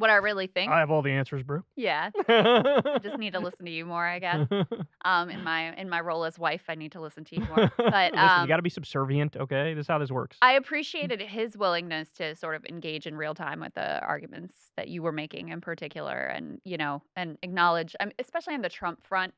[0.00, 0.72] what I really think.
[0.72, 1.62] I have all the answers, bro.
[1.76, 4.46] yeah, I just need to listen to you more, I guess.
[5.02, 7.72] Um, in my in my role as wife, I need to listen to you more.
[7.78, 9.72] But Listen, um, you got to be subservient, okay?
[9.72, 10.36] This is how this works.
[10.42, 14.88] I appreciated his willingness to sort of engage in real time with the arguments that
[14.88, 19.02] you were making in particular, and you know, and acknowledge, um, especially on the Trump
[19.06, 19.32] front.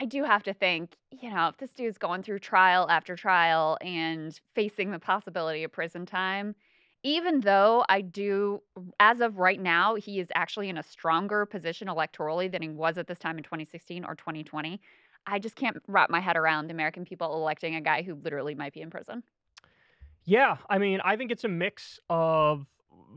[0.00, 3.78] I do have to think, you know, if this dude's going through trial after trial
[3.80, 6.54] and facing the possibility of prison time,
[7.02, 8.62] even though I do,
[8.98, 12.98] as of right now, he is actually in a stronger position electorally than he was
[12.98, 14.80] at this time in 2016 or 2020.
[15.26, 18.54] I just can't wrap my head around the American people electing a guy who literally
[18.54, 19.22] might be in prison.
[20.24, 22.66] Yeah, I mean, I think it's a mix of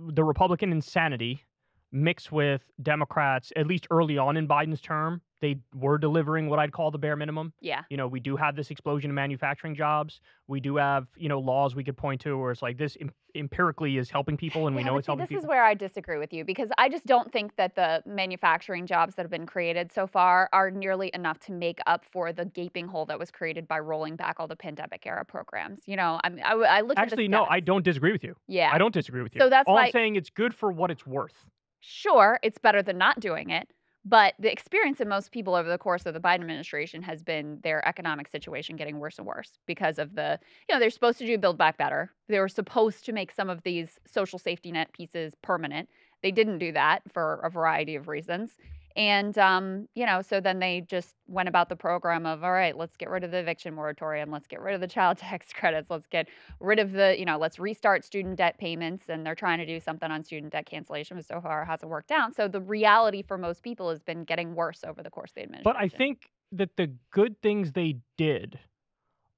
[0.10, 1.44] the Republican insanity
[1.92, 5.22] mixed with Democrats, at least early on in Biden's term.
[5.42, 7.52] They were delivering what I'd call the bare minimum.
[7.62, 7.82] Yeah.
[7.90, 10.22] You know, we do have this explosion in manufacturing jobs.
[10.48, 13.12] We do have, you know, laws we could point to where it's like this em-
[13.34, 15.44] empirically is helping people and we know it's see, helping this people.
[15.44, 19.16] is where I disagree with you because I just don't think that the manufacturing jobs
[19.16, 22.88] that have been created so far are nearly enough to make up for the gaping
[22.88, 25.82] hole that was created by rolling back all the pandemic era programs.
[25.88, 28.36] You know, I mean, I looked Actually, at the no, I don't disagree with you.
[28.48, 29.42] Yeah, I don't disagree with you.
[29.42, 31.34] So that's all why- I'm saying it's good for what it's worth.
[31.80, 33.68] sure, it's better than not doing it.
[34.04, 37.60] But the experience of most people over the course of the Biden administration has been
[37.62, 41.26] their economic situation getting worse and worse because of the, you know, they're supposed to
[41.26, 42.12] do Build Back Better.
[42.28, 45.88] They were supposed to make some of these social safety net pieces permanent.
[46.24, 48.58] They didn't do that for a variety of reasons.
[48.96, 52.76] And, um, you know, so then they just went about the program of, all right,
[52.76, 54.32] let's get rid of the eviction moratorium.
[54.32, 55.90] Let's get rid of the child tax credits.
[55.90, 56.28] Let's get
[56.60, 59.06] rid of the, you know, let's restart student debt payments.
[59.10, 61.90] And they're trying to do something on student debt cancellation, but so far it hasn't
[61.90, 62.36] worked out.
[62.36, 65.44] So the reality for most people has been getting worse over the course of the
[65.44, 65.74] administration.
[65.74, 68.60] But I think that the good things they did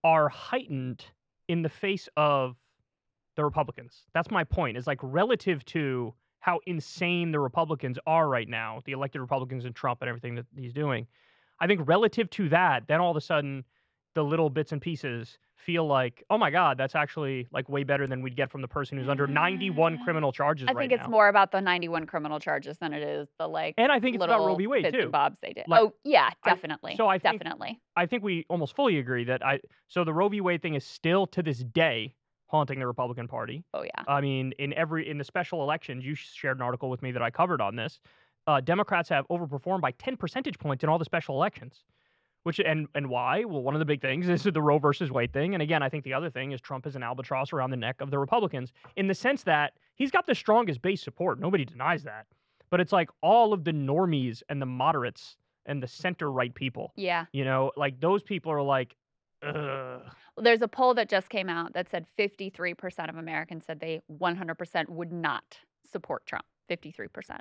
[0.04, 1.06] are heightened
[1.48, 2.56] in the face of
[3.36, 4.04] the Republicans.
[4.14, 4.78] That's my point.
[4.78, 6.14] Is like relative to
[6.44, 10.46] how insane the Republicans are right now, the elected Republicans and Trump and everything that
[10.58, 11.08] he's doing.
[11.62, 13.64] I think relative to that, then all of a sudden
[14.14, 18.08] the little bits and pieces feel like, oh my God, that's actually like way better
[18.08, 20.04] than we'd get from the person who's under 91 mm.
[20.04, 21.12] criminal charges I right think it's now.
[21.12, 24.26] more about the 91 criminal charges than it is the like and I think it's
[24.26, 24.68] about Roe v.
[24.68, 25.08] Wade too.
[25.08, 25.64] bobs they did.
[25.70, 26.98] Like, oh yeah, I- definitely.
[26.98, 27.80] so I think- definitely.
[27.96, 30.42] I think we almost fully agree that I so the Roe v.
[30.42, 32.16] Wade thing is still to this day
[32.54, 33.64] haunting the Republican Party.
[33.74, 34.04] Oh yeah.
[34.08, 37.22] I mean, in every in the special elections, you shared an article with me that
[37.22, 38.00] I covered on this.
[38.46, 41.84] Uh, Democrats have overperformed by 10 percentage points in all the special elections.
[42.44, 43.44] Which and and why?
[43.44, 45.90] Well, one of the big things is the Roe versus Wade thing, and again, I
[45.90, 48.72] think the other thing is Trump is an albatross around the neck of the Republicans
[48.98, 51.40] in the sense that he's got the strongest base support.
[51.40, 52.28] Nobody denies that,
[52.70, 56.92] but it's like all of the normies and the moderates and the center right people.
[56.98, 57.26] Yeah.
[57.32, 58.96] You know, like those people are like,
[59.42, 60.02] ugh.
[60.36, 64.02] Well, there's a poll that just came out that said 53% of Americans said they
[64.12, 66.46] 100% would not support Trump.
[66.70, 67.40] 53%.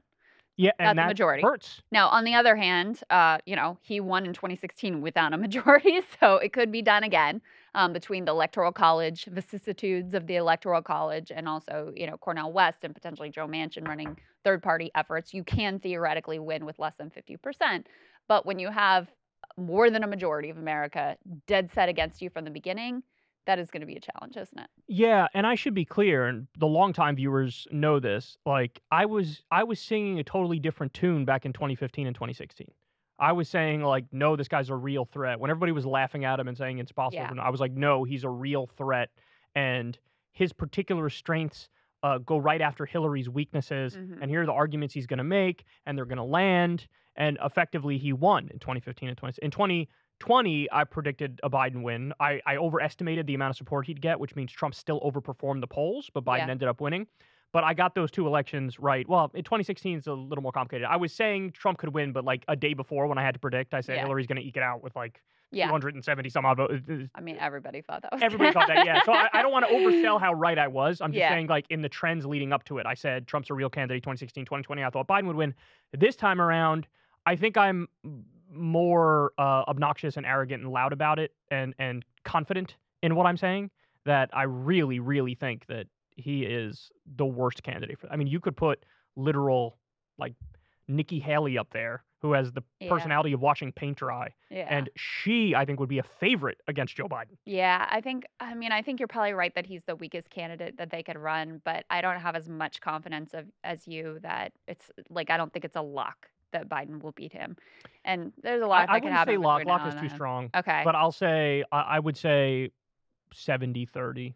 [0.59, 1.43] Yeah, and That's that majority.
[1.43, 1.81] hurts.
[1.91, 6.01] Now, on the other hand, uh, you know, he won in 2016 without a majority,
[6.21, 7.41] so it could be done again
[7.75, 12.53] um, between the Electoral College vicissitudes of the Electoral College and also, you know, Cornel
[12.53, 15.33] West and potentially Joe Manchin running third-party efforts.
[15.33, 17.87] You can theoretically win with less than 50%,
[18.29, 19.11] but when you have
[19.57, 21.17] more than a majority of America
[21.47, 23.03] dead set against you from the beginning,
[23.47, 24.69] that is going to be a challenge, isn't it?
[24.87, 28.37] Yeah, and I should be clear, and the longtime viewers know this.
[28.47, 32.69] Like I was, I was singing a totally different tune back in 2015 and 2016.
[33.19, 35.39] I was saying like, no, this guy's a real threat.
[35.39, 37.43] When everybody was laughing at him and saying it's possible, Yeah.
[37.43, 39.11] I was like, no, he's a real threat,
[39.55, 39.99] and
[40.33, 41.69] his particular strengths
[42.03, 43.97] uh, go right after Hillary's weaknesses.
[43.97, 44.19] Mhm.
[44.21, 46.87] And here are the arguments he's going to make, and they're going to land.
[47.17, 50.69] And effectively, he won in 2015 and 20 in 2020.
[50.73, 52.13] I predicted a Biden win.
[52.21, 55.67] I, I overestimated the amount of support he'd get, which means Trump still overperformed the
[55.67, 56.51] polls, but Biden Yeah.
[56.51, 57.07] ended up winning.
[57.53, 59.07] But I got those two elections right.
[59.07, 60.87] Well, in 2016 is a little more complicated.
[60.91, 63.41] I was saying Trump could win, but like a day before when I had to
[63.41, 64.03] predict, I said Yeah.
[64.05, 65.21] Hillary's going to eke it out with like
[65.53, 65.67] Yeah.
[65.67, 66.75] 270 some odd votes.
[67.15, 69.03] I mean, everybody thought that was Everybody thought that, yeah.
[69.05, 71.01] So I, I don't want to oversell how right I was.
[71.01, 71.31] I'm just Yeah.
[71.31, 74.03] saying, like, in the trends leading up to it, I said Trump's a real candidate
[74.03, 74.83] 2016, 2020.
[74.83, 75.55] I thought Biden would win.
[75.93, 76.87] This time around,
[77.27, 77.89] I think I'm
[78.51, 83.37] more uh, obnoxious and arrogant and loud about it and, and confident in what I'm
[83.37, 83.71] saying
[84.05, 88.41] that I really, really think that he is the worst candidate for I mean, you
[88.41, 88.85] could put
[89.17, 89.79] literal,
[90.19, 90.35] like,
[90.89, 92.89] Nikki Haley up there, who has the Yeah.
[92.89, 94.35] personality of watching paint dry.
[94.49, 94.67] Yeah.
[94.71, 97.37] And she, I think, would be a favorite against Joe Biden.
[97.45, 100.79] Yeah, I think I mean I think you're probably right that he's the weakest candidate
[100.79, 104.53] that they could run, but I don't have as much confidence of as you that
[104.69, 107.57] it's like I don't think it's a lock that Biden will beat him.
[108.05, 109.35] And there's a lot I, that I can happen.
[109.35, 109.65] say lock.
[109.65, 110.51] Lock is too strong.
[110.55, 110.83] Okay.
[110.85, 112.71] But I'll say I, I would say
[113.35, 114.35] 70-30,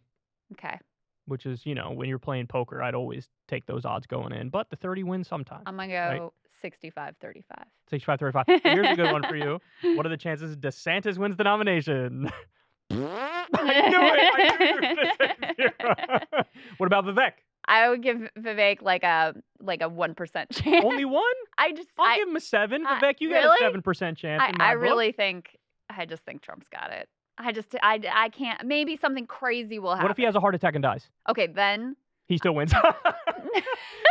[0.53, 0.77] okay.
[1.25, 4.49] which is you know when you're playing poker, I'd always take those odds going in.
[4.49, 5.63] But the thirty wins sometimes.
[5.65, 6.31] I'm gonna right?
[6.57, 7.57] Go 65 35.
[7.89, 8.45] 65 35.
[8.63, 9.59] Here's a good one for you.
[9.95, 12.29] What are the chances DeSantis wins the nomination?
[12.89, 13.45] I
[13.89, 14.33] knew it.
[14.33, 16.43] I knew you were gonna say zero.
[16.77, 17.31] what about Vivek?
[17.67, 20.85] I would give Vivek like a like a one percent chance.
[20.85, 21.23] Only one?
[21.57, 22.85] I just I'll I, give him a seven.
[22.85, 23.57] Vivek, you got really?
[23.59, 24.41] a seven percent chance.
[24.41, 25.57] I, I really think
[25.89, 27.09] I just think Trump's got it.
[27.37, 30.05] I just I, I can't maybe something crazy will happen.
[30.05, 31.09] What if he has a heart attack and dies?
[31.29, 31.95] Okay, then
[32.27, 32.73] He still wins.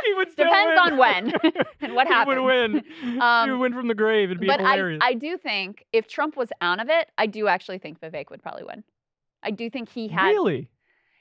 [0.05, 0.69] he would still win.
[0.69, 0.93] Depends win.
[0.93, 1.33] on when
[1.81, 2.37] and what happens.
[2.37, 2.85] He would win.
[3.03, 4.31] he Um, would win from the grave.
[4.31, 4.99] It'd be but I.
[5.01, 8.43] I do think if Trump was out of it, I do actually think Vivek would
[8.43, 8.85] probably win.
[9.43, 10.69] I do think he had really?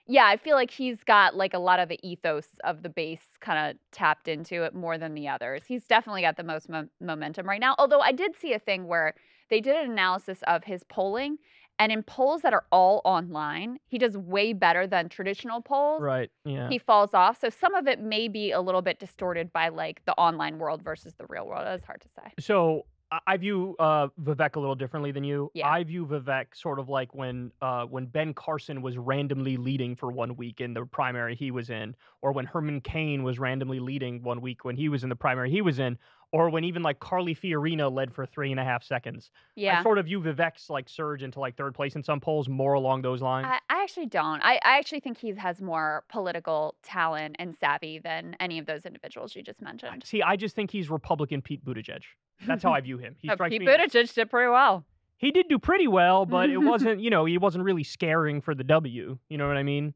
[0.07, 3.25] yeah, I feel like he's got like a lot of the ethos of the base
[3.41, 5.63] kind of tapped into it more than the others.
[5.67, 7.75] He's definitely got the most mo- momentum right now.
[7.77, 9.13] Although I did see a thing where
[9.49, 11.37] they did an analysis of his polling,
[11.79, 16.01] and in polls that are all online, he does way better than traditional polls.
[16.01, 16.31] Right.
[16.45, 16.69] Yeah.
[16.69, 17.39] He falls off.
[17.39, 20.81] So some of it may be a little bit distorted by like the online world
[20.83, 21.67] versus the real world.
[21.67, 22.33] It's hard to say.
[22.39, 22.85] So
[23.27, 25.51] I- view uh, Vivek a little differently than you.
[25.53, 25.69] Yeah.
[25.69, 30.11] I view Vivek sort of like when uh, when Ben Carson was randomly leading for
[30.11, 34.23] one week in the primary he was in, or when Herman Cain was randomly leading
[34.23, 35.97] one week when he was in the primary he was in,
[36.31, 39.31] or when even like Carly Fiorina led for three and a half seconds.
[39.55, 39.79] Yeah.
[39.79, 42.73] I sort of view Vivek's like surge into like third place in some polls more
[42.73, 43.47] along those lines.
[43.49, 44.41] I, I actually don't.
[44.41, 48.85] I, I actually think he has more political talent and savvy than any of those
[48.85, 50.03] individuals you just mentioned.
[50.05, 52.01] See, I just think he's Republican Pete Buttigieg.
[52.45, 53.15] That's how I view him.
[53.19, 53.67] He strikes Pete me.
[53.67, 54.85] Buttigieg did pretty well.
[55.17, 58.53] He did do pretty well, but it wasn't, you know, he wasn't really scaring for
[58.53, 59.17] the W.
[59.29, 59.93] You know what I mean?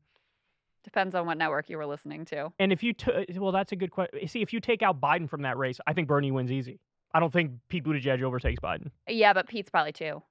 [0.90, 2.52] Depends on what network you were listening to.
[2.57, 4.18] And if you, t- uh, well, that's a good question.
[4.24, 6.80] Eh, see, if you take out Biden from that race, I think Bernie wins easy.
[7.14, 8.90] I don't think Pete Buttigieg overtakes Biden.
[9.07, 10.24] Yeah, but Pete's probably two.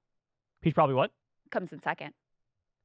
[0.61, 1.11] Pete's probably what?
[1.49, 2.13] Comes in second.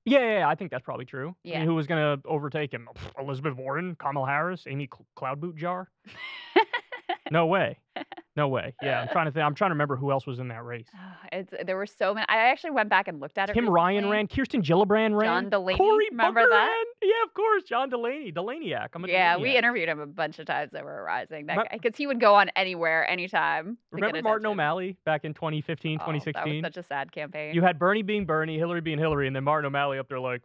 [0.04, 1.30] Yeah, yeah, yeah, I think that's probably true.
[1.30, 1.58] I Yeah.
[1.58, 2.88] mean, who was going to overtake him?
[3.18, 5.86] Elizabeth Warren, Kamala Harris, Amy Cl- Klobuchar?
[7.30, 7.78] no way.
[8.36, 8.74] No way.
[8.82, 9.44] Yeah, I'm trying to think.
[9.46, 10.88] I'm trying to remember who else was in that race.
[10.92, 12.26] Ah, it's, there were so many.
[12.28, 13.52] I actually went back and looked at it.
[13.52, 14.26] Tim Ryan ran.
[14.26, 15.44] Kirsten Gillibrand ran.
[15.44, 16.64] John Delaney, Cory remember Booker that?
[16.66, 16.84] ran.
[17.00, 17.62] Yeah, of course.
[17.62, 18.32] John Delaney.
[18.32, 18.88] Delaniac.
[18.94, 21.46] I'm a Yeah, we interviewed him a bunch of times that were rising.
[21.46, 23.78] That because he would go on anywhere, anytime.
[23.92, 24.46] Remember Martin.
[24.46, 26.64] O'Malley back in 2015, Oh, That was 2016?
[26.64, 27.54] such a sad campaign.
[27.54, 30.42] You had Bernie being Bernie, Hillary being Hillary, and then Martin O'Malley up there like,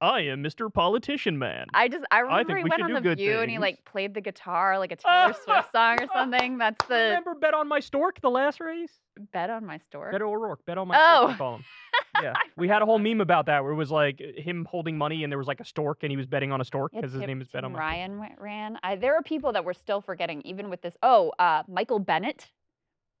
[0.00, 0.72] I am Mr.
[0.72, 1.66] Politician Man.
[1.72, 4.12] I just I remember think he we went on the View and he like played
[4.14, 6.58] the guitar like a Taylor Swift song or something.
[6.58, 8.92] That's the Remember Bet on My Stork, the last race?
[9.32, 10.12] bet on my store.
[10.12, 11.24] Beto O'Rourke, Bet on My Oh.
[11.28, 11.64] Stork, call him.
[12.22, 15.22] Yeah, we had a whole meme about that where it was like him holding money
[15.22, 17.20] and there was like a stork and he was betting on a stork because his
[17.20, 18.78] name is Bet on My Ryan ran.
[18.82, 20.94] I, there are people that we're still forgetting, even with this.
[21.02, 22.46] Oh, uh, Michael Bennet,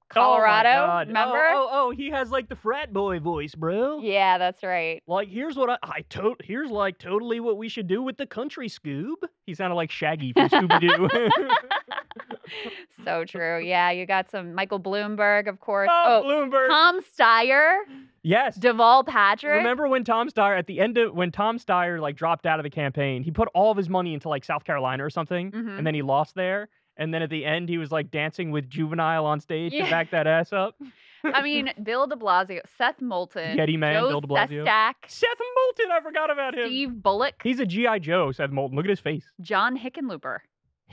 [0.08, 0.86] Colorado.
[0.86, 1.08] God.
[1.08, 1.36] remember?
[1.52, 4.00] Oh, oh, oh, he has like the frat boy voice, bro.
[4.00, 5.02] Yeah, that's right.
[5.06, 8.26] Like here's what I, I to- here's like totally what we should do with the
[8.26, 9.14] country Scoob.
[9.46, 11.08] He sounded like Shaggy from Scooby Doo.
[13.04, 13.60] so true.
[13.62, 15.88] Yeah, you got some Michael Bloomberg, of course.
[15.92, 16.68] oh, Oh, Bloomberg.
[16.68, 17.78] Tom Steyer,
[18.22, 18.58] yes.
[18.58, 19.56] Deval Patrick.
[19.58, 22.64] Remember when Tom Steyer at the end of when Tom Steyer like dropped out of
[22.64, 25.78] the campaign, he put all of his money into like South Carolina or something, Mhm.
[25.78, 26.68] and then he lost there.
[26.96, 29.84] And then at the end, he was like dancing with Juvenile on stage Yeah.
[29.84, 30.74] to back that ass up.
[31.24, 34.64] I mean, Bill De Blasio, Seth Moulton, Getty man, Joe Bill de Blasio.
[34.64, 36.66] Sestak, Seth Moulton, I forgot about him.
[36.66, 38.30] Steve Bullock, He's a GI Joe.
[38.32, 38.76] Seth Moulton.
[38.76, 39.24] Look at his face.
[39.40, 40.38] John Hickenlooper.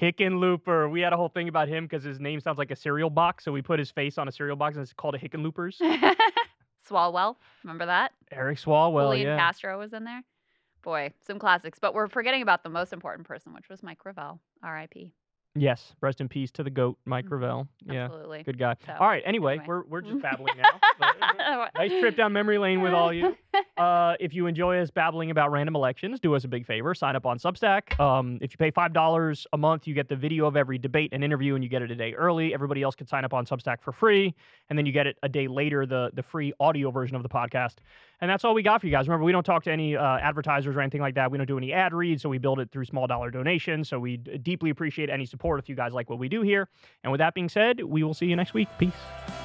[0.02, 0.90] Hickenlooper.
[0.90, 3.44] We had a whole thing about him because his name sounds like a cereal box,
[3.46, 5.76] so we put his face on a cereal box and it's called a Hickenloopers.
[6.90, 8.12] Swalwell, remember that?
[8.32, 9.38] Eric Swalwell, Julian yeah.
[9.38, 10.24] Castro was in there.
[10.82, 11.80] Boy, some classics.
[11.80, 15.14] But we're forgetting about the most important person, which was Mike Gravel, R.I.P.
[15.56, 17.30] Yes, rest in peace to the goat, Mike Mhm.
[17.30, 17.68] Gravel.
[17.86, 18.42] Yeah, Absolutely.
[18.44, 18.76] good guy.
[18.88, 19.66] So, All right, anyway, anyway.
[19.68, 21.68] we're we're just babbling now.
[21.76, 23.36] nice trip down memory lane with all you.
[23.78, 26.96] Uh, if you enjoy us babbling about random elections, do us a big favor.
[26.96, 28.00] Sign up on Substack.
[28.00, 31.10] Um, if you pay five dollars a month, you get the video of every debate
[31.14, 32.52] and interview, and you get it a day early.
[32.54, 34.34] Everybody else can sign up on Substack for free,
[34.70, 37.30] and then you get it a day later, the the free audio version of the
[37.30, 37.76] podcast.
[38.22, 39.08] And that's all we got for you guys.
[39.08, 41.30] Remember, we don't talk to any uh, advertisers or anything like that.
[41.30, 43.88] We don't do any ad reads, so we build it through small dollar donations.
[43.90, 46.70] So we d- deeply appreciate any support if you guys like what we do here.
[47.04, 48.70] And with that being said, we will see you next week.
[48.78, 49.43] Peace.